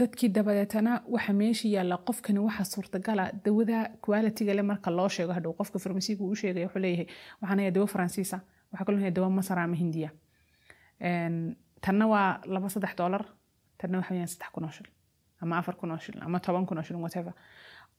Dadkii 0.00 0.28
dabadeetana 0.36 1.02
waxa 1.14 1.32
meesha 1.32 1.68
yaalla 1.68 1.96
qofkani 2.08 2.40
waxa 2.46 2.64
suurtagala 2.74 3.30
dawada 3.44 3.78
qualityga 4.04 4.54
le 4.54 4.62
marka 4.62 4.90
loo 4.90 5.08
sheego 5.08 5.32
hadhow 5.32 5.52
qofka 5.60 5.78
farmasiiga 5.78 6.22
uu 6.24 6.34
sheegaya 6.42 6.66
wuxuu 6.66 6.82
leeyahay 6.86 7.08
waxaan 7.40 7.58
hayaa 7.58 7.76
dawo 7.76 7.86
faransiisa 7.94 8.36
waxaa 8.72 8.86
kaloo 8.86 9.10
dawo 9.18 9.30
masar 9.38 9.58
hindiya 9.82 10.10
tanna 11.84 12.06
waa 12.12 12.40
laba 12.46 12.68
saddex 12.70 12.96
dollar 12.96 13.24
tanna 13.78 13.98
waxa 13.98 14.10
weeyaan 14.14 14.28
saddex 14.28 14.50
kun 14.52 14.64
oo 14.64 14.70
shil 14.70 14.86
ama 15.40 15.58
afar 15.58 15.76
kun 15.76 15.90
oo 15.90 15.98
shil 15.98 16.16
ama 16.20 16.40
toban 16.40 16.66
kun 16.66 16.78
oo 16.78 16.82
shil 16.82 16.96
whatever 16.96 17.32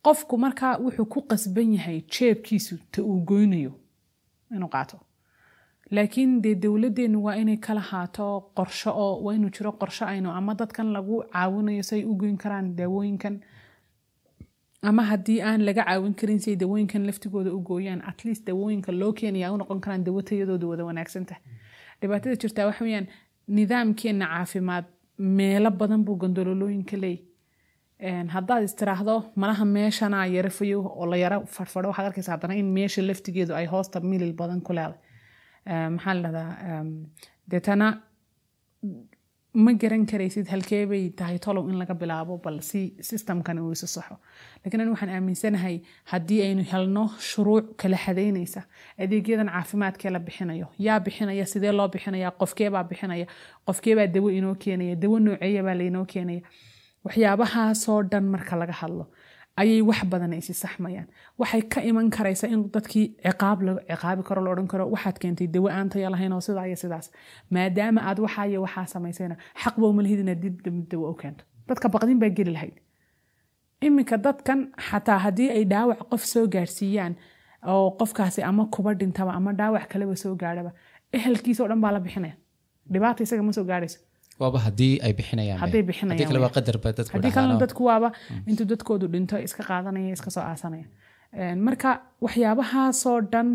qofku 0.06 0.38
markaa 0.38 0.78
wuxuu 0.86 1.06
ku 1.06 1.20
qasban 1.30 1.74
yahay 1.74 2.02
jeebkiisu 2.16 2.76
ta 2.92 3.02
uu 3.04 3.20
goynayo 3.30 3.72
inuu 4.56 4.70
qaato 4.76 4.98
laakiin 5.92 6.42
dee 6.44 6.56
dowladdeenu 6.56 7.24
waa 7.26 7.36
inay 7.42 7.58
kala 7.58 7.82
haato 7.82 8.26
qorsho 8.58 8.92
oo 9.04 9.14
waa 9.26 9.34
inuu 9.36 9.50
jiro 9.50 9.72
qorsho 9.72 10.06
aynu 10.06 10.30
ama 10.32 10.56
dadkan 10.56 10.88
lagu 10.96 11.24
caawinayo 11.34 11.84
say 11.84 12.02
u 12.06 12.16
goyn 12.16 12.38
karaan 12.38 12.76
daawooyinkan 12.76 13.36
ama 14.82 15.04
haddii 15.04 15.42
aan 15.42 15.62
laga 15.68 15.84
caawin 15.86 16.14
karin 16.20 16.40
si 16.40 16.50
ay 16.52 16.56
dawooyinkan 16.64 17.06
laftigooda 17.10 17.52
u 17.58 17.60
gooyaan 17.70 18.02
at 18.10 18.26
least 18.26 18.46
dawooyinka 18.48 18.92
loo 18.92 19.14
keenaya 19.14 19.52
u 19.54 19.58
noqon 19.58 19.80
karaan 19.82 20.04
dawo 20.04 20.22
tayadooda 20.22 20.68
wada 20.68 20.84
wanaagsan 20.90 21.26
tahay 21.26 21.42
dhibaatada 22.02 22.36
jirtaa 22.42 22.66
waxa 22.70 22.84
weeyaan 22.86 23.08
nidaamkeena 23.58 24.26
caafimaad 24.34 24.86
meelo 25.38 25.70
badan 25.82 26.02
buu 26.06 26.16
gandololooyinka 26.24 26.98
leey 27.04 27.18
haddaad 28.36 28.64
istiraahdo 28.70 29.16
malaha 29.42 29.66
meeshana 29.66 30.26
yara 30.36 30.50
fayo 30.58 30.80
oo 31.00 31.06
la 31.12 31.18
yara 31.24 31.38
farfadho. 31.56 31.88
Waxaad 31.92 32.06
arkaysa 32.10 32.32
haddana 32.36 32.54
in 32.62 32.68
meesha 32.78 33.02
laftigeedu 33.10 33.54
ay 33.60 33.66
hoosta 33.74 34.00
milil 34.12 34.34
badan 34.42 34.62
ku 34.68 34.72
leedahay. 34.78 35.00
Ee, 35.72 35.90
maxaa 35.96 36.14
la 36.24 36.30
dhahdaa 36.36 36.84
deetana 37.52 37.88
ma 39.66 39.72
garan 39.82 40.04
karaysid 40.12 40.48
halkee 40.54 40.86
bay 40.92 41.04
tahay 41.20 41.38
tolow 41.46 41.64
in 41.70 41.78
laga 41.82 41.94
bilaabo 42.02 42.36
bal 42.44 42.58
si 42.70 42.82
systemkan 43.10 43.60
uu 43.64 43.72
isu 43.76 43.88
saxo. 43.96 44.16
Laakiin 44.62 44.82
anigu 44.82 44.94
waxaan 44.96 45.14
aaminsanahay 45.18 45.76
haddii 46.12 46.40
aynu 46.48 46.64
helno 46.72 47.04
shuruuc 47.30 47.66
kala 47.82 47.98
xadaynaysa 48.06 48.62
adeegyadan 49.04 49.50
caafimaadkee 49.56 50.12
la 50.16 50.20
bixinayo. 50.28 50.68
Yaa 50.88 51.00
bixinaya 51.06 51.46
sidee 51.54 51.72
loo 51.80 51.88
bixinaya 51.96 52.32
qofkeebaa 52.42 52.84
bixinaya? 52.90 53.26
Qofkeebaa 53.68 54.08
dawo 54.16 54.30
inoo 54.40 54.56
keenaya? 54.64 54.96
Dawo 55.04 55.20
nooceeyabaa 55.26 55.76
lainoo 55.82 56.06
keenaya? 56.14 56.42
Waxyaabahaasoo 57.06 58.04
dhan 58.12 58.26
marka 58.34 58.56
laga 58.62 58.74
hadlo 58.82 59.06
ayay 59.62 59.82
wax 59.90 60.00
badan 60.12 60.34
isi 60.34 60.54
saxmayaan 60.64 61.08
waxay 61.42 61.62
ka 61.74 61.80
iman 61.90 62.08
karaysa 62.16 62.48
in 62.54 62.62
dadkii 62.76 63.06
ciqaab 63.26 63.60
la 63.68 63.72
ciqaabi 63.90 64.24
karo 64.28 64.42
la 64.46 64.50
odhan 64.54 64.68
karo 64.74 64.86
waxaad 64.94 65.18
keentay 65.22 65.48
dawo 65.56 65.68
aan 65.78 65.90
lahayn 66.14 66.34
oo 66.34 66.42
sidaa 66.48 66.66
iyo 66.70 66.76
sidaas. 66.84 67.08
Maadaama 67.54 68.00
aad 68.10 68.20
waxaa 68.26 68.60
waxaa 68.66 68.86
samaysayna 68.94 69.36
xaq 69.64 69.76
dib 70.44 70.56
dambe 70.66 70.84
dawo 70.92 71.10
u 71.14 71.16
keento. 71.22 71.44
Dadka 71.68 71.90
baqdin 71.90 72.20
baa 72.22 72.30
geli 72.38 72.52
lahayd. 72.58 72.76
Iminka 73.86 74.18
dadkan 74.18 74.60
xataa 74.90 75.20
haddii 75.26 75.50
ay 75.56 75.64
dhaawac 75.72 76.00
qof 76.12 76.24
soo 76.34 76.46
gaarsiiyaan 76.54 77.14
oo 77.72 77.92
qofkaasi 78.00 78.42
ama 78.50 78.64
kuba 78.74 78.94
dhintaba 79.00 79.32
ama 79.38 79.52
dhaawac 79.60 79.86
kaleba 79.92 80.16
soo 80.16 80.36
gaadhaba 80.42 80.72
ehelkiisa 81.18 81.64
oo 81.64 81.70
dhan 81.70 81.82
baa 81.82 81.92
la 81.96 82.00
bixinaya. 82.00 82.36
Dhibaata 82.94 83.24
isaga 83.24 83.44
ma 83.44 83.52
soo 83.58 83.64
gaadhayso 83.72 84.00
waaba 84.42 84.60
haddii 84.66 84.94
ay 85.06 85.14
bixinayaan 85.20 85.60
hadday 85.64 85.84
bixinayaan 85.90 86.18
haddii 86.20 86.28
kale 86.32 86.40
waa 86.44 86.50
wey. 86.52 86.56
qadarba 86.58 86.88
dadku 87.00 87.14
haddii 87.18 87.32
kalena 87.36 87.54
dhahaano. 87.54 87.66
dadku 87.66 87.82
waaba 87.90 88.10
intuu 88.50 88.66
dadkoodu 88.74 89.06
dhinto 89.14 89.36
iska 89.48 89.64
qaadanaya 89.70 90.12
iska 90.18 90.30
soo 90.36 90.44
aasanaya 90.52 90.86
Een, 91.42 91.60
marka 91.68 91.90
waxyaabahaasoo 92.26 93.20
dhan 93.34 93.50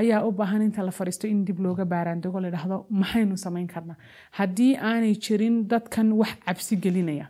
ayaa 0.00 0.20
u 0.28 0.30
baahan 0.38 0.62
inta 0.68 0.82
la 0.88 0.92
fadhiisto 0.98 1.26
in 1.32 1.44
dib 1.46 1.58
looga 1.64 1.84
baaraandego 1.92 2.40
la 2.44 2.50
dhahdo 2.54 2.76
maxaynu 3.00 3.36
samayn 3.44 3.66
karnaa 3.74 3.96
haddii 4.38 4.72
aanay 4.90 5.14
jirin 5.24 5.56
dadkan 5.72 6.08
wax 6.20 6.32
cabsi 6.46 6.76
gelinaya 6.84 7.26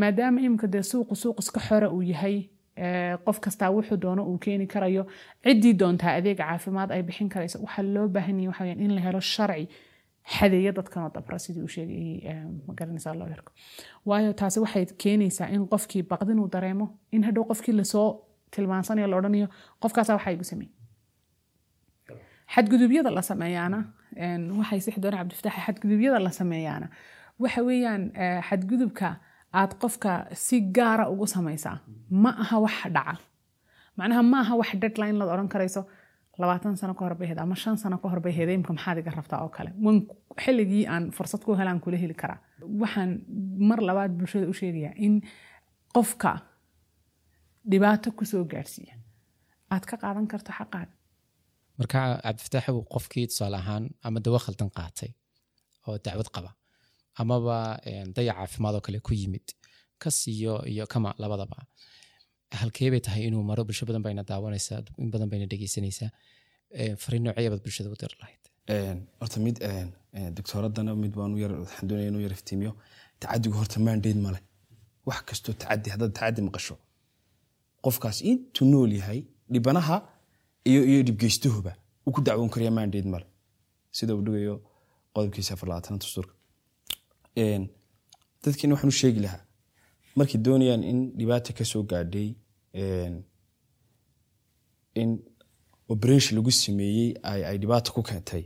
maadaama 0.00 0.40
imika 0.46 0.66
dee 0.74 0.82
suuqu 0.92 1.14
suuq 1.22 1.38
iska 1.42 1.60
xora 1.68 1.88
uu 1.96 2.02
yahay 2.12 2.36
qof 3.26 3.38
kastaa 3.44 3.70
wuxuu 3.76 3.96
doono 4.04 4.22
uu 4.30 4.38
keeni 4.44 4.66
karayo 4.74 5.02
ciddii 5.44 5.74
doontaa 5.80 6.12
adeeg 6.18 6.38
caafimaad 6.38 6.90
ay 6.96 7.02
bixin 7.08 7.28
karayso 7.34 7.58
waxaa 7.64 7.84
loo 7.94 8.08
baahan 8.14 8.38
yahay 8.40 8.48
waxa 8.50 8.62
weyaan 8.64 8.80
in 8.86 8.92
la 8.96 9.00
helo 9.06 9.20
sharci 9.34 9.68
xadeeya 10.32 10.72
dadkanoo 10.78 11.10
dabra 11.16 11.38
sidii 11.44 11.62
uu 11.66 11.72
sheegay 11.76 12.20
ee, 12.30 12.44
ma 12.66 12.72
garanaysaa 12.78 13.14
loo 13.20 13.28
yarko 13.34 13.52
waayo 14.08 14.32
taasi 14.40 14.60
waxay 14.64 14.84
keenaysaa 15.02 15.48
in 15.54 15.66
qofkii 15.72 16.02
baqdin 16.12 16.38
uu 16.42 16.48
dareemo 16.54 16.86
in 17.12 17.22
hadhow 17.28 17.44
qofkii 17.50 17.74
la 17.80 17.84
soo 17.92 18.08
tilmaansanayo 18.54 19.06
la 19.12 19.16
odhanayo 19.20 19.48
qofkaasa 19.82 20.12
waxaa 20.16 20.32
igu 20.36 20.44
sameey 20.52 20.70
xadgudubyada 22.54 23.10
la 23.16 23.22
sameeyaana 23.30 23.78
waxay 24.60 24.80
sixi 24.86 25.00
doona 25.02 25.16
cabdifataax 25.20 25.56
xadgudubyada 25.66 26.18
la 26.26 26.30
sameeyaana 26.40 26.86
waxa 27.42 27.60
weeyaan 27.68 28.02
xadgudubka 28.48 29.08
aad 29.60 29.72
qofka 29.82 30.10
si 30.44 30.56
gaara 30.76 31.04
ugu 31.12 31.26
samaysaa 31.36 31.76
ma 32.22 32.30
aha 32.42 32.56
wax 32.64 32.76
dhaca. 32.96 33.14
Macnaha 33.96 34.22
ma 34.32 34.38
aha 34.44 34.54
wax 34.60 34.70
deadline 34.82 35.16
laad 35.18 35.30
odhan 35.34 35.48
karayso 35.54 35.80
labaatan 36.42 36.76
sano 36.80 36.94
ka 36.98 37.02
hor 37.04 37.14
bay 37.18 37.26
ahayd 37.28 37.38
ama 37.44 37.54
shan 37.62 37.76
sano 37.82 37.96
ka 38.02 38.06
hor 38.10 38.20
bay 38.24 38.32
ahayd 38.34 38.48
imka 38.58 38.72
maxaad 38.76 38.98
iga 39.02 39.10
rabtaa 39.18 39.40
oo 39.44 39.50
kale. 39.56 39.70
Wan 39.84 39.96
xilligii 40.44 40.84
aan 40.94 41.04
fursad 41.16 41.42
ku 41.46 41.50
helaan 41.60 41.80
kula 41.84 41.96
heli 42.02 42.14
karaa 42.22 42.40
waxaan 42.82 43.10
mar 43.68 43.80
labaad 43.88 44.12
bulshada 44.18 44.46
u 44.52 44.54
sheegayaa 44.60 44.94
in 45.06 45.14
qofka 45.96 46.30
dhibaato 47.70 48.08
ku 48.18 48.24
soo 48.30 48.44
gaarsiiya 48.52 48.94
aad 49.74 49.84
ka 49.90 49.96
qaadan 50.02 50.26
karto 50.32 50.50
xaqaaga 50.58 50.92
marka 51.78 51.98
cabdifataax 52.24 52.66
uu 52.76 52.84
qofkii 52.94 53.26
tusaale 53.30 53.56
ahaan 53.62 53.84
ama 54.06 54.18
dawo 54.24 54.38
khaldan 54.44 54.70
qaatay 54.78 55.10
oo 55.88 55.96
dacwad 56.04 56.28
qaba 56.34 56.50
amaba 57.20 57.56
een, 57.90 58.08
dayac 58.16 58.36
caafimaad 58.38 58.74
oo 58.78 58.80
kale 58.86 58.98
ku 59.06 59.12
yimid 59.20 59.46
kas 60.02 60.18
iyo 60.34 60.54
iyo 60.72 60.84
kama 60.92 61.10
labadaba 61.22 61.56
halkee 62.60 62.88
bay 62.92 63.00
tahay 63.06 63.22
inuu 63.28 63.42
maro 63.50 63.62
bulsho 63.68 63.84
badan 63.88 64.02
bayna 64.06 64.22
daawanaysaa 64.30 64.80
in 65.02 65.10
badan 65.14 65.28
bayna 65.32 65.46
dhegeysanaysaa 65.52 66.10
fariin 67.02 67.22
noocee 67.26 67.48
baad 67.52 67.62
bulshada 67.66 67.88
u 67.94 67.96
diri 68.02 68.16
lahayd? 68.22 68.42
Horta 69.20 69.38
mid 69.46 69.56
doctooradana 70.36 70.92
mid 71.04 71.12
baan 71.18 71.36
yar 71.42 71.52
waxaan 71.64 71.90
inuu 72.10 72.20
yar 72.26 72.32
iftiimiyo. 72.38 72.72
Tacadigu 73.20 73.56
horta 73.60 73.78
mandate 73.86 74.18
male 74.26 74.40
wax 75.08 75.20
kastoo 75.28 75.52
tacadi 75.60 75.90
haddaad 75.94 76.12
tacadi 76.18 76.40
maqasho. 76.48 76.74
Qofkaas 77.84 78.18
intuu 78.30 78.66
nool 78.72 78.92
yahay 79.00 79.20
dhibanaha 79.52 79.96
iyo 80.70 80.80
iyo 80.90 81.00
dhibgeystuhuba 81.08 81.72
uu 82.06 82.12
ku 82.14 82.20
dacwoon 82.26 82.50
karaya 82.54 82.70
mandate 82.78 83.08
male 83.14 83.26
sida 83.96 84.12
uu 84.16 84.22
dhigayo 84.26 84.54
qodobkiisa 85.14 85.54
afar 85.54 85.68
labaatan 85.68 85.98
dastuurka 86.02 86.34
dadkiina 88.44 88.74
waxaan 88.74 88.88
u 88.94 88.96
sheegi 89.00 89.20
lahaa 89.24 89.42
markay 90.18 90.38
doonayaan 90.46 90.82
in 90.90 90.98
dhibaata 91.18 91.52
ka 91.58 91.64
soo 91.72 91.82
gaadhay 91.90 92.28
in 94.94 95.18
operation 95.88 96.36
lagu 96.38 96.50
sameeyey 96.50 97.14
ay 97.22 97.58
dhibaato 97.58 97.92
ku 97.92 98.02
keentay. 98.02 98.44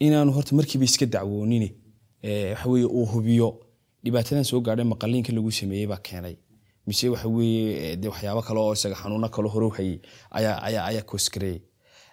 Inaanu 0.00 0.32
horta 0.32 0.54
markiiba 0.54 0.84
iska 0.84 1.06
dacwoonine 1.06 1.74
ee, 2.22 2.50
waxa 2.54 2.68
weeye 2.68 2.86
uu 2.86 3.06
hubiyo 3.06 3.48
dhibaatadan 4.04 4.44
soo 4.44 4.60
gaadhay 4.60 4.84
maqaliinka 4.84 5.32
lagu 5.32 5.50
sameeyey 5.52 5.86
baa 5.86 5.96
keenay. 6.02 6.36
Mise 6.86 7.08
waxa 7.08 7.28
weeye 7.28 7.92
ee, 7.92 7.96
dee 7.96 8.08
waxyaabo 8.08 8.42
kale 8.42 8.60
oo 8.60 8.72
isaga 8.72 8.94
xanuuno 8.94 9.28
kale 9.28 9.48
hore 9.48 9.66
u 9.66 9.70
hayay 9.70 9.98
ayaa 10.30 11.02
koosgareeyay 11.02 11.60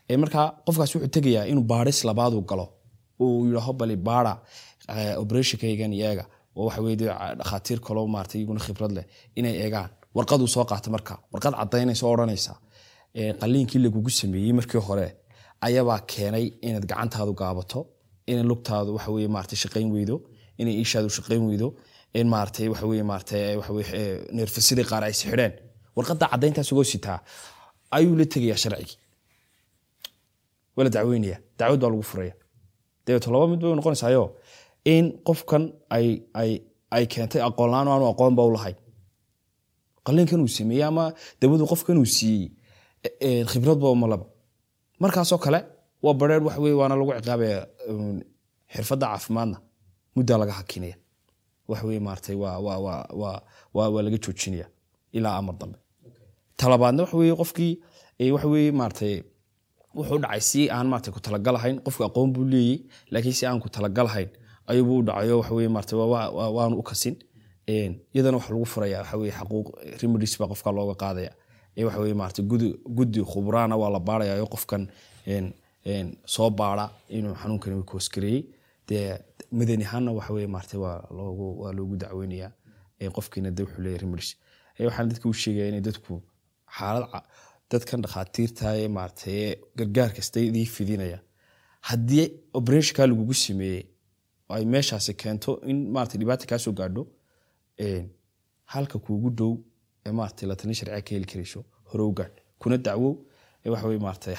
Ee, 0.09 0.17
marka 0.17 0.39
qofkaas 0.65 0.95
wuxuu 0.95 1.07
tegayaa 1.07 1.45
inuu 1.51 1.63
baadhis 1.63 2.03
labaad 2.03 2.33
uu 2.33 2.41
galo. 2.41 2.73
Uu 3.19 3.45
yidhaaho 3.47 3.73
bali 3.73 3.95
baara 3.95 4.41
operationkaygan 5.17 5.93
iyaga 5.93 6.25
oo 6.55 6.65
waxa 6.65 6.81
weye 6.81 6.95
dee 6.95 7.05
dhakhaatiir 7.39 7.79
kaloo 7.79 8.07
maartay 8.07 8.39
iyaguna 8.41 8.59
khibrad 8.59 8.91
leh 8.91 9.05
inay 9.35 9.55
eegaan 9.63 9.89
warqaduu 10.17 10.47
soo 10.55 10.65
qaata 10.71 10.89
marka. 10.95 11.13
Warqad 11.33 11.53
cadaynaysa 11.61 12.03
oo 12.09 12.15
qaliinkii 13.41 13.79
lagugu 13.85 14.09
sameeyey 14.19 14.53
markii 14.59 14.81
hore 14.87 15.07
ayabaa 15.67 15.99
keenay 16.11 16.45
inaad 16.67 16.85
gacantaadu 16.91 17.33
gaabato 17.41 17.79
inay 18.31 18.43
lugtaadu 18.51 18.89
waxa 18.95 19.11
weye 19.15 19.27
maartay 19.35 19.57
shaqayn 19.63 19.87
weydo 19.95 20.15
inay 20.61 20.73
iishaadu 20.81 21.09
shaqayn 21.17 21.43
weydo 21.49 21.67
in 22.19 22.27
maartay 22.33 22.67
waxa 22.73 22.85
weye 22.91 23.03
maartay 23.11 23.55
waxa 23.59 23.73
weye 23.77 23.87
ee, 23.99 24.27
neerfasadii 24.35 24.85
qaar 24.91 25.03
ay 25.07 25.13
sixidheen 25.19 25.53
warqadda 25.97 26.25
cadayntaas 26.33 26.69
ugoo 26.73 26.83
sitaa 26.93 27.19
ayuu 27.97 28.15
la 28.19 28.25
tegayaa 28.33 28.59
sharcigii. 28.63 28.97
Waa 30.75 30.89
dacweynaya. 30.95 31.37
Dacwad 31.59 31.79
baa 31.81 31.89
lagu 31.93 32.03
furaya. 32.11 32.33
Dabeeto 33.05 33.31
laba 33.33 33.45
mid 33.51 33.59
bay 33.61 33.73
noqonaysaayo 33.79 34.23
in 34.93 35.05
qofkan 35.27 35.63
ay 35.95 36.07
ay 36.41 36.51
ay 36.95 37.03
keentay 37.13 37.41
aqoon 37.47 37.69
la'aan 37.73 37.87
oo 37.87 37.93
aanu 37.95 38.05
aqoonba 38.13 38.41
u 38.49 38.51
lahayn 38.55 38.75
qaliinkan 40.07 40.39
uu 40.45 40.47
sameeyey 40.57 40.83
ama 40.89 41.05
dawadu 41.41 41.65
qofkan 41.71 41.97
siiyey 42.17 42.49
khibradba 43.51 43.87
uma 43.95 44.07
laba 44.11 44.25
markaasoo 45.01 45.37
kale 45.45 45.59
waa 46.03 46.13
bareer 46.19 46.41
wax 46.47 46.57
weye 46.63 46.75
waana 46.79 46.95
lagu 46.99 47.11
ciqaabaya 47.17 47.59
um, 47.89 48.19
xirfadda 48.73 49.05
caafimaadna 49.11 49.57
muddaa 50.15 50.37
laga 50.41 50.53
hakinaya 50.59 50.95
wax 51.69 51.81
weye 51.87 51.99
maartay 52.07 52.35
waa 52.35 54.01
laga 54.05 54.17
joojinaya 54.23 54.67
ilaa 55.17 55.35
amar 55.39 55.55
dambe. 55.59 55.77
Talabaadna 56.57 57.03
waxa 57.03 57.17
weye 57.17 57.35
qofkii 57.41 57.73
eh, 58.19 58.33
waxa 58.33 58.47
weye 58.53 58.71
maartay 58.71 59.15
wuxuu 59.95 60.17
dhacay 60.23 60.41
si 60.49 60.61
aan 60.75 60.87
maartay 60.91 61.11
ku 61.13 61.19
talagalahayn 61.19 61.77
qofku 61.85 62.03
aqoon 62.07 62.29
buu 62.33 62.43
leeyey 62.53 62.77
laakiin 63.11 63.33
si 63.39 63.45
aan 63.45 63.59
ku 63.63 63.69
talagalahayn 63.69 64.29
ayuubuu 64.69 64.97
u 64.99 65.03
dhacayo 65.07 65.39
waa- 66.11 66.29
waa- 66.37 66.51
waanu 66.57 66.75
u 66.79 66.83
kasin 66.83 67.15
iyadana 67.67 68.37
waxa 68.37 68.53
lagu 68.53 68.65
furaya 68.65 68.99
waxa 69.01 69.17
weye 69.17 69.31
xaquuq 69.31 69.67
remedies 70.01 70.37
baa 70.39 70.47
qofka 70.47 70.71
looga 70.71 70.95
qaadaya. 70.95 71.31
Maartay 72.15 72.45
gudi 72.45 72.73
guddi 72.97 73.21
khubraana 73.23 73.75
waa 73.77 73.89
la 73.89 73.99
baaraya 73.99 74.41
oo 74.41 74.47
qofkan 74.47 74.87
soo 76.25 76.49
baara 76.49 76.89
inuu 77.09 77.35
xanuunkani 77.35 77.83
koosgareeyey 77.83 78.45
dee 78.87 79.17
madani 79.51 79.83
ahaanna 79.85 80.11
waxa 80.11 80.33
weye 80.33 80.47
maartay 80.47 80.79
waa 80.79 81.07
loogu 81.77 81.95
dacweynaya 81.97 82.51
qofkiina 83.13 83.51
de 83.51 83.63
wuxuu 83.63 83.81
leeyahay 83.81 84.01
remedies. 84.01 84.35
Waxaan 84.79 85.07
dadka 85.09 85.29
u 85.29 85.33
sheegaya 85.33 85.67
inay 85.69 85.81
dadku 85.81 86.21
xaalad 86.77 87.05
dadkan 87.71 88.01
dhakhaatiirta 88.01 88.77
ee 88.77 88.87
maartay 88.87 89.33
ee 89.33 89.55
gargaar 89.75 90.11
idii 90.35 90.65
fidinaya. 90.65 91.19
Haddii 91.81 92.25
operationka 92.53 93.07
lagugu 93.07 93.33
sameeyey 93.33 93.83
ay 94.49 94.65
meeshaasi 94.65 95.13
keento 95.13 95.61
in 95.67 95.91
maartay 95.91 96.17
dhibaata 96.19 96.45
kaa 96.47 96.57
soo 96.57 96.71
gaadho 96.73 97.07
halka 98.73 98.97
kuugu 99.05 99.29
dhow 99.39 99.53
ee 100.05 100.11
maartay 100.19 100.45
la 100.49 100.55
talin 100.59 100.75
sharciga 100.79 101.01
ka 101.07 101.11
heli 101.15 101.27
karayso 101.31 101.59
hore 101.89 102.03
u 102.09 102.13
gaadh 102.19 102.35
kuna 102.61 102.77
dacwow 102.85 103.13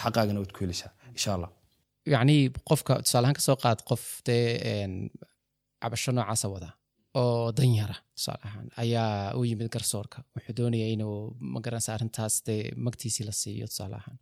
xaqaagana 0.03 0.39
waad 0.43 0.53
ku 0.55 0.61
helaysaa 0.65 0.93
insha 1.17 1.31
allah 1.37 1.51
yacni 2.15 2.37
qofka 2.69 2.93
tusaalehaan 3.05 3.37
ka 3.39 3.43
soo 3.49 3.57
qaad 3.65 3.79
qof 3.91 4.03
dee 4.27 4.45
cabasho 5.83 6.11
noocaasa 6.17 6.47
wada 6.55 6.71
oo 7.21 7.47
danyara 7.59 7.97
tusaale 8.17 8.43
ahaan 8.49 8.67
ayaa 8.83 9.35
u 9.39 9.41
yimid 9.51 9.69
garsoorka. 9.75 10.19
Wuxuu 10.35 10.55
doonaya 10.59 10.87
inuu 10.95 11.17
magaranaysa 11.55 11.91
arrintaas 11.97 12.35
dee 12.47 12.63
magtiisii 12.87 13.25
la 13.29 13.33
siiyo 13.41 13.67
tusaale 13.73 13.97
ahaan 14.01 14.19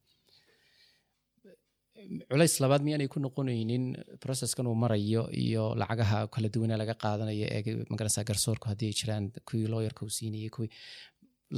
culays 2.30 2.54
labaad 2.64 2.82
miyaanay 2.86 3.08
ku 3.14 3.18
noqonaynin 3.26 3.84
processkan 4.24 4.66
uu 4.70 4.74
marayo 4.84 5.22
iyo 5.44 5.64
lacagaha 5.80 6.18
kala 6.34 6.48
duwana 6.54 6.76
laga 6.82 6.94
qaadanayo 7.04 7.46
ee 7.56 7.62
magaranaysa 7.92 8.24
garsoorku 8.30 8.66
haddii 8.70 8.88
ay 8.90 8.96
jiraan 9.00 9.24
kuwii 9.48 9.66
looyarka 9.72 10.00
uu 10.06 10.12
siinayay 10.18 10.50
kuwii 10.56 10.70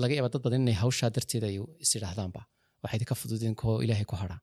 laga 0.02 0.14
yaaba 0.18 0.28
dad 0.34 0.42
badan 0.46 0.62
inay 0.64 0.76
hawshaa 0.82 1.10
darteed 1.16 1.44
ay 1.50 1.56
is 1.84 1.92
idhaahdaanba 1.98 2.40
idinka 2.96 3.14
fududeen 3.20 3.54
koo 3.62 3.76
ilaahay 3.84 4.06
ku 4.10 4.16
hadhaa 4.22 4.40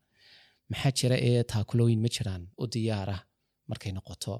maxaa 0.71 0.91
jira 0.99 1.15
ee 1.29 1.43
taakulooyin 1.53 1.99
ma 2.05 2.09
jiraan? 2.15 2.43
U 2.61 2.63
diyaara 2.73 3.17
markay 3.69 3.91
noqoto 3.97 4.33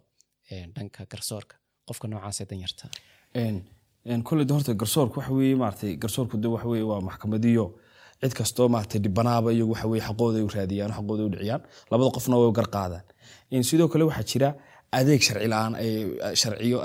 dhanka 0.76 1.02
garsoorka. 1.12 1.56
Qofka 1.88 2.06
noocaasee 2.12 2.46
danyarta. 2.52 2.86
De 4.48 4.54
horta 4.56 4.74
garsoorku 4.82 5.16
waxa 5.20 5.34
maartay 5.64 5.92
garsoorku 6.04 6.36
de 6.44 6.48
waxa 6.54 6.68
waa 6.92 7.02
maxkamadiyo 7.10 7.66
cid 8.22 8.34
kastoo 8.40 8.68
maartay 8.76 9.00
dhibanaaba 9.06 9.50
iyagu 9.56 9.72
waxa 9.74 9.88
weye 9.92 10.04
xaqooda 10.08 10.38
u 10.48 10.50
raadiyaan 10.56 10.92
oo 10.92 10.98
xaqooda 11.00 11.24
u 11.28 11.30
dhiciyaan 11.34 11.62
labada 11.92 12.10
qofna 12.18 12.36
way 12.42 12.52
gar 12.58 12.68
qaadaan 12.76 13.64
sidoo 13.70 13.88
kale 13.94 14.04
waxaa 14.10 14.26
jira 14.32 14.50
adeeg 15.00 15.22
sharci 15.28 15.48
la'aan 15.54 15.74
sharciyo 16.42 16.78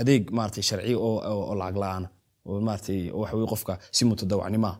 adeeg 0.00 0.22
maartay 0.38 0.62
sharci 0.68 0.92
oo 1.06 1.54
lacag 1.60 1.76
la'aan 1.84 2.04
oo 2.48 2.60
maaragtay 2.66 2.98
oo 3.14 3.20
waxa 3.22 3.34
weye 3.38 3.48
qofka 3.52 3.72
si 3.96 4.02
mutadawacnimo 4.10 4.66
ah 4.72 4.76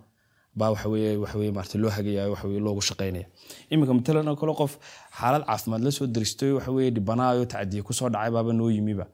baa 0.59 0.71
waxa 0.75 0.89
weye 0.93 1.11
waxa 1.23 1.37
weye 1.41 1.53
maaragtay 1.57 1.79
loo 1.83 1.91
hagaya 1.97 2.23
waxa 2.33 2.47
weye 2.51 2.61
loogu 2.67 2.83
shaqaynaya 2.89 3.27
iminka 3.73 3.93
matalan 3.99 4.29
oo 4.33 4.37
kale 4.41 4.53
qof 4.61 4.73
xaalad 5.19 5.43
caafimaad 5.49 5.83
la 5.87 5.91
soo 5.97 6.07
daristoy 6.15 6.51
waxa 6.59 6.71
weye 6.77 6.91
dhibanaayo 6.97 7.45
tacdiye 7.53 7.83
ku 7.87 7.93
soo 7.99 8.09
dhacay 8.15 8.31
baaba 8.37 8.53
noo 8.61 8.71
yimiba 8.77 9.07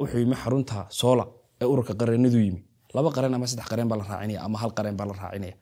wuxuu 0.00 0.18
yimi 0.22 0.36
xarunta 0.42 0.86
soola 1.00 1.24
ee 1.62 1.66
ururka 1.72 1.92
qareenadu 2.00 2.38
yimi. 2.46 2.60
Laba 2.96 3.10
qareen 3.16 3.34
ama 3.36 3.46
saddex 3.50 3.66
qareen 3.70 3.88
baa 3.90 3.98
la 4.00 4.04
raacinaya 4.10 4.40
ama 4.46 4.56
hal 4.62 4.70
qareen 4.78 4.96
baa 4.98 5.06
la 5.10 5.14
raacinaya 5.22 5.54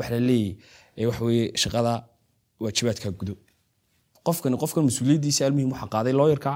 waxa 0.00 0.12
la 0.16 0.20
leeyahy 0.30 1.46
shaqada 1.62 1.92
waajibaadka 2.62 3.08
gudo 3.20 3.34
qofkan 4.26 4.52
qofkan 4.62 4.82
mas'uuliyaddiisa 4.88 5.42
almuhim 5.48 5.70
waxaa 5.74 5.90
qaaday 5.94 6.14
looyarka 6.20 6.52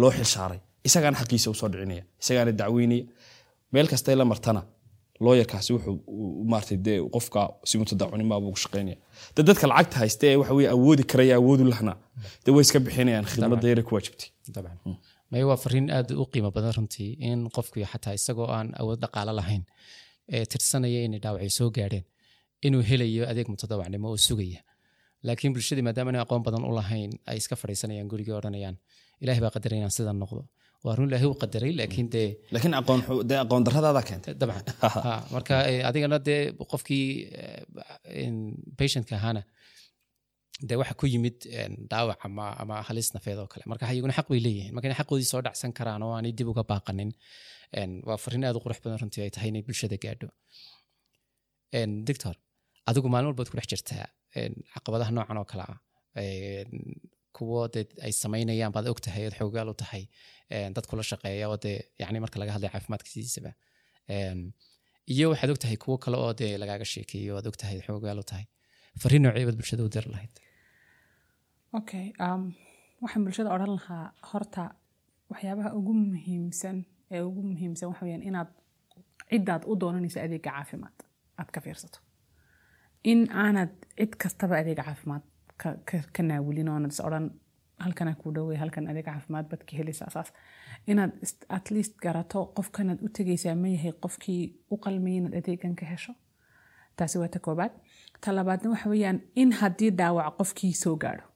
loo 0.00 0.10
xilsaaray 0.18 0.60
isagaana 0.88 1.16
xaqiisa 1.20 1.46
u 1.52 1.54
soo 1.60 1.68
dhicinaya 1.72 2.02
isagaana 2.22 2.52
dacweynaya 2.60 3.04
meel 3.74 3.86
kastay 3.92 4.14
la 4.20 4.24
martana 4.32 4.62
looyarkaasi 5.24 5.70
wuxuu 5.74 5.94
uu- 6.18 6.44
maaragtay 6.50 6.78
dee 6.86 6.98
qofka 7.14 7.40
si 7.68 7.74
mutadacunima 7.80 8.34
buu 8.42 8.48
ugu 8.52 8.60
shaqaynaya 8.64 8.96
de 9.36 9.40
dadka 9.48 9.64
lacagta 9.70 9.96
haysta 10.02 10.24
ee 10.30 10.36
waxa 10.40 10.54
weye 10.58 10.68
awoodi 10.76 11.02
karaya 11.10 11.34
awoodu 11.40 11.64
lahna 11.72 11.92
de 12.44 12.50
way 12.54 12.62
iska 12.66 12.78
bixinayaan 12.86 13.26
khidmadda 13.32 13.66
yare 13.72 13.82
ku 13.86 13.90
waajibtay 13.96 14.28
maya 15.30 15.44
waa 15.50 15.58
fariin 15.64 15.86
aad 15.96 16.08
u 16.22 16.24
qiimo 16.32 16.50
badan 16.56 16.72
runtii 16.78 17.10
in 17.30 17.38
qofku 17.56 17.76
xataa 17.92 18.14
isagoo 18.20 18.48
aan 18.56 18.68
awood 18.80 18.98
dhaqaalo 19.04 19.32
lahayn 19.40 19.62
ee 20.36 20.44
tirsanaya 20.52 21.00
inay 21.06 21.20
dhaawacay 21.24 21.50
soo 21.58 21.68
gaadheen 21.76 22.04
inuu 22.66 22.82
helayo 22.90 23.24
adeeg 23.30 23.48
mutadawacnimo 23.52 24.06
oo 24.12 24.18
sugaya. 24.28 24.60
Laakiin 25.26 25.52
bulshadii 25.54 25.84
maadaama 25.86 26.10
inay 26.12 26.22
aqoon 26.26 26.42
badan 26.46 26.64
u 26.70 26.72
lahayn 26.78 27.10
ay 27.30 27.36
iska 27.40 27.54
fadhiisanayaan 27.62 28.08
gurigii 28.12 28.34
odhanayaan 28.40 28.76
ilaah 29.22 29.38
baa 29.44 29.52
qadaray 29.56 29.78
inaan 29.80 29.94
sidan 29.98 30.18
noqdo. 30.22 30.42
Waa 30.84 30.94
run 30.98 31.08
ilaahay 31.10 31.28
u 31.32 31.34
qadaray 31.42 31.72
laakiin 31.80 32.08
dee 32.14 32.28
laakiin 32.54 32.74
aqoon 32.80 33.00
dee 33.30 33.38
aqoon 33.44 33.62
darradaada 33.66 34.02
keentay. 34.08 34.34
Dabcan. 34.40 34.64
Marka 35.34 35.54
eh, 35.70 35.80
adigana 35.88 36.18
dee 36.28 36.40
qofkii 36.72 37.04
eh, 37.42 38.30
patientka 38.78 39.14
ahaana 39.20 39.42
dee 40.68 40.76
waxa 40.80 40.94
ku 41.00 41.06
yimid 41.12 41.38
en, 41.62 41.72
dhaawac 41.90 42.20
ama, 42.26 42.46
ama 42.62 42.74
halis 42.88 43.08
nafeed 43.14 43.38
oo 43.42 43.46
kale. 43.52 43.64
Marka 43.72 43.84
iyaguna 43.94 44.14
xaq 44.18 44.26
bay 44.32 44.40
leeyihiin. 44.46 44.72
Marka 44.74 44.86
inay 44.88 44.98
xaqoodii 45.02 45.28
soo 45.32 45.42
dhacsan 45.46 45.72
karaan 45.78 46.02
oo 46.06 46.12
aanay 46.16 46.32
dib 46.38 46.48
uga 46.52 46.62
baaqanin 46.72 47.10
waa 48.08 48.18
fariin 48.24 48.44
aad 48.46 48.56
u 48.58 48.64
qurux 48.64 48.78
badan 48.84 48.98
runtii 49.02 49.22
ay 49.26 49.30
tahay 49.34 49.48
inay 49.52 49.62
bulshada 49.66 49.96
gaadho. 50.04 50.28
Doctor 52.08 52.34
adigu 52.90 53.08
maalin 53.12 53.28
walbaad 53.30 53.48
ku 53.50 53.56
dhex 53.58 53.68
jirtaa. 53.72 54.06
Caqabadaha 54.74 55.10
noocan 55.16 55.38
oo 55.40 55.44
kale 55.52 55.64
ah. 55.72 55.78
Kuwo 57.36 57.60
dee 57.74 57.86
ay 58.06 58.12
samaynayaan 58.22 58.72
baad 58.74 58.86
og 58.90 58.98
ood 58.98 59.06
xoogaal 59.38 59.68
u 59.72 59.74
tahay. 59.82 60.04
Dad 60.74 60.86
kula 60.90 61.02
shaqeeya 61.10 61.46
oo 61.52 61.56
dee 61.64 61.78
yani 62.02 62.20
marka 62.24 62.38
laga 62.40 62.52
hadlay 62.56 62.70
caafimaadka 62.74 63.08
sidiisaba 63.12 63.52
iyo 65.14 65.26
waxaad 65.32 65.50
og 65.54 65.58
kuwo 65.84 65.96
kale 66.04 66.16
oo 66.24 66.32
dee 66.40 66.52
lagaaga 66.62 66.84
sheekeeyo 66.94 67.32
oad 67.36 67.46
og 67.50 67.56
xoogaal 67.86 68.18
u 68.22 68.24
tahay. 68.30 68.46
Fariin 69.02 69.22
noocee 69.24 69.44
baad 69.48 69.56
bulshada 69.60 69.82
u 69.86 69.88
diri 69.94 70.10
lahayd. 70.14 70.34
Okay 71.78 72.06
waxaan 73.02 73.22
bulshada 73.24 73.50
odhan 73.56 73.72
lahaa 73.78 74.04
horta 74.30 74.64
waxyaabaha 75.30 75.70
ugu 75.78 75.92
muhiimsan 76.12 76.76
ee 77.14 77.20
ugu 77.28 77.40
muhiimsan 77.50 77.88
waxa 77.90 78.04
weyaan 78.06 78.22
inaad 78.30 78.50
ciddaad 79.30 79.62
u 79.70 79.72
doonanayso 79.82 80.18
adeega 80.26 80.50
caafimaad. 80.50 80.96
Aad 81.40 81.50
ka 81.54 81.60
fiirsato 81.64 81.98
in 83.04 83.20
aanad 83.44 83.70
cid 83.98 84.12
kastaba 84.22 84.54
adeega 84.62 84.82
caafimaad 84.88 85.22
ka, 86.12 86.22
naawilin 86.22 86.68
oonad 86.68 86.90
is 86.94 87.00
odhan 87.08 87.26
halkanaa 87.84 88.14
kuu 88.20 88.32
dhowey 88.34 88.56
halkan 88.62 88.88
adeeg 88.90 89.04
caafimaad 89.06 89.46
baad 89.50 89.62
ka 89.68 89.76
helaysaa 89.78 90.10
saas 90.14 90.32
inaad 90.86 91.12
at 91.58 91.70
least 91.74 91.94
garato 92.04 92.40
qofkanaad 92.56 93.00
u 93.06 93.08
tegaysaa 93.18 93.54
ma 93.62 93.68
yahay 93.74 93.92
qofkii 94.04 94.42
u 94.72 94.76
qalmayay 94.84 95.18
inaad 95.20 95.34
adeegan 95.40 95.74
ka 95.80 95.86
hesho 95.92 96.12
taasi 96.96 97.18
waa 97.22 97.28
ta 97.34 97.38
koobaad 97.46 97.72
ta 98.20 98.32
waxa 98.72 98.88
weeyaan 98.92 99.18
in 99.42 99.52
haddii 99.60 99.90
dhaawac 99.98 100.36
qofkii 100.38 100.72
soo 100.82 100.96
gaadho 101.04 101.26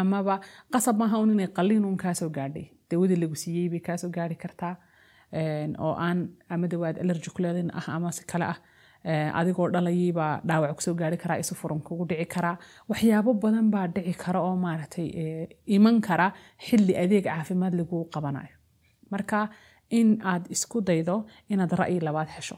amaba 0.00 0.34
qasab 0.72 0.96
maaha 1.02 1.18
un 1.24 1.30
inay 1.34 1.46
qalliin 1.58 1.84
uun 1.88 1.96
kaasoo 2.04 2.30
gaadhay 2.38 2.66
dawadii 2.90 3.16
lagu 3.22 3.34
siiyey 3.42 3.68
bay 3.72 3.80
kaasoo 3.88 4.10
gaari 4.16 4.36
kartaa 4.44 4.74
oo 5.84 5.94
aan 6.06 6.20
ama 6.48 6.66
dawaad 6.72 6.96
allergy 7.02 7.30
ku 7.34 7.42
ah 7.78 7.86
ama 7.96 8.12
si 8.12 8.24
kale 8.32 8.44
ah 8.52 8.58
ee, 9.04 9.30
adigoo 9.40 9.68
dhalayiibaa 9.74 10.40
dhaawac 10.48 10.74
ku 10.76 10.82
soo 10.82 10.94
gaari 10.94 11.16
karaa 11.16 11.38
isu 11.42 11.54
furan 11.54 11.80
kugu 11.80 12.04
dhici 12.10 12.26
karaa. 12.34 12.56
Waxyaabo 12.88 13.34
badan 13.42 13.70
baa 13.70 13.86
dhici 13.88 14.14
kara 14.22 14.40
oo 14.42 14.56
maaragtay 14.56 15.08
ee, 15.22 15.48
iman 15.76 16.00
kara 16.00 16.32
xilli 16.66 16.94
adeeg 17.02 17.24
caafimaad 17.24 17.74
laguu 17.80 18.04
qabanayo. 18.14 18.54
Marka 19.12 19.48
in 19.98 20.18
aad 20.22 20.44
isku 20.54 20.80
daydo 20.88 21.26
inaad 21.52 21.72
ra'yi 21.80 22.00
labaad 22.00 22.28
hesho 22.36 22.56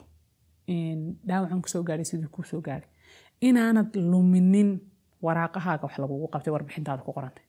dhaawacan 1.28 1.60
ku 1.62 1.68
soo 1.68 1.82
gaadhay 1.82 2.04
siduu 2.04 2.28
kuu 2.34 2.44
soo 2.44 2.60
gaadhay 2.60 2.88
inaanad 3.48 3.90
luminin 4.10 4.70
waraaqahaaga 5.26 5.84
wax 5.86 5.94
lagugu 6.02 6.26
qabtay 6.34 6.52
warbixintaada 6.54 7.02
ku 7.06 7.12
qorantay. 7.16 7.44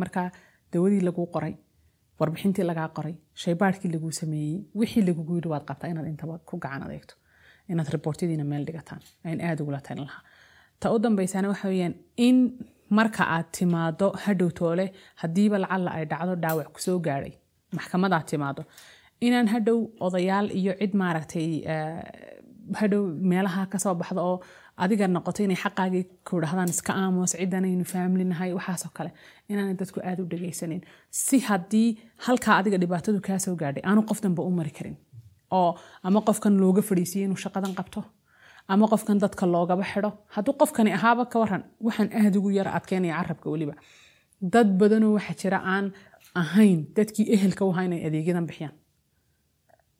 Marka 0.00 0.30
dawadii 0.72 1.00
laguu 1.08 1.26
qoray 1.34 1.54
warbixintii 2.20 2.64
lagaa 2.70 2.88
qoray 2.96 3.14
shaybaadhkii 3.42 3.90
laguu 3.94 4.12
sameeyey 4.20 4.58
wixii 4.80 5.02
lagugu 5.08 5.34
yidhi 5.36 5.48
waad 5.52 5.64
qabtaa 5.70 5.88
inaad 5.92 6.06
intaba 6.12 6.38
ku 6.48 6.56
gacan 6.64 6.82
adeegto 6.86 7.14
inaad 7.72 7.88
riboortyadiina 7.94 8.44
meel 8.52 8.64
dhigataan 8.68 9.00
ayn 9.28 9.38
aada 9.48 9.60
ugula 9.64 9.80
talin 9.86 10.04
lahaa 10.08 10.22
ta 10.80 10.86
u 10.94 10.98
dambaysana 11.04 11.48
waxa 11.52 11.68
weeyaan 11.72 11.94
in 12.26 12.36
marka 12.98 13.22
aad 13.36 13.46
timaado 13.58 14.06
hadhow 14.24 14.50
toole 14.60 14.86
haddiiba 15.22 15.56
lacalla 15.64 15.90
ay 15.98 16.04
dhacdo 16.12 16.34
dhaawac 16.44 16.68
ku 16.74 16.80
soo 16.86 16.98
gaadhay 17.06 17.32
maxkamadaad 17.76 18.24
timaado 18.32 18.62
inaan 19.26 19.48
hadhow 19.54 19.78
odayaal 20.06 20.46
iyo 20.60 20.72
cid 20.80 20.92
maaragtay 21.02 21.48
hadhow 22.80 23.02
meelaha 23.32 23.62
ka 23.72 23.78
soo 23.84 23.94
baxda 24.00 24.20
oo 24.30 24.36
adiga 24.84 25.06
noqoto 25.14 25.40
inay 25.46 25.58
xaqaagii 25.64 26.04
ku 26.28 26.34
iska 26.74 26.92
aamus 27.02 27.32
cidanaynu 27.40 27.84
faamlinahay 27.92 28.50
waxaasoo 28.58 28.90
kale 28.98 29.10
inaanay 29.50 29.74
dadku 29.82 29.98
aada 30.08 30.20
u 30.24 30.26
dhagaysanin 30.32 30.80
si 31.10 31.36
haddii 31.48 31.88
halkaa 32.26 32.54
adiga 32.60 32.78
dhibaatadu 32.82 33.20
kaa 33.28 33.38
gaadhay 33.62 33.82
aanu 33.90 34.02
qof 34.10 34.18
danba 34.24 34.42
u 34.48 34.50
mari 34.58 34.72
karin 34.78 34.96
oo 35.50 35.70
ama 36.02 36.20
qofkan 36.28 36.54
looga 36.62 36.82
fadhiisiye 36.88 37.24
inuu 37.24 37.36
shaqadan 37.44 37.74
qabto 37.78 38.00
ama 38.72 38.86
qofkan 38.92 39.18
dadka 39.24 39.46
loogaba 39.46 39.84
xidho. 39.92 40.10
Hadduu 40.34 40.54
qofkani 40.60 40.90
ahaaba 40.98 41.24
ka 41.32 41.36
waran 41.42 41.62
waxaan 41.86 42.08
aada 42.20 42.38
ugu 42.38 42.50
yara 42.58 42.70
adkeynaya 42.78 43.14
carabka 43.20 43.46
weliba. 43.52 43.74
Dad 44.52 44.68
badanoo 44.80 45.12
waxa 45.18 45.34
jira 45.40 45.58
aan 45.74 45.86
ahayn 46.42 46.80
dadkii 46.96 47.26
ehelka 47.34 47.64
u 47.64 47.70
ahaa 47.72 47.84
inay 47.88 48.00
adeegyadan 48.06 48.46
bixiyaan. 48.50 48.74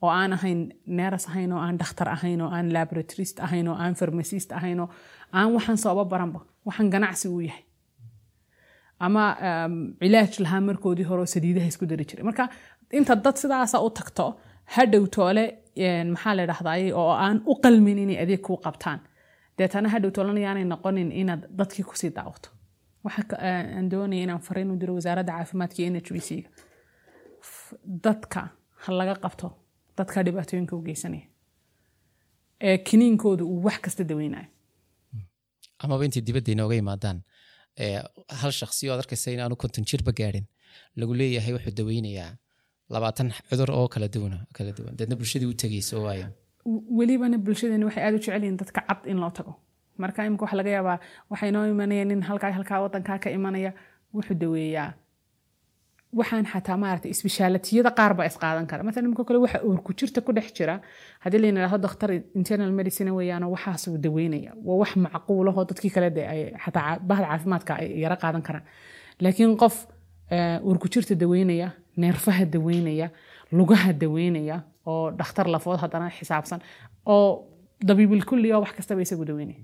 Oo 0.02 0.10
aan 0.20 0.32
ahayn 0.32 0.60
neeras 0.86 1.24
ahayn 1.30 1.52
oo 1.52 1.58
aan 1.66 1.78
dhakhtar 1.80 2.08
ahayn 2.16 2.40
oo 2.44 2.50
aan 2.56 2.66
laboratorist 2.76 3.40
ahayn 3.46 3.68
oo 3.68 3.74
aan 3.82 3.94
farmasist 4.00 4.52
ahayn 4.58 4.80
oo 4.80 4.88
aan 5.32 5.48
waxaan 5.56 5.78
sooba 5.84 6.04
baranba. 6.04 6.40
Waxaan 6.66 6.90
ganacsi 6.94 7.28
uu 7.28 7.40
yahay. 7.48 7.64
Ama 9.00 9.24
um, 9.48 9.74
cilaaj 10.00 10.38
lahaa 10.44 10.60
markoodii 10.68 11.06
hore 11.10 11.20
oo 11.24 11.26
saliidaha 11.34 11.66
isku 11.72 11.86
dari 11.86 12.04
jiray. 12.04 12.24
Marka 12.28 12.48
inta 12.92 13.14
dad 13.24 13.36
sidaasa 13.42 13.78
u 13.86 13.90
tagto 13.98 14.24
hadhow 14.76 15.04
toole 15.16 15.44
maxaa 16.14 16.34
la 16.38 16.44
dhahdaay 16.50 16.84
oo 17.00 17.10
aan 17.24 17.38
u 17.50 17.54
qalmin 17.64 17.98
inay 18.04 18.18
adeeg 18.24 18.40
kuu 18.46 18.56
qabtaan. 18.66 19.00
Deetana 19.58 19.88
hadhow 19.94 20.10
yaanay 20.46 20.64
noqonin 20.72 21.10
inaad 21.20 21.42
dadkii 21.58 21.84
ku 21.90 21.94
sii 22.00 22.10
daawato 22.18 22.48
waxa 23.04 23.22
ka- 23.30 23.40
aan 23.76 23.86
doonaya 23.92 24.22
inaan 24.26 24.40
fariin 24.46 24.70
u 24.72 24.76
diro 24.80 24.92
wasaaradda 24.98 25.32
caafimaadka 25.38 25.78
iyo 25.82 25.90
nhbc-ga 25.94 26.48
dadka 28.04 28.40
ha 28.82 28.92
laga 29.00 29.14
qabto 29.24 29.48
dadka 29.98 30.22
dhibaatooyinka 30.26 30.76
u 30.76 30.82
geysanaya. 30.88 31.26
Ee 32.60 32.78
kiniinkooda 32.88 33.44
uu 33.44 33.60
wax 33.66 33.78
kasta 33.84 34.04
daweynayo. 34.10 34.46
Amaba 35.82 36.04
intay 36.04 36.22
dibadda 36.28 36.52
inooga 36.52 36.74
yimaadaan 36.74 37.18
ee, 37.80 38.02
hal 38.40 38.50
shaksi 38.60 38.90
arkaysa 38.90 39.30
inaanu 39.36 39.56
konton 39.62 39.84
jirba 39.90 40.12
gaadhin 40.18 40.46
lagu 40.96 41.14
leeyahay 41.20 41.52
wuxuu 41.56 41.74
daweynayaa 41.80 42.32
labaatan 42.90 43.32
cudur 43.50 43.70
oo 43.70 43.88
kala 43.88 44.08
duwan 44.08 44.34
kala 44.56 44.72
duwan. 44.72 44.96
Deedna 44.98 45.16
bulshadii 45.16 45.46
u 45.46 45.54
tegayso 45.54 46.02
waayo. 46.06 46.26
Welibana 46.98 47.38
bulshadeena 47.38 47.86
waxay 47.88 48.02
aada 48.04 48.16
u 48.16 48.20
jecel 48.20 48.42
yihiin 48.42 48.56
dadka 48.62 48.80
cad 48.88 49.06
in 49.06 49.18
loo 49.20 49.30
tago. 49.30 49.52
Marka 49.98 50.24
imika 50.26 50.44
waxa 50.44 50.56
laga 50.56 50.70
yaabaa 50.70 50.98
waxay 51.30 51.50
noo 51.50 51.64
imanayeen 51.72 52.08
nin 52.08 52.22
halkaa 52.22 52.52
halkaa 52.52 52.80
wadankaa 52.84 53.18
ka 53.18 53.30
imanaya 53.30 53.72
wuxuu 54.14 54.34
daweeyaa. 54.42 54.92
Waxaan 56.18 56.46
xataa 56.52 56.76
maarata 56.76 57.08
isbishaalatiyada 57.08 57.90
qaar 57.98 58.12
isqaadan 58.30 58.66
kara. 58.66 58.82
Maala 58.82 59.00
imika 59.08 59.24
kale 59.24 59.38
waxa 59.44 59.58
uurku 59.68 59.92
jirta 59.98 60.20
ku 60.20 60.32
dhex 60.32 60.52
jira. 60.56 60.80
Haddii 61.24 61.38
layna 61.42 61.60
dhahdo 61.64 61.78
dakhtar 61.86 62.10
internal 62.34 62.72
medicine 62.72 63.10
weeyaano 63.10 63.50
waxaasuu 63.54 63.98
daweynaya. 64.04 64.52
Waa 64.66 64.76
wax 64.82 64.96
macquulahoo 64.96 65.64
dadkii 65.70 65.90
kale 65.90 66.10
de 66.10 66.22
xataa 66.64 66.98
bahda 67.08 67.26
caafimaadka 67.28 67.72
ay 67.80 68.00
yara 68.00 68.16
qaadan 68.16 68.42
karaan. 68.42 68.64
Laakiin 69.20 69.56
qof 69.62 69.76
eh, 70.30 70.58
uurku 70.64 70.88
jirta 70.88 71.14
daweynaya 71.14 71.68
neerfaha 72.02 72.44
daweynaya 72.54 73.08
lugaha 73.58 73.90
daweynaya 74.02 74.56
oo 74.90 75.04
dhakhtar 75.20 75.46
lafood 75.54 75.78
haddana 75.84 76.08
xisaabsan 76.18 76.60
oo 77.14 77.28
dabiibil 77.88 78.24
kulli 78.30 78.48
oo 78.54 78.60
wax 78.64 78.72
kastaba 78.78 79.00
isagu 79.06 79.24
daweynaya 79.30 79.62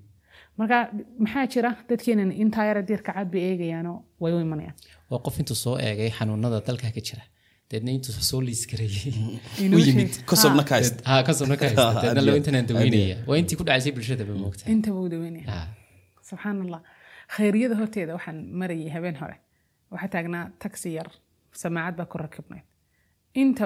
marka 0.58 0.76
maxaa 1.24 1.46
jira 1.54 1.70
dadkeenan 1.88 2.30
intaa 2.42 2.64
yara 2.70 2.82
diirka 2.88 3.12
cad 3.16 3.28
bay 3.32 3.42
eegayaanoo 3.50 3.96
way 4.22 4.32
u 4.36 4.40
imanayaan? 4.46 4.74
Waa 5.10 5.20
qof 5.26 5.36
intuu 5.40 5.56
soo 5.64 5.76
eegay 5.86 6.10
xanuunada 6.18 6.58
dalka 6.68 6.90
ka 6.96 7.00
jira 7.08 7.22
deedna 7.70 7.90
intuu 7.96 8.12
soo 8.30 8.40
liis 8.48 8.62
gareeyey 8.70 9.14
Inuu 9.64 9.78
u 9.80 9.84
yimid. 9.86 10.08
sheeg- 10.10 10.24
kasabna 10.30 10.62
Ha, 10.62 10.68
ka 10.68 10.74
haysta 10.78 11.00
ha 11.10 11.22
kasabna 11.28 11.56
ka 11.60 11.64
haysta 11.68 11.86
deedna 12.02 12.20
Aad 12.20 12.26
loo 12.26 12.34
iyo- 12.34 12.40
intanaan 12.42 12.66
daweynaya 12.70 13.16
waa 13.28 13.38
intii 13.42 13.56
ku 13.60 13.64
dhacaysay 13.68 13.92
bulshada 13.96 14.24
ba 14.28 14.34
moogta 14.44 14.70
inta 14.74 14.90
buu 14.96 15.08
daweynaya 15.14 15.66
subxaan 16.28 16.58
allah 16.66 16.80
khayriyada 17.36 17.74
horteeda 17.80 18.12
waxaan 18.18 18.38
marayay 18.60 18.90
habeen 18.96 19.16
hore. 19.22 19.36
Waxaa 19.92 20.10
taagnaa 20.14 20.44
taxi 20.62 20.90
yar 20.98 21.08
samaacad 21.62 21.94
baa 21.98 22.08
ku 22.12 22.18
rakibnayd 22.24 22.64
inta 23.42 23.64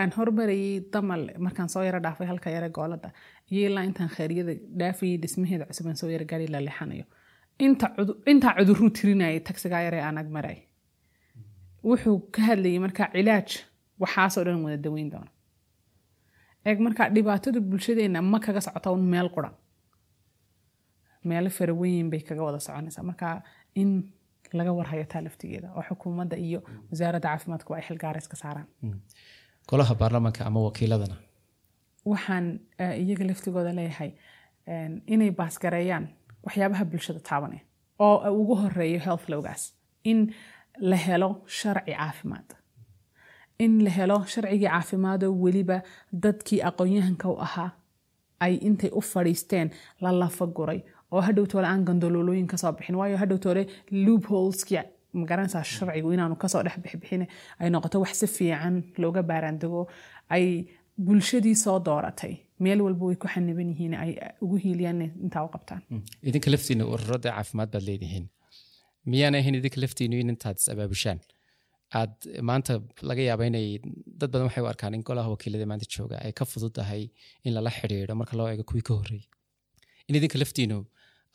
aan 0.00 0.10
hormarayay 0.16 0.74
damal 0.94 1.22
markaan 1.46 1.68
soo 1.74 1.82
yaro 1.88 2.00
dhaafay 2.06 2.26
halka 2.30 2.48
yare 2.56 2.68
goolada 2.78 3.08
iyo 3.52 3.62
ilaa 3.70 3.84
intaan 3.90 4.10
khayriyada 4.16 4.52
dhaafayay 4.80 5.16
dhismaheeda 5.22 5.64
cusub 5.70 5.86
aan 5.90 5.98
soo 6.02 6.10
yaro 6.14 6.24
gaari 6.30 6.46
la 6.54 6.60
leexanayo 6.66 7.04
intaa 8.32 8.52
cuduruu 8.58 8.90
tirinayay 8.96 9.40
taxigaa 9.48 9.82
yare 9.86 10.00
aan 10.08 10.18
ag 10.22 10.28
wuxuu 11.88 12.18
ka 12.34 12.40
hadlayay 12.48 12.80
markaa 12.86 13.08
cilaaj 13.14 13.48
waxaasoo 14.02 14.44
dhan 14.46 14.62
wada 14.64 14.78
daweyn 14.84 15.10
doono. 15.12 15.30
Eeg 16.66 16.78
markaa 16.86 17.08
dhibaatada 17.14 17.60
bulshadeena 17.70 18.20
ma 18.32 18.38
kaga 18.44 18.60
socota 18.66 18.90
un 18.96 19.04
meel 19.12 19.28
quran. 19.36 19.54
Meelo 21.28 21.50
faraweyn 21.58 22.10
bay 22.10 22.20
kaga 22.28 22.42
wada 22.48 22.58
soconaysaa. 22.66 23.04
Marka 23.10 23.42
in 23.80 23.90
laga 24.52 24.72
warhayo 24.72 25.04
taa 25.12 25.20
laftigeeda 25.26 25.68
oo 25.76 25.82
xukuumadda 25.88 26.36
iyo 26.36 26.60
wasaaradda 26.90 27.28
caafimaadku 27.28 27.74
ay 27.74 27.82
xilgaara 27.88 28.18
iska 28.18 28.36
saaraan. 28.36 28.66
Golaha 29.68 29.94
baarlamaanka 29.94 30.44
ama 30.46 30.60
wakiiladana? 30.66 31.16
Waxaan 32.10 32.46
eh, 32.78 33.00
iyaga 33.02 33.24
laftigooda 33.28 33.72
leeyahay 33.78 34.10
en, 34.66 35.02
inay 35.06 35.30
baasgareeyaan 35.30 36.08
waxyaabaha 36.46 36.84
bulshada 36.84 37.20
taabanaya 37.20 37.62
oo 37.98 38.16
ugu 38.40 38.54
horeeyo 38.62 39.00
health 39.06 39.28
lowgaas 39.28 39.62
in 40.04 40.34
la 40.90 40.96
helo 40.96 41.30
sharci 41.46 41.92
caafimaad. 41.98 42.48
In 43.64 43.84
la 43.84 43.90
helo 43.90 44.16
sharcigii 44.32 44.68
caafimaadoo 44.68 45.32
weliba 45.44 45.78
dadkii 46.24 46.60
aqoon-yahanka 46.68 47.28
u 47.28 47.36
ahaa 47.46 47.70
ay 48.40 48.54
intay 48.68 48.90
u 48.98 49.00
fadhiisteen 49.12 49.70
la 50.00 50.10
lafaguray 50.20 50.80
oo 51.14 51.20
hadhowtoole 51.28 51.66
aan 51.72 51.82
gandaloolooyin 51.88 52.46
ka 52.52 52.56
soo 52.62 52.72
bixin 52.78 52.96
waayo 53.00 53.16
hadhowtoole 53.22 53.62
loopholeski 54.06 54.76
ma 55.18 55.24
garanaysaa 55.30 55.64
sharcigu 55.74 56.08
inaanu 56.16 56.36
ka 56.42 56.48
soo 56.52 56.62
dhex 56.66 56.76
bixbixin 56.84 57.22
ay 57.60 57.68
noqoto 57.74 58.00
wax 58.04 58.12
si 58.22 58.26
fiican 58.36 58.76
looga 59.02 59.22
baaraandego 59.30 59.80
ay 60.36 60.44
bulshadii 61.06 61.56
soo 61.64 61.78
dooratay 61.88 62.34
meel 62.64 62.80
walba 62.86 63.04
way 63.08 63.16
ku 63.22 63.26
xaniban 63.34 63.68
yihiin 63.72 63.94
ay 64.04 64.10
ugu 64.44 64.56
hiiliyaan 64.64 65.00
intaa 65.24 65.42
u 65.46 65.50
qabtaan. 65.54 65.80
Idinka 66.28 66.48
laftiina 66.54 66.84
ururada 66.94 67.30
caafimaad 67.36 67.70
baad 67.74 67.84
leedihiin. 67.90 68.24
Miyaan 69.12 69.34
ahayn 69.40 69.54
idinka 69.60 69.78
laftiinu 69.84 70.16
in 70.22 70.30
intaad 70.34 70.56
is 70.62 70.68
aad 71.98 72.14
maanta 72.48 72.72
laga 73.10 73.22
yaaba 73.28 73.44
inay 73.50 73.66
dad 74.20 74.30
badan 74.32 74.46
waxay 74.48 74.62
u 74.64 74.68
arkaan 74.72 74.94
in 74.96 75.02
golaha 75.08 75.28
wakiilada 75.34 75.66
maanta 75.70 75.86
jooga 75.94 76.16
ay 76.26 76.32
ka 76.38 76.44
fududahay 76.52 77.02
in 77.46 77.52
lala 77.56 77.70
xidhiidho 77.76 78.14
marka 78.20 78.34
loo 78.40 78.48
eego 78.52 78.64
kuwii 78.70 78.84
ka 78.88 78.94
horreeyey 78.98 79.24
in 80.08 80.14
idinka 80.18 80.38
laftiinu 80.42 80.78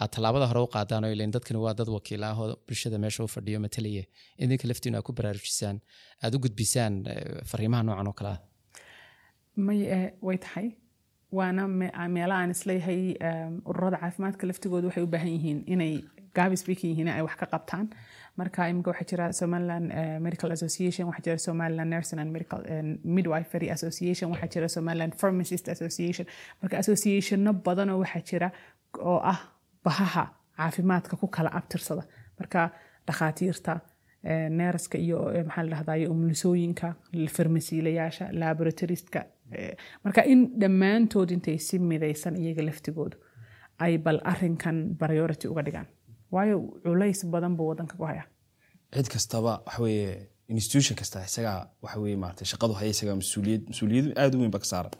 aad 0.01 0.09
tallaabada 0.15 0.45
hore 0.51 0.61
u 0.65 0.69
qaadaan 0.75 1.03
oo 1.07 1.11
ilan 1.15 1.31
dadkani 1.35 1.59
waa 1.65 1.73
dad 1.79 1.89
wakiil 1.97 2.23
ah 2.23 2.33
oo 2.41 2.55
bulshada 2.67 2.97
meesha 3.03 3.23
u 3.23 3.27
fadhiyo 3.35 3.59
matalaya 3.65 4.03
in 4.37 4.45
idinka 4.47 4.67
laftiinu 4.71 4.97
aad 4.97 5.05
ku 5.07 5.13
baraarujisaan 5.19 5.77
aad 6.23 6.33
u 6.35 6.39
gudbisaan 6.45 6.93
eh, 7.13 7.41
fariimaha 7.51 7.83
noocan 7.83 8.07
oo 8.11 8.13
kale 8.19 8.29
ah. 8.35 8.39
Eh, 9.57 10.11
way 10.21 10.37
tahay. 10.37 10.67
Waana 11.37 11.67
me- 11.67 11.91
meelaha 12.15 12.41
aan 12.41 12.51
is 12.55 12.63
leeyahay 12.69 13.01
em, 13.29 13.53
ururada 13.69 13.97
caafimaadka 14.03 14.47
laftigooda 14.49 14.87
waxay 14.89 15.03
u 15.03 15.07
baahan 15.13 15.31
yihiin 15.37 15.59
inay 15.73 15.93
ka 16.35 16.43
yihiin 16.49 17.07
ay 17.07 17.21
wax 17.27 17.35
ka 17.41 17.45
qabtaan. 17.53 17.85
Marka 18.37 18.67
imika 18.69 18.89
waxaa 18.91 19.07
jira 19.11 19.25
somaliland 19.39 19.87
medical 20.25 20.51
association 20.57 21.07
waxaa 21.09 21.23
jira 21.25 21.37
somaliland 21.47 21.89
nursing 21.93 22.19
and 22.19 22.31
medical 22.35 22.61
midwifery 23.17 23.69
association 23.77 24.27
waxaa 24.33 24.49
jira 24.53 24.67
somaliland 24.75 25.13
pharmacist 25.21 25.67
association. 25.75 26.25
Marka 26.61 26.75
associationno 26.83 27.51
badanoo 27.65 27.99
waxaa 28.03 28.23
jira 28.29 28.47
oo 29.11 29.19
ah 29.33 29.39
bahaha 29.85 30.23
caafimaadka 30.57 31.17
ku 31.21 31.27
kala 31.27 31.49
abtirsada. 31.59 32.03
Marka 32.39 32.61
dhakhaatiirta 33.07 33.73
neeraska 34.57 34.97
iyo 34.97 35.17
maxaa 35.47 35.63
la 35.63 35.69
dhahdaye 35.75 36.05
umulisooyinka 36.13 36.87
farmasiilayaasha 37.35 38.25
laboratoristka 38.41 39.19
eh, 39.51 39.75
marka 40.03 40.21
in 40.33 40.41
dhammaantood 40.61 41.29
intay 41.35 41.57
si 41.67 41.79
midaysan 41.79 42.35
iyaga 42.41 42.63
laftigoodu 42.69 43.17
ay 43.85 43.97
bal 44.05 44.19
arinkan 44.31 44.77
priority 45.01 45.47
uga 45.47 45.61
dhigaan. 45.67 45.87
Waayo 46.33 46.55
culays 46.83 47.19
badan 47.33 47.55
buu 47.57 47.67
wadanka 47.71 47.95
ku 47.97 48.05
haya 48.11 48.23
cid 48.95 49.07
kastaba 49.13 49.51
waxaweye 49.67 50.07
institution 50.55 50.95
kasta 51.01 51.19
isagaa 51.29 51.59
waxaweye 51.83 52.15
maarata 52.23 52.45
shaqadu 52.51 52.73
haya 52.79 52.89
isagaa 52.95 53.15
mas'uuliyad 53.21 53.61
mas'uuliyadu 53.71 54.09
aad 54.21 54.35
u 54.35 54.39
weyn 54.41 54.51
ba 54.55 54.59
ka 54.63 54.67
saaran 54.71 54.93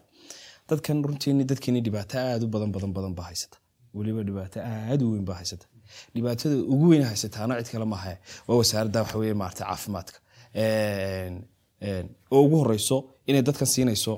dadkan 0.70 0.98
runtiini 1.08 1.44
dadkeeni 1.52 1.82
dhibaato 1.88 2.18
aad 2.20 2.42
u 2.46 2.48
badan 2.56 2.72
badan 2.76 2.92
badan 2.98 3.14
baa 3.20 3.28
haysata 3.32 3.58
weliba 3.98 4.22
dhibaato 4.28 4.60
aad 4.62 5.02
u 5.06 5.12
weyn 5.14 5.26
baa 5.30 5.38
haysata. 5.42 5.66
Dhibaatada 6.16 6.56
ugu 6.74 6.86
weyn 6.92 7.04
haysataana 7.12 7.54
cid 7.64 7.72
kale 7.74 7.86
maaha 7.94 8.14
waa 8.48 8.58
wasaaradda 8.62 9.00
waxaweye 9.04 9.34
maarata 9.42 9.64
caafimaadka. 9.70 10.18
Oo 12.32 12.42
ugu 12.46 12.56
horeyso 12.62 12.98
inay 13.28 13.42
dadkan 13.48 13.68
siinayso 13.74 14.14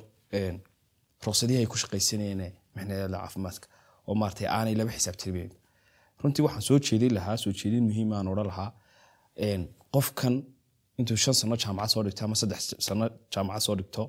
ruqsadihii 1.26 1.62
ay 1.64 1.68
ku 1.72 1.78
shaqaysanayeen 1.82 2.42
mixnadeeda 2.76 3.18
caafimaadka. 3.24 3.68
Oo 4.08 4.16
maarata 4.22 4.44
aanay 4.58 4.76
laba 4.80 4.92
xisaabtirmeyn 4.98 5.52
runtii 6.22 6.44
waxaan 6.48 6.62
soo 6.70 6.80
jeedin 6.88 7.14
lahaa 7.18 7.38
soo 7.44 7.52
jeedin 7.60 7.84
muhiim 7.90 8.10
odhan 8.32 8.48
lahaa 8.52 8.70
qofkan 9.96 10.36
intuu 11.00 11.18
shan 11.24 11.34
sano 11.40 11.56
jaamacad 11.64 11.90
soo 11.94 12.04
dhigto 12.06 12.22
ama 12.26 12.36
saddex 12.42 12.62
sano 12.88 13.06
jaamacad 13.34 13.62
soo 13.68 13.76
dhigto 13.80 14.04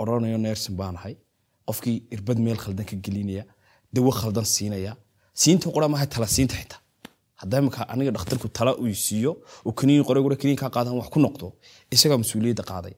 odhanayo 0.00 0.38
nersin 0.46 0.74
baanahay 0.80 1.14
qofkii 1.68 1.96
irbad 2.14 2.38
meel 2.46 2.58
khaldan 2.64 2.86
ka 2.90 2.96
gelinaya 3.04 3.44
dawo 3.94 4.10
khaldan 4.20 4.44
siinaya 4.54 4.92
siinta 5.42 5.66
qura 5.74 5.86
maaha 5.92 6.06
tala 6.12 6.26
siinta 6.36 6.54
xitaa. 6.60 6.80
Haddaa 7.40 7.58
imika 7.62 7.80
aniga 7.92 8.10
dhakhtarku 8.16 8.48
tala 8.58 8.72
uu 8.82 8.94
siiyo 9.06 9.32
uu 9.66 9.72
kaniin 9.78 10.04
qoray 10.08 10.22
gura 10.26 10.36
kaniin 10.42 10.58
qaadan 10.62 10.94
wax 11.00 11.08
ku 11.14 11.18
noqdo 11.26 11.46
isagaa 11.94 12.18
mas'uuliyadda 12.22 12.64
qaaday. 12.70 12.94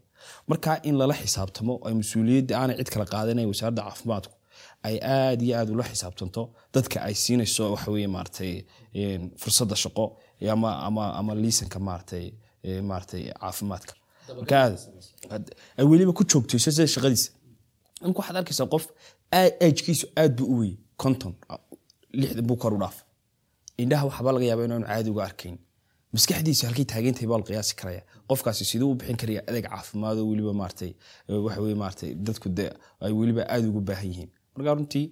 Marka 0.51 0.71
in 0.89 0.95
lala 1.01 1.15
xisaabtamo 1.23 1.75
ay 1.87 1.95
mas'uuliyadda 2.01 2.53
aanay 2.61 2.77
cid 2.81 2.89
kala 2.95 3.05
qaadanayn 3.15 3.49
wasaaradda 3.53 3.83
caafimaadku 3.89 4.35
ay 4.89 4.97
aad 5.17 5.41
iyo 5.47 5.55
aad 5.59 5.69
ula 5.75 5.85
xisaabtanto 5.91 6.43
dadka 6.75 6.97
ay 7.07 7.15
siinayso 7.23 7.63
waxaweye 7.75 8.09
maaratay 8.17 8.53
fursadda 9.43 9.77
shaqo 9.85 10.05
ama 11.19 11.33
liisanka 11.45 11.79
maaratay 11.89 12.25
maaratay 12.91 13.23
caafimaadka. 13.43 13.93
Weliba 15.91 16.13
ku 16.19 16.23
joogtayso 16.31 16.71
sida 16.71 16.87
shaqadiisa. 16.95 17.31
Imka 18.07 18.19
waxaad 18.21 18.37
arkaysaa 18.41 18.67
qof 18.75 18.85
ajkiisu 19.33 20.07
aad 20.17 20.37
buu 20.37 20.47
u 20.55 20.59
wey 20.61 20.73
konton 20.97 21.35
lixdan 22.13 22.47
buu 22.47 22.57
kor 22.57 22.75
u 22.75 22.79
dhaaf. 22.79 23.05
Indhaha 23.79 24.05
waxbaa 24.07 24.33
laga 24.33 24.45
yaaba 24.51 24.65
inaanu 24.65 24.87
caadi 24.87 25.11
uga 25.11 25.25
arkayn. 25.25 25.59
Maskaxdiisa 26.15 26.67
halkay 26.67 26.85
taageentahay 26.85 27.29
baa 27.31 27.39
la 27.39 27.45
qiyaasi 27.49 27.75
karaya. 27.81 28.03
Qofkaasi 28.29 28.65
siduu 28.65 28.91
u 28.91 28.95
bixin 28.95 29.17
karaya 29.17 29.41
adeeg 29.49 29.65
caafimaad 29.71 30.19
oo 30.19 30.27
weliba 30.31 30.53
maaratay 30.61 30.93
waxa 31.29 31.61
weye 31.65 31.75
maaratay 31.83 32.15
dadku 32.15 32.49
de 32.49 32.67
ay 33.01 33.13
weliba 33.13 33.43
aad 33.55 33.65
ugu 33.71 33.81
baahan 33.81 34.09
yihiin. 34.13 34.31
Marka 34.57 34.75
runtii 34.75 35.07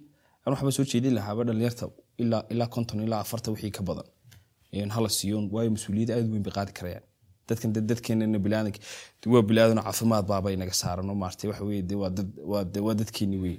aan 0.45 0.53
waxba 0.53 0.71
soo 0.71 0.83
jeedin 0.91 1.13
lahaaba 1.17 1.43
dhalinyarta 1.43 1.85
ilaa 2.53 2.67
konton 2.67 2.99
ilaa 3.05 3.19
afarta 3.25 3.51
wixii 3.51 3.71
ka 3.71 3.83
badan. 3.83 4.07
Hala 4.95 5.09
siiyoon 5.09 5.49
waayo 5.53 5.71
mas'uuliyadda 5.75 6.13
aad 6.17 6.27
weyn 6.31 6.43
bay 6.43 6.53
qaadi 6.57 6.71
karayaan 6.77 7.03
dadkan 7.49 7.69
de- 7.75 7.85
dadkeenana 7.91 8.39
bilaadanka 8.45 8.79
waa 9.33 9.43
bilaadano 9.49 9.81
caafimaad 9.87 10.25
baabay 10.31 10.55
naga 10.61 10.73
saaran 10.81 11.09
oo 11.11 11.15
maaratay 11.23 11.47
waxa 11.51 11.63
weye 11.69 11.81
de 11.89 11.95
waa 12.01 12.09
dad 12.17 12.29
waa 12.51 12.63
de- 12.73 12.83
waa 12.85 12.95
dadkeeni 13.01 13.37
wey 13.43 13.55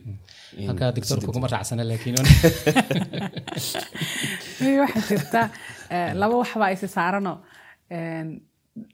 halkaa 0.68 0.90
doctorku 0.96 1.32
kuma 1.36 1.48
raacsana 1.54 1.84
laakiin 1.90 2.16
waxaa 4.82 5.02
jirta 5.08 5.40
eh, 5.90 6.14
laba 6.20 6.34
waxbaa 6.42 6.70
isi 6.74 6.88
saarano. 6.88 7.32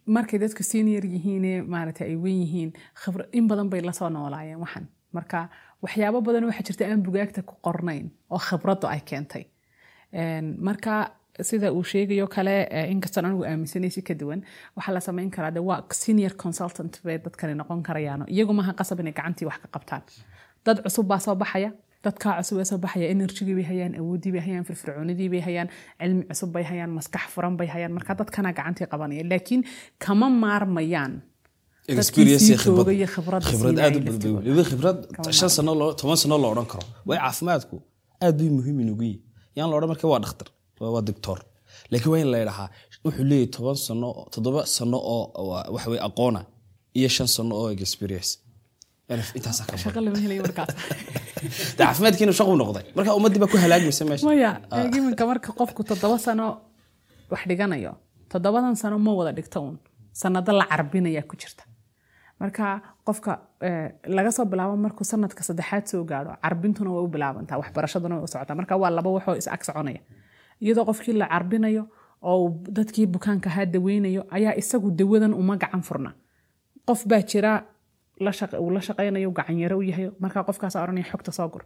Markay 0.06 0.38
dadku 0.40 0.62
senior 0.62 1.04
yihiin 1.04 1.44
maarata 1.68 2.04
ay 2.04 2.16
wen 2.16 2.38
yihiin 2.42 2.70
khibra- 3.02 3.28
in 3.32 3.46
badan 3.48 3.68
bay 3.70 3.80
la 3.80 3.92
soo 3.92 4.08
noolaayeen 4.08 4.58
waxan. 4.64 4.86
Marka 5.12 5.48
waxyaabo 5.82 6.20
badan 6.22 6.44
waxaa 6.48 6.66
jirta 6.68 6.84
aan 6.90 7.02
bugaagta 7.06 7.42
ku 7.42 7.54
qornayn 7.66 8.06
oo 8.30 8.38
khibraddu 8.48 8.86
ay 8.86 9.00
keentay. 9.10 9.44
Een, 10.12 10.56
marka 10.68 10.92
sida 11.42 11.72
uu 11.72 11.84
sheegayo 11.92 12.26
kale 12.28 12.54
eh, 12.76 12.90
inkastoon 12.92 13.24
anigu 13.28 13.44
aaminsanay 13.44 13.90
si 13.90 14.02
ka 14.02 14.14
duwan 14.14 14.40
waxaa 14.76 14.94
la 14.96 15.00
samayn 15.00 15.30
karaa 15.30 15.50
de 15.56 15.60
waa 15.68 15.80
senior 16.02 16.32
consultant 16.44 16.94
bay 17.04 17.18
dadkani 17.18 17.54
noqon 17.60 17.82
karayaano 17.88 18.24
iyagu 18.34 18.52
maaha 18.58 18.72
qasab 18.80 19.00
inay 19.00 19.12
gacantii 19.18 19.46
wax 19.50 19.58
ka 19.64 19.68
qabtaan. 19.74 20.02
Dad 20.64 20.78
cusub 20.84 21.06
baa 21.10 21.18
soo 21.26 21.34
baxaya. 21.42 21.70
Dadkaa 22.04 22.32
cusub 22.40 22.58
ee 22.60 22.64
soo 22.70 22.78
baxaya 22.84 23.06
energigii 23.14 23.54
bay 23.58 23.66
hayaan 23.72 23.92
awoodii 24.00 24.32
bay 24.34 24.42
hayaan 24.46 24.64
firfircoonidii 24.68 25.28
bay 25.34 25.40
hayaan 25.48 25.68
cilmi 26.00 26.22
cusub 26.30 26.50
bay 26.54 26.64
hayaan 26.70 26.90
maskax 26.98 27.24
furan 27.34 27.54
bay 27.60 27.66
hayaan. 27.74 27.92
Marka 27.96 28.12
dadkana 28.20 28.50
gacantii 28.58 28.86
qabanaya. 28.92 29.22
Laakiin 29.32 29.62
kama 30.04 30.26
maarmayaan 30.42 31.12
dadkii 31.88 31.98
experience 32.02 32.44
sii 32.44 32.52
iyo 32.52 32.58
khibrad. 32.62 32.76
joogay 32.78 32.96
iyo 33.00 33.08
khibradda 33.14 33.46
khibrad 33.50 33.74
siinayay 33.74 33.86
aad 33.86 33.96
u 33.96 34.00
badan 34.00 34.12
laftigooda. 34.12 34.44
weliba 34.48 34.64
khibrad 34.70 34.98
Kama 35.16 35.32
shan 35.38 35.50
sano 35.56 35.72
loo 35.80 35.90
toban 36.00 36.16
sano 36.22 36.36
loo 36.42 36.50
odhan 36.54 36.66
karo. 36.72 36.84
Way 37.08 37.18
caafimaadku 37.24 37.76
aad 38.24 38.34
bay 38.40 38.48
muhiim 38.58 38.76
inugu 38.84 39.02
yihiin 39.08 39.22
yaan 39.58 39.70
odhan 39.76 39.88
marka 39.92 40.06
waa 40.12 40.20
dhakhtar 40.24 40.48
waa 40.80 41.02
doctor. 41.02 41.38
Laakiin 41.90 42.10
waa 42.12 42.18
in 42.24 42.30
la 42.32 42.38
idhahaa 42.44 42.68
wuxuu 43.04 43.24
leeyahay 43.30 43.46
toban 43.54 43.76
sano 43.76 44.08
toddoba 44.34 44.66
sano 44.66 44.98
oo 45.14 45.24
waa- 45.50 45.68
waxa 45.74 45.90
weye 45.90 46.02
aqoona 46.08 46.40
iyo 46.98 47.08
shan 47.08 47.28
sano 47.28 47.54
oo 47.60 47.70
experience. 47.70 48.38
Caafimaadkiina 51.78 52.32
shaquu 52.38 52.54
noqday. 52.62 52.84
Marka 52.96 53.14
ummaddii 53.18 53.40
baa 53.42 53.50
ku 53.52 53.56
halaagmaysa 53.64 54.04
meesha. 54.08 54.26
Maya 54.26 54.50
iminka 54.98 55.26
marka 55.26 55.52
qofku 55.60 55.84
toddoba 55.90 56.18
sano 56.18 56.46
wax 57.30 57.40
dhiganayo 57.48 57.92
toddobadan 58.32 58.76
sano 58.76 58.98
ma 58.98 59.12
wada 59.18 59.32
dhigto 59.32 59.60
uun. 59.60 59.78
Sanado 60.12 60.52
la 60.52 60.64
carbinaya 60.66 61.22
ku 61.22 61.36
jirta. 61.36 61.64
Marka 62.40 62.64
qofka 63.06 63.32
eh, 63.62 63.88
laga 64.16 64.30
soo 64.36 64.44
bilaabo 64.44 64.76
markuu 64.76 65.04
sanadka 65.04 65.42
saddexaad 65.48 65.84
soo 65.86 66.04
gaaro 66.04 66.30
carbintuna 66.42 66.90
way 66.90 67.02
u 67.04 67.08
bilaabantaa 67.08 67.58
waxbarashaduna 67.62 68.14
way 68.16 68.24
u 68.24 68.26
socotaa. 68.32 68.56
Marka 68.60 68.76
waa 68.82 68.90
laba 68.90 69.10
waxoo 69.10 69.36
is 69.40 69.48
ag 69.48 69.62
soconaya 69.64 70.00
iyadoo 70.60 70.84
qofkii 70.84 71.12
la 71.20 71.26
carbinayo 71.28 71.82
oo 72.22 72.48
dadkii 72.76 73.06
bukaanka 73.06 73.48
ahaa 73.50 73.66
daweynayo 73.66 74.22
ayaa 74.30 74.54
isagu 74.56 74.90
dawadan 74.90 75.34
uma 75.34 75.56
gacan 75.56 75.82
furna. 75.82 76.10
Qof 76.88 77.06
baa 77.06 77.22
jira 77.22 77.52
la 78.20 78.30
shaq- 78.30 78.58
uu 78.60 78.70
la 78.70 78.80
shaqaynayo 78.80 79.30
gacanyaro 79.30 79.78
u 79.78 79.82
yahay 79.82 80.10
markaa 80.20 80.44
qofkaas 80.48 80.76
oranaya 80.76 81.04
xogta 81.12 81.32
soo 81.32 81.48
qor 81.48 81.62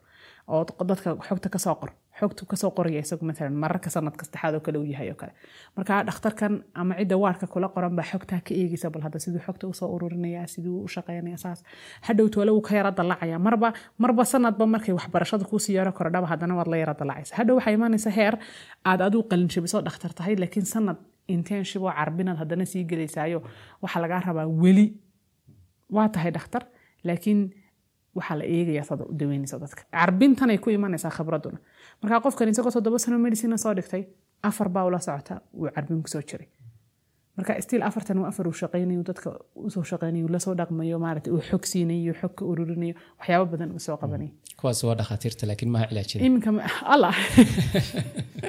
oo 0.49 0.65
dadka 0.85 1.17
xogta 1.29 1.49
ka 1.49 1.59
soo 1.59 1.75
qor 1.75 1.91
xogtu 2.21 2.47
ka 2.47 2.57
soo 2.57 2.71
qoraya 2.77 3.01
isagu 3.01 3.25
maalan 3.25 3.55
mararka 3.63 3.91
sanadka 3.91 4.25
saddexaad 4.25 4.55
oo 4.55 4.61
kale 4.61 4.79
uu 4.79 4.85
yahay 4.93 5.09
oo 5.11 5.15
kale. 5.21 5.33
Marka 5.77 6.05
dhakhtarkan 6.09 6.65
ama 6.75 6.95
cidda 6.99 7.17
waarka 7.17 7.47
kula 7.47 7.69
qoran 7.75 7.97
baa 7.97 8.05
xogtaa 8.13 8.41
ka 8.47 8.53
eegaysa 8.55 8.91
bal 8.91 9.03
hadda 9.03 9.19
siduu 9.19 9.41
xogta 9.47 9.65
u 9.69 9.73
soo 9.73 9.89
ururinaya 9.95 10.47
siduu 10.47 10.85
u 10.85 10.89
shaqaynaya 10.89 11.37
saas 11.39 11.65
hadhow 12.07 12.27
wuu 12.53 12.61
ka 12.61 12.75
yara 12.77 12.91
dalacaya 12.91 13.39
marba 13.39 13.73
marba 13.99 14.25
sanadba 14.25 14.67
markay 14.67 14.95
waxbarashada 14.95 15.45
kuusii 15.51 15.75
yaro 15.79 15.93
kordhaba 15.93 16.27
haddana 16.33 16.55
waad 16.59 16.69
la 16.73 16.77
yara 16.77 16.95
dalacaysa 17.01 17.37
hadhow 17.37 17.57
waxaa 17.57 17.73
imaanaysa 17.79 18.11
heer 18.11 18.35
aad 18.85 19.01
aduu 19.01 19.23
qalinjabiso 19.31 19.81
dhakhtar 19.87 20.13
tahay 20.19 20.35
laakiin 20.37 20.67
sanad 20.75 20.97
internship 21.35 21.83
oo 21.83 21.93
carbinaad 21.99 22.37
haddana 22.43 22.65
sii 22.73 22.85
gelaysaayo 22.91 23.39
waxaa 23.83 24.01
lagaa 24.03 24.21
rabaa 24.29 24.47
weli. 24.63 24.87
Waa 25.97 26.09
tahay 26.09 26.31
dhakhtar 26.37 26.63
laakiin 27.05 27.41
waxaa 28.15 28.39
la 28.39 28.45
eegayaa 28.45 28.85
sada 28.85 29.05
u 29.05 29.15
daweynaysa 29.21 29.59
dadka 29.65 29.83
carbintanay 29.93 30.59
ku 30.59 30.71
imanaysaa 30.71 31.11
khibraduna. 31.19 31.59
Markaa 32.03 32.21
qofkan 32.27 32.49
isagoo 32.49 32.73
toddoba 32.77 32.99
sano 32.99 33.19
medicina 33.19 33.57
soo 33.57 33.75
dhigtay 33.75 34.03
afar 34.43 34.69
baa 34.69 34.85
ula 34.85 34.99
socota 34.99 35.41
wuu 35.59 35.71
carbin 35.75 36.03
ku 36.03 36.09
soo 36.09 36.23
jiray. 36.31 36.49
Marka 37.37 37.61
stiil 37.63 37.83
afartan 37.83 38.19
waa 38.19 38.29
afar 38.33 38.49
uu 38.49 38.57
shaqaynayo 38.63 39.03
dadka 39.11 39.31
u 39.55 39.71
soo 39.71 39.85
shaqaynayo 39.93 40.29
la 40.35 40.39
soo 40.39 40.55
dhaqmayo 40.61 40.99
maarata 41.05 41.31
uu 41.35 41.43
xog 41.51 41.65
siinayo 41.73 42.15
xog 42.21 42.35
ka 42.39 42.45
ururinayo 42.45 42.95
waxyaabo 43.19 43.47
badan 43.53 43.73
uu 43.73 43.83
soo 43.87 43.97
qabanayo. 44.03 44.33
Kuwaas 44.61 44.85
waa 44.85 44.97
dhakhaatiirta 45.01 45.47
laakiin 45.51 45.71
maha 45.77 45.87
cilaajada 45.91 46.25
iminka 46.27 46.51
allah. 46.95 47.15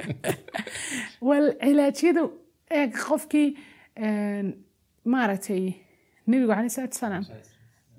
Wal 1.28 1.46
cilaajyadu 1.64 2.24
eeg 2.80 2.90
qofkii 3.08 3.48
maaragtay 5.14 5.64
nebigu 6.26 6.52
caleyh 6.54 6.74
salaatu 6.76 6.98
salaam. 7.04 7.24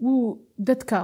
wuu 0.03 0.47
dadka 0.69 0.97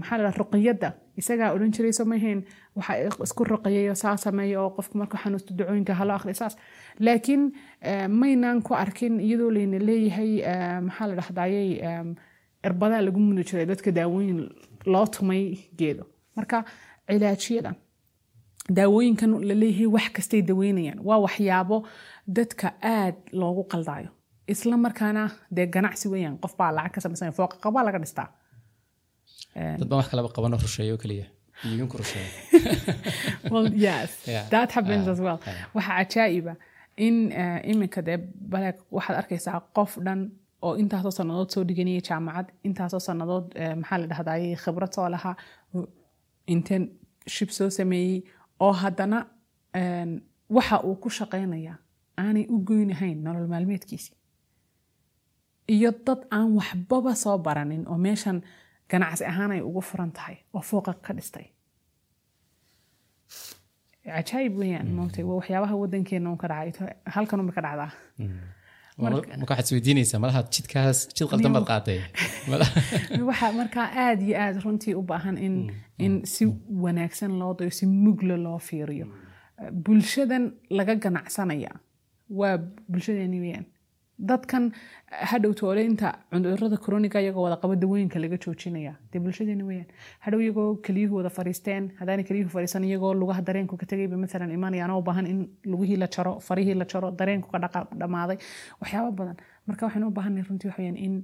maxaa 0.00 0.18
la 0.18 0.24
dhaha 0.30 0.38
ruqiyadda 0.42 0.88
isagaa 1.20 1.52
odhan 1.54 1.72
jiray 1.76 1.92
soo 1.92 2.04
mahayn 2.12 2.40
waxa 2.76 2.92
isku 3.26 3.44
ruqayayo 3.44 3.94
saa 3.94 4.16
sameeyo 4.16 4.58
oo 4.64 4.70
qofku 4.76 4.98
marka 4.98 5.16
xanuusto 5.22 5.54
ducooyinka 5.58 5.94
hala 5.94 6.14
akhri 6.18 6.34
saas. 6.34 6.56
Laakiin 7.00 7.42
eh, 7.82 8.08
maynaan 8.08 8.62
ku 8.62 8.74
arkin 8.74 9.20
iyadoo 9.20 9.50
layna 9.56 9.78
leeyahay 9.88 10.32
eh, 10.52 10.80
maxaa 10.86 11.06
la 11.10 11.14
dhahdayay 11.20 11.70
em, 11.90 12.14
irbadaa 12.66 13.00
lagu 13.06 13.18
mudi 13.20 13.44
jiray 13.48 13.66
dadka 13.66 13.90
daawooyin 13.98 14.40
loo 14.86 15.06
tumay 15.06 15.44
geedo. 15.78 16.04
Marka 16.36 16.64
cilaajyada. 17.08 17.72
Daawooyinkan 18.76 19.30
la 19.48 19.54
leeyahay 19.54 19.86
wax 19.86 20.08
kastay 20.16 20.42
daweynayaan 20.42 20.98
waa 21.08 21.18
waxyaabo 21.26 21.86
dadka 22.26 22.66
aad 22.82 23.14
loogu 23.32 23.64
qaldaayo. 23.72 24.10
Isla 24.48 24.76
markaana 24.76 25.30
dee 25.56 25.66
ganacsi 25.66 26.08
weeyaan 26.08 26.38
qof 26.42 26.56
baa 26.56 26.72
lacag 26.72 26.92
ka 26.94 27.00
samaysanaya 27.00 27.32
fooqa 27.38 27.56
qabaa 27.64 27.84
laga 27.84 27.98
dhistaa 27.98 28.28
dad 29.54 29.88
baan 29.90 29.98
wax 30.00 30.08
kalaba 30.12 30.28
qabano 30.36 30.56
rusheeyo 30.64 30.96
keliya 31.02 31.26
iibinku 31.66 31.96
rusheeyo. 32.00 32.30
Well 33.52 33.68
yes. 33.86 34.10
That 34.54 34.70
happens 34.76 35.06
as 35.12 35.20
well. 35.26 35.38
Waxaa 35.74 36.04
cajaa'iba 36.04 36.54
in 37.06 37.16
eh, 37.40 37.70
iminka 37.70 38.00
dee 38.08 38.16
baleeg 38.52 38.76
waxaad 38.96 39.16
arkaysaa 39.22 39.60
qof 39.76 39.92
dhan 40.06 40.20
oo 40.66 40.74
intaasoo 40.82 41.10
sannadood 41.18 41.50
soo 41.54 41.64
dhiganayay 41.68 42.02
jaamacad 42.08 42.46
intaasoo 42.68 43.00
sannadood 43.08 43.46
eh, 43.62 43.74
maxaa 43.80 43.98
la 44.02 44.06
dhahdayay 44.12 44.54
khibrad 44.64 44.92
soo 44.96 45.08
lahaa 45.14 45.34
internship 46.54 47.50
soo 47.58 47.70
sameeyey 47.70 48.22
oo 48.60 48.72
haddana 48.82 49.18
een, 49.80 50.10
waxa 50.56 50.76
uu 50.86 50.96
ku 51.02 51.08
shaqaynayaa 51.18 51.76
aanay 52.22 52.46
u 52.54 52.56
goynahayn 52.68 53.18
nolol 53.24 53.46
maalmeedkiisii. 53.52 54.14
Iyo 55.74 55.90
dad 56.06 56.20
aan 56.36 56.54
waxbaba 56.58 57.14
soo 57.14 57.38
baranin 57.38 57.84
oo 57.88 57.98
meeshan 58.06 58.38
ganacsi 58.90 59.24
ahaan 59.30 59.50
ay 59.56 59.60
ugu 59.68 59.80
furan 59.90 60.10
tahay 60.16 60.36
oo 60.54 60.62
fooqa 60.70 60.92
ka 61.06 61.12
dhistay. 61.16 61.46
Cajaayib 64.04 64.54
weeyaan 64.60 64.88
moogtay 64.98 65.24
waa 65.28 65.36
waxyaabaha 65.40 65.74
wadankeena 65.82 66.30
un 66.32 66.38
ka 66.42 66.48
dhacay. 66.48 66.88
Halkan 67.14 67.40
unba 67.40 67.52
ka 67.52 67.62
dhacdaa. 67.66 67.90
Marka 68.98 69.28
waxaad 69.50 69.64
isweydiinaysaa 69.66 70.18
malaha 70.24 70.40
jidkaas 70.54 70.98
jid 71.16 71.28
qaldan 71.30 71.52
baad 71.56 71.66
Malaha- 72.50 73.24
waxa 73.28 73.52
markaa 73.60 73.86
aad 74.04 74.20
iyo 74.26 74.34
aad 74.44 74.56
runtii 74.64 74.94
u 75.00 75.02
baahan 75.10 75.36
in 75.46 75.54
in 76.04 76.14
si 76.32 76.44
wanaagsan 76.84 77.32
loo 77.40 77.52
dayo 77.58 77.70
si 77.78 77.86
mugla 78.04 78.36
loo 78.46 78.58
fiiriyo. 78.68 79.06
Bulshadan 79.84 80.44
laga 80.78 80.94
ganacsanaya. 81.04 81.72
Waa 82.38 82.56
bulshadeeni 82.90 83.38
weeyaan 83.44 83.66
dadkan 84.18 84.72
hadhow 85.30 85.52
toole 85.54 85.82
inta 85.84 86.12
cudurrada 86.32 86.76
kroniga 86.76 87.20
iyagoo 87.20 87.42
wada 87.46 87.76
dawooyinka 87.76 88.18
laga 88.18 88.36
joojinaya. 88.36 88.94
Dee 89.12 89.18
bulshadeeni 89.20 89.62
weeyaan. 89.62 89.86
Hadhow 90.20 90.40
iyagoo 90.40 90.76
keliyuhu 90.86 91.16
wada 91.16 91.30
fariisteen 91.30 91.92
haddaanay 92.00 92.24
keliyuhu 92.24 92.50
fariisan 92.50 92.84
iyagoo 92.84 93.14
lugaha 93.14 93.42
dareenku 93.42 93.76
ka 93.76 93.86
tegayba 93.86 94.16
maalan 94.16 94.50
imanayaan 94.50 94.90
oo 94.90 94.98
u 94.98 95.02
baahan 95.02 95.26
in 95.26 95.40
lugihii 95.64 95.96
la 95.96 96.06
jaro 96.08 96.40
farihii 96.40 96.74
la 96.74 96.84
jaro 96.84 97.10
dareenku 97.10 97.48
ka 97.50 97.58
dhaqa 97.58 97.86
dhammaaday. 98.00 98.38
Waxyaabo 98.80 99.12
badan. 99.12 99.36
Marka 99.66 99.86
waxaynu 99.86 100.08
u 100.08 100.10
baahanay 100.10 100.42
runtii 100.42 100.68
waxa 100.68 100.82
weeyaan 100.82 100.96
in 100.96 101.14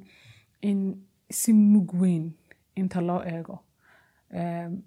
in 0.63 0.81
si 1.31 1.53
mug 1.53 1.93
weyn 2.01 2.33
inta 2.77 3.01
loo 3.01 3.23
eego 3.27 3.59
em, 4.31 4.83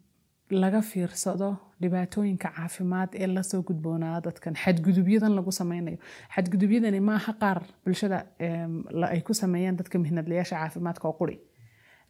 laga 0.50 0.82
fiirsado 0.82 1.50
dhibaatooyinka 1.82 2.50
caafimaad 2.56 3.10
ee 3.16 3.28
la 3.28 3.44
soo 3.44 3.62
gudboonaa 3.64 4.22
dadkan. 4.22 4.54
Xadgudubyadan 4.64 5.36
lagu 5.36 5.52
sameynayo. 5.52 5.98
Xadgudubyadani 6.36 7.00
maaha 7.10 7.34
qaar 7.42 7.60
bulshada 7.86 8.26
ay 9.12 9.22
ku 9.22 9.34
sameeyaan 9.34 9.78
dadka 9.78 10.00
mihnadlayaasha 10.00 10.56
caafimaadka 10.62 11.08
oo 11.08 11.14
quri. 11.20 11.38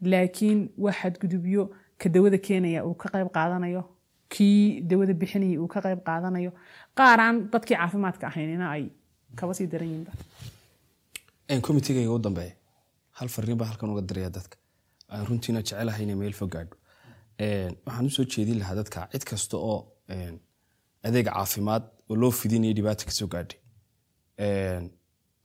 Laakiin 0.02 0.60
waa 0.78 0.94
xadgudubyo 1.02 1.64
ka 1.98 2.10
dawada 2.10 2.38
keenaya 2.38 2.86
uu 2.86 2.94
ka 2.94 3.10
qayb 3.14 3.30
qaadanayo. 3.38 3.84
Kii 4.30 4.82
dawada 4.82 5.14
bixinaya 5.14 5.60
uu 5.62 5.68
ka 5.68 5.82
qayb 5.82 6.00
qaadanayo. 6.10 6.52
Qaaraan 7.00 7.50
dadkii 7.52 7.78
caafimaadka 7.78 8.28
ahaynina 8.28 8.70
ay 8.72 8.84
kaba 9.36 9.54
sii 9.54 9.68
daran 9.68 10.06
komitigayga 11.62 12.12
u 12.12 12.20
dambeeya. 12.20 12.54
Hal 13.18 13.28
fariin 13.30 13.60
halkan 13.60 13.90
uga 13.90 14.02
diraya 14.02 14.30
dadka. 14.30 14.58
Aan 15.10 15.26
runtiina 15.28 15.62
jecelahay 15.62 16.04
inay 16.04 16.16
meel 16.16 16.34
fog 16.34 16.52
gaadho 16.52 16.76
waxaan 17.40 18.06
u 18.10 18.10
soo 18.10 18.26
jeedin 18.34 18.58
lahaa 18.62 18.76
dadka 18.82 19.00
cid 19.12 19.24
kasta 19.30 19.58
oo 19.70 19.80
adeeg 21.08 21.26
caafimaad 21.30 21.84
oo 22.10 22.16
loo 22.22 22.32
fidinaya 22.40 22.74
dhibaato 22.78 23.04
ka 23.06 23.12
soo 23.20 23.28
gaadhay 23.34 23.60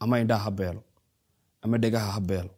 ama 0.03 0.15
indhaha 0.23 0.45
ha 0.47 0.51
beelo 0.61 0.83
ama 1.63 1.77
dhegaha 1.83 2.11
ha 2.17 2.21
beelo 2.31 2.51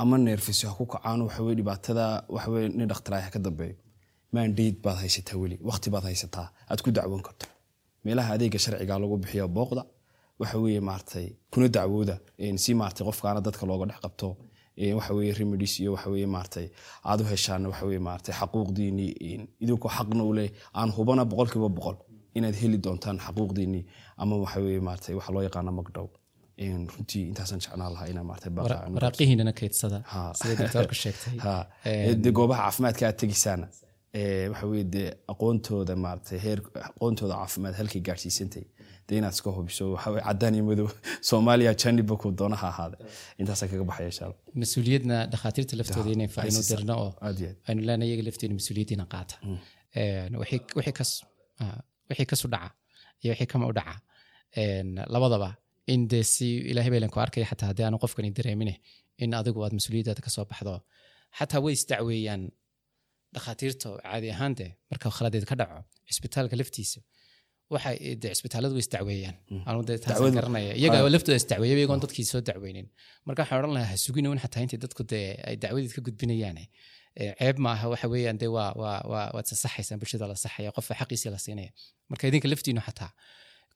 ama 0.00 0.14
neerfisyo 0.18 0.66
ha 0.70 0.74
ku 0.78 0.84
kacaan 0.92 1.20
waxaweye 1.26 1.54
dhibaatada 1.60 2.04
waxaweye 2.34 2.68
nin 2.78 2.88
dhakhtaraya 2.90 3.24
ha 3.26 3.30
ka 3.30 3.38
dambeeyo. 3.46 3.76
Mandate 4.32 4.78
baad 4.84 4.96
haysataa 5.02 5.36
weli 5.42 5.56
waqti 5.68 5.88
baad 5.94 6.04
haysataa 6.10 6.48
aad 6.70 6.80
ku 6.84 6.90
dacwoon 6.96 7.22
karto. 7.26 7.46
Meelaha 8.04 8.30
adeega 8.36 8.58
sharciga 8.64 8.98
lagu 9.02 9.16
bixiyo 9.22 9.48
booqda 9.56 9.82
waxa 10.40 10.56
weeye 10.64 10.80
maaragtay 10.88 11.26
kuna 11.52 11.66
dacwooda 11.76 12.14
si 12.62 12.70
maaragtay 12.80 13.04
qofkaana 13.08 13.40
dadka 13.46 13.66
looga 13.66 13.84
dhex 13.90 14.00
qabto 14.04 14.26
een, 14.82 14.94
waxa 14.98 15.12
weeye 15.18 15.32
remedies 15.40 15.74
iyo 15.80 15.90
waxa 15.96 16.10
weeye 16.14 16.26
maaragtay 16.34 16.66
aad 17.10 17.20
u 17.22 17.24
heshaan 17.32 17.62
waxa 17.70 17.84
weeye 17.90 17.98
maaragtay 18.08 18.34
xaquuqdiini 18.40 19.06
een, 19.30 19.42
idinkoo 19.62 19.90
xaqna 19.96 20.22
u 20.30 20.32
leh 20.38 20.50
aan 20.80 20.90
hubana 20.96 21.22
boqolkiiba 21.30 21.68
boqol 21.78 21.96
inaad 22.38 22.54
heli 22.62 22.78
doontaan 22.84 23.18
xaquuqdiini 23.26 23.80
ama 24.22 24.34
waxa 24.44 24.58
weeye 24.66 24.80
maaragtay 24.86 25.14
waxa 25.18 25.32
loo 25.34 25.42
yaqaano 25.48 25.72
magdhow 25.80 26.08
runtii 26.92 27.24
intaasaan 27.30 27.60
jecnaan 27.64 27.92
lahaa 27.94 28.06
inaan 28.12 28.26
maaragtay 28.30 28.52
baaqa 28.56 28.74
aan- 28.84 28.94
waraaqihiinana 28.96 29.52
kaydsada. 29.60 29.98
Sida 30.38 30.94
sheegtay? 31.02 31.34
De 32.24 32.30
goobaha 32.36 32.60
caafimaadka 32.64 33.02
aad 33.08 33.16
tegisaana 33.22 33.66
ee, 34.18 34.48
waxa 34.52 34.66
weye 34.72 34.84
dee 34.94 35.08
aqoontooda 35.32 35.94
maaragtay 36.04 36.38
heer 36.46 36.58
aqoontooda 36.90 37.34
caafimaad 37.40 37.74
halkay 37.80 38.00
gaadhsiisantay 38.08 38.64
dee 39.10 39.18
inaad 39.20 39.34
iska 39.36 39.50
hubiso. 39.56 39.84
Waxa 39.94 40.08
weye 40.14 40.22
cadaan 40.28 40.54
iyo 40.56 40.64
madow. 40.70 40.88
Soomaaliya 41.28 41.72
janiba 41.82 42.14
ku 42.22 42.26
doonaha 42.40 42.66
ahaada 42.72 42.96
intaasaan 43.40 43.68
kaga 43.72 43.84
baxaya 43.90 44.08
insha 44.12 44.26
mas'uuliyadna 44.62 45.16
dhakhaatiirta 45.32 45.74
laftooda 45.80 46.10
inay 46.16 46.28
fariino 46.36 46.58
haysiisa. 46.60 46.76
dirno 46.76 46.94
oo 47.04 47.10
aynu 47.68 47.80
leenahay 47.88 48.08
iyaga 48.10 48.22
lafteena 48.28 48.54
mas'uuliyaddiina 48.58 49.04
qaata. 49.14 49.34
Een, 50.00 50.32
wixii 50.42 50.60
wixii 50.78 50.94
kas- 50.98 51.20
wixii 52.10 52.26
kasu 52.32 52.46
dhaca 52.54 52.70
iyo 53.22 53.30
wixii 53.32 53.50
kama 53.52 53.66
u 53.70 53.72
dhaca. 53.78 53.94
Labadaba 55.14 55.50
in 55.92 56.02
dee 56.12 56.22
si 56.34 56.46
ilaahay 56.70 56.90
baylan 56.94 57.10
ku 57.14 57.18
arkaya 57.24 57.46
xataa 57.50 57.68
haddii 57.70 57.84
aanu 57.86 57.98
qofkani 58.04 58.30
dareemine 58.38 58.74
in 59.22 59.30
adigu 59.40 59.58
aad 59.64 59.72
mas'uuliyaddaada 59.78 60.22
ka 60.26 60.30
soo 60.36 60.44
baxdo. 60.50 60.74
Xataa 61.38 61.60
way 61.64 61.72
isdacweeyaan 61.78 62.42
dhakhaatiirta 63.34 63.88
caadi 64.04 64.28
ahaan 64.34 64.52
dee 64.60 64.70
marka 64.90 65.06
khaladeed 65.16 65.44
ka 65.50 65.54
dhaco 65.60 65.78
cisbitaalka 66.10 66.56
laftiisa 66.60 67.00
waxa 67.74 67.90
de 68.22 68.28
cisbitaaladu 68.34 68.72
way 68.76 68.82
isdacweeyaan. 68.86 69.36
Dacwadu- 70.12 70.36
garanaya. 70.38 70.72
Iyaga 70.80 70.98
laftooda 71.14 71.36
isdacweeya 71.42 71.74
iyagoon 71.80 72.00
dadkii 72.04 72.26
soo 72.32 72.40
dacweynin. 72.48 72.86
Marka 73.26 73.40
waxaan 73.42 73.58
odhan 73.60 73.72
lahaa 73.76 73.90
ha 73.92 73.96
sugina 74.04 74.28
in 74.34 74.40
xataa 74.44 74.62
intay 74.64 74.78
dadku 74.84 75.02
dee 75.12 75.26
ay 75.48 75.54
dacwadeed 75.62 75.92
ka 75.96 76.00
gudbinayaane 76.06 76.64
Eh, 77.22 77.32
ceeb 77.38 77.56
maaha 77.66 77.86
waxa 77.92 78.06
weeyaan 78.12 78.36
dee 78.42 78.50
waa 78.56 78.70
waa 78.82 78.98
waa 79.12 79.26
waad 79.34 79.46
sasaxaysaan 79.50 79.98
bulshada 80.00 80.26
la 80.30 80.36
saxaya 80.44 80.70
qofka 80.76 80.94
xaqiisii 81.00 81.30
la 81.34 81.38
siinaya 81.44 81.70
marka 82.10 82.24
idinka 82.30 82.48
laftiinu 82.52 82.80
xataa 82.88 83.10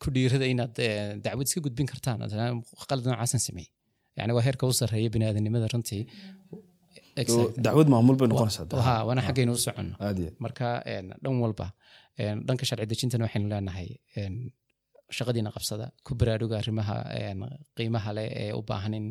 ku 0.03 0.07
dhiirada 0.15 0.47
inaad 0.55 0.75
eh, 0.87 1.19
dacwad 1.25 1.47
iska 1.49 1.61
gudbin 1.67 1.87
kartaan 1.93 2.19
qalad 2.89 3.05
noocaasan 3.09 3.41
sameey 3.47 3.67
yani 4.19 4.33
waa 4.37 4.45
heerka 4.47 4.65
u 4.71 4.73
sarreeya 4.81 5.09
biniaadanimada 5.15 5.67
runtii. 5.75 6.03
Dacwad 7.67 7.89
maamul 7.95 8.17
bay 8.21 8.29
noqonaysaa 8.33 9.05
waana 9.09 9.23
xaggaynu 9.29 9.53
u 9.57 9.61
soconno. 9.67 9.95
Marka 10.45 10.67
dhan 11.23 11.35
walba 11.45 11.67
dhanka 12.19 12.65
sharci 12.69 12.87
dejintana 12.93 13.25
waxaynu 13.27 13.49
leenahay 13.53 13.89
een, 14.21 14.35
shaqadiina 15.17 15.51
qabsada. 15.57 15.87
Ku 16.07 16.15
baraaruga 16.21 16.57
arrimaha 16.63 16.97
qiimaha 17.77 18.11
leh 18.17 18.29
ee 18.43 18.53
u 18.59 18.63
baahan 18.71 18.95
in 18.99 19.07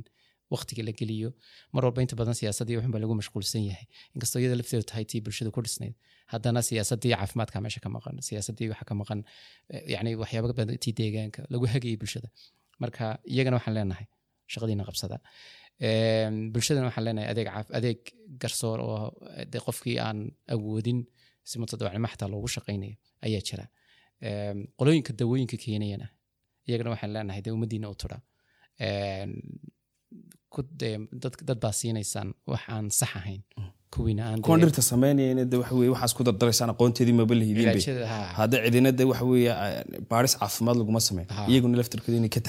waqtiga 0.53 0.83
la 0.87 0.91
geliyo. 0.99 1.29
Mar 1.73 1.83
walba 1.85 2.01
inta 2.01 2.15
badan 2.15 2.35
siyaasadii 2.41 2.75
waxunba 2.77 2.99
lagu 3.03 3.13
mashquulsan 3.21 3.63
yahay. 3.69 3.85
Inkastoo 4.15 4.39
iyada 4.41 4.55
lafteedu 4.59 4.83
tahay 4.91 5.05
tii 5.11 5.21
bulshada 5.25 5.51
ku 5.55 5.61
dhisnayd 5.65 5.95
haddana 6.33 6.61
siyaasadii 6.69 7.13
caafimaadka 7.15 7.57
meesha 7.65 7.79
ka 7.85 7.89
maqan 7.95 8.15
siyaasadii 8.27 8.67
waxa 8.71 8.85
ka 8.89 8.93
maqan 9.01 9.19
eh, 9.73 9.81
yacni 9.93 10.15
waxyaaba 10.23 10.47
badan 10.59 10.77
tii 10.83 10.93
deegaanka 10.99 11.41
lagu 11.53 11.65
hagayay 11.73 11.97
bulshada. 12.01 12.27
Marka 12.81 13.03
iyagana 13.33 13.55
waxaan 13.59 13.75
leenahay 13.77 14.05
shaqadiina 14.53 14.83
qabsada. 14.89 15.17
Bulshadana 16.53 16.85
waxaan 16.89 17.05
leenahay 17.07 17.29
adeeg 17.33 17.47
adeeg 17.79 17.99
garsoor 18.41 18.79
oo 18.87 18.97
de 19.51 19.57
qofkii 19.65 19.97
aan 20.07 20.19
awoodin 20.55 20.99
si 21.49 21.55
mutadawacnimo 21.61 22.07
xataa 22.13 22.29
loogu 22.33 22.47
shaqaynayo 22.55 22.95
ayaa 23.25 23.41
jira 23.49 23.65
qolooyinka 24.77 25.11
dawooyinka 25.19 25.57
keenayana 25.63 26.07
iyagana 26.67 26.89
waxaan 26.93 27.11
leenahay 27.15 27.41
dee 27.45 27.53
ummadiina 27.57 27.87
u 27.93 27.95
tura 28.01 28.17
dad 31.47 31.59
baa 31.63 31.71
siinaysaan 31.79 32.29
wax 32.51 32.63
aan 32.73 32.85
sax 32.99 33.11
ahayn 33.19 33.41
dhirta 34.63 34.81
samaynayana 34.91 35.43
de 35.51 35.55
waxa 35.61 35.75
weye 35.79 35.91
waxaas 35.95 36.13
ku 36.17 36.21
dardaraysaan 36.27 36.69
aqoonteedii 36.73 37.15
maba 37.19 37.35
ha. 38.11 38.19
hadda 38.39 38.55
cidina 38.65 38.91
de 38.99 39.03
waxa 39.11 39.25
weeye 39.31 39.53
baaris 40.11 40.33
caafimaad 40.41 40.77
laguma 40.81 41.01
sameyn. 41.09 41.27
Iyaguna 41.51 41.75
laftirkooda 41.79 42.17
inay 42.21 42.31
ka 42.35 42.41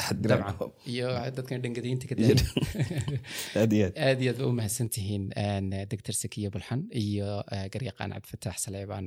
ka 2.11 2.15
daaya 2.21 2.37
aad 4.07 4.21
ba 4.41 4.45
u 4.51 4.53
mahadsan 4.61 4.89
tihiin 4.97 5.25
doctor 5.93 6.15
sakiya 6.23 6.49
bulxan 6.55 6.81
iyo 7.05 7.29
eh, 7.55 7.67
garyaqaan 7.73 8.11
cabdifataax 8.17 8.57
saleebaan 8.67 9.07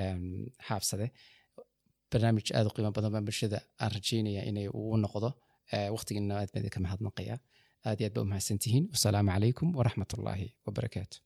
em, 0.00 0.22
xaabsade 0.68 1.06
barnaamij 2.12 2.48
aad 2.56 2.66
u 2.68 2.72
qiimo 2.76 2.90
badan 2.96 3.10
baan 3.14 3.24
bulshada 3.28 3.58
aan 3.82 3.90
rajeynaya 3.96 4.42
inay 4.50 4.66
uu 4.80 4.96
noqdo 5.06 5.30
Eh, 5.76 5.88
waqtigiina 5.94 6.34
aad 6.40 6.50
baan 6.52 6.62
idinka 6.62 6.80
mahadnaqaya 6.86 7.36
aad 7.88 7.98
iyo 8.00 8.06
aad 8.08 8.14
ba 8.16 8.20
u 8.24 8.28
mahadsan 8.32 8.58
tihiin 8.64 8.84
wasalaamu 8.94 9.30
calaykum 9.34 9.68
waraxmat 9.78 10.10
ullaahi 10.16 10.46
wabarakaatu 10.66 11.16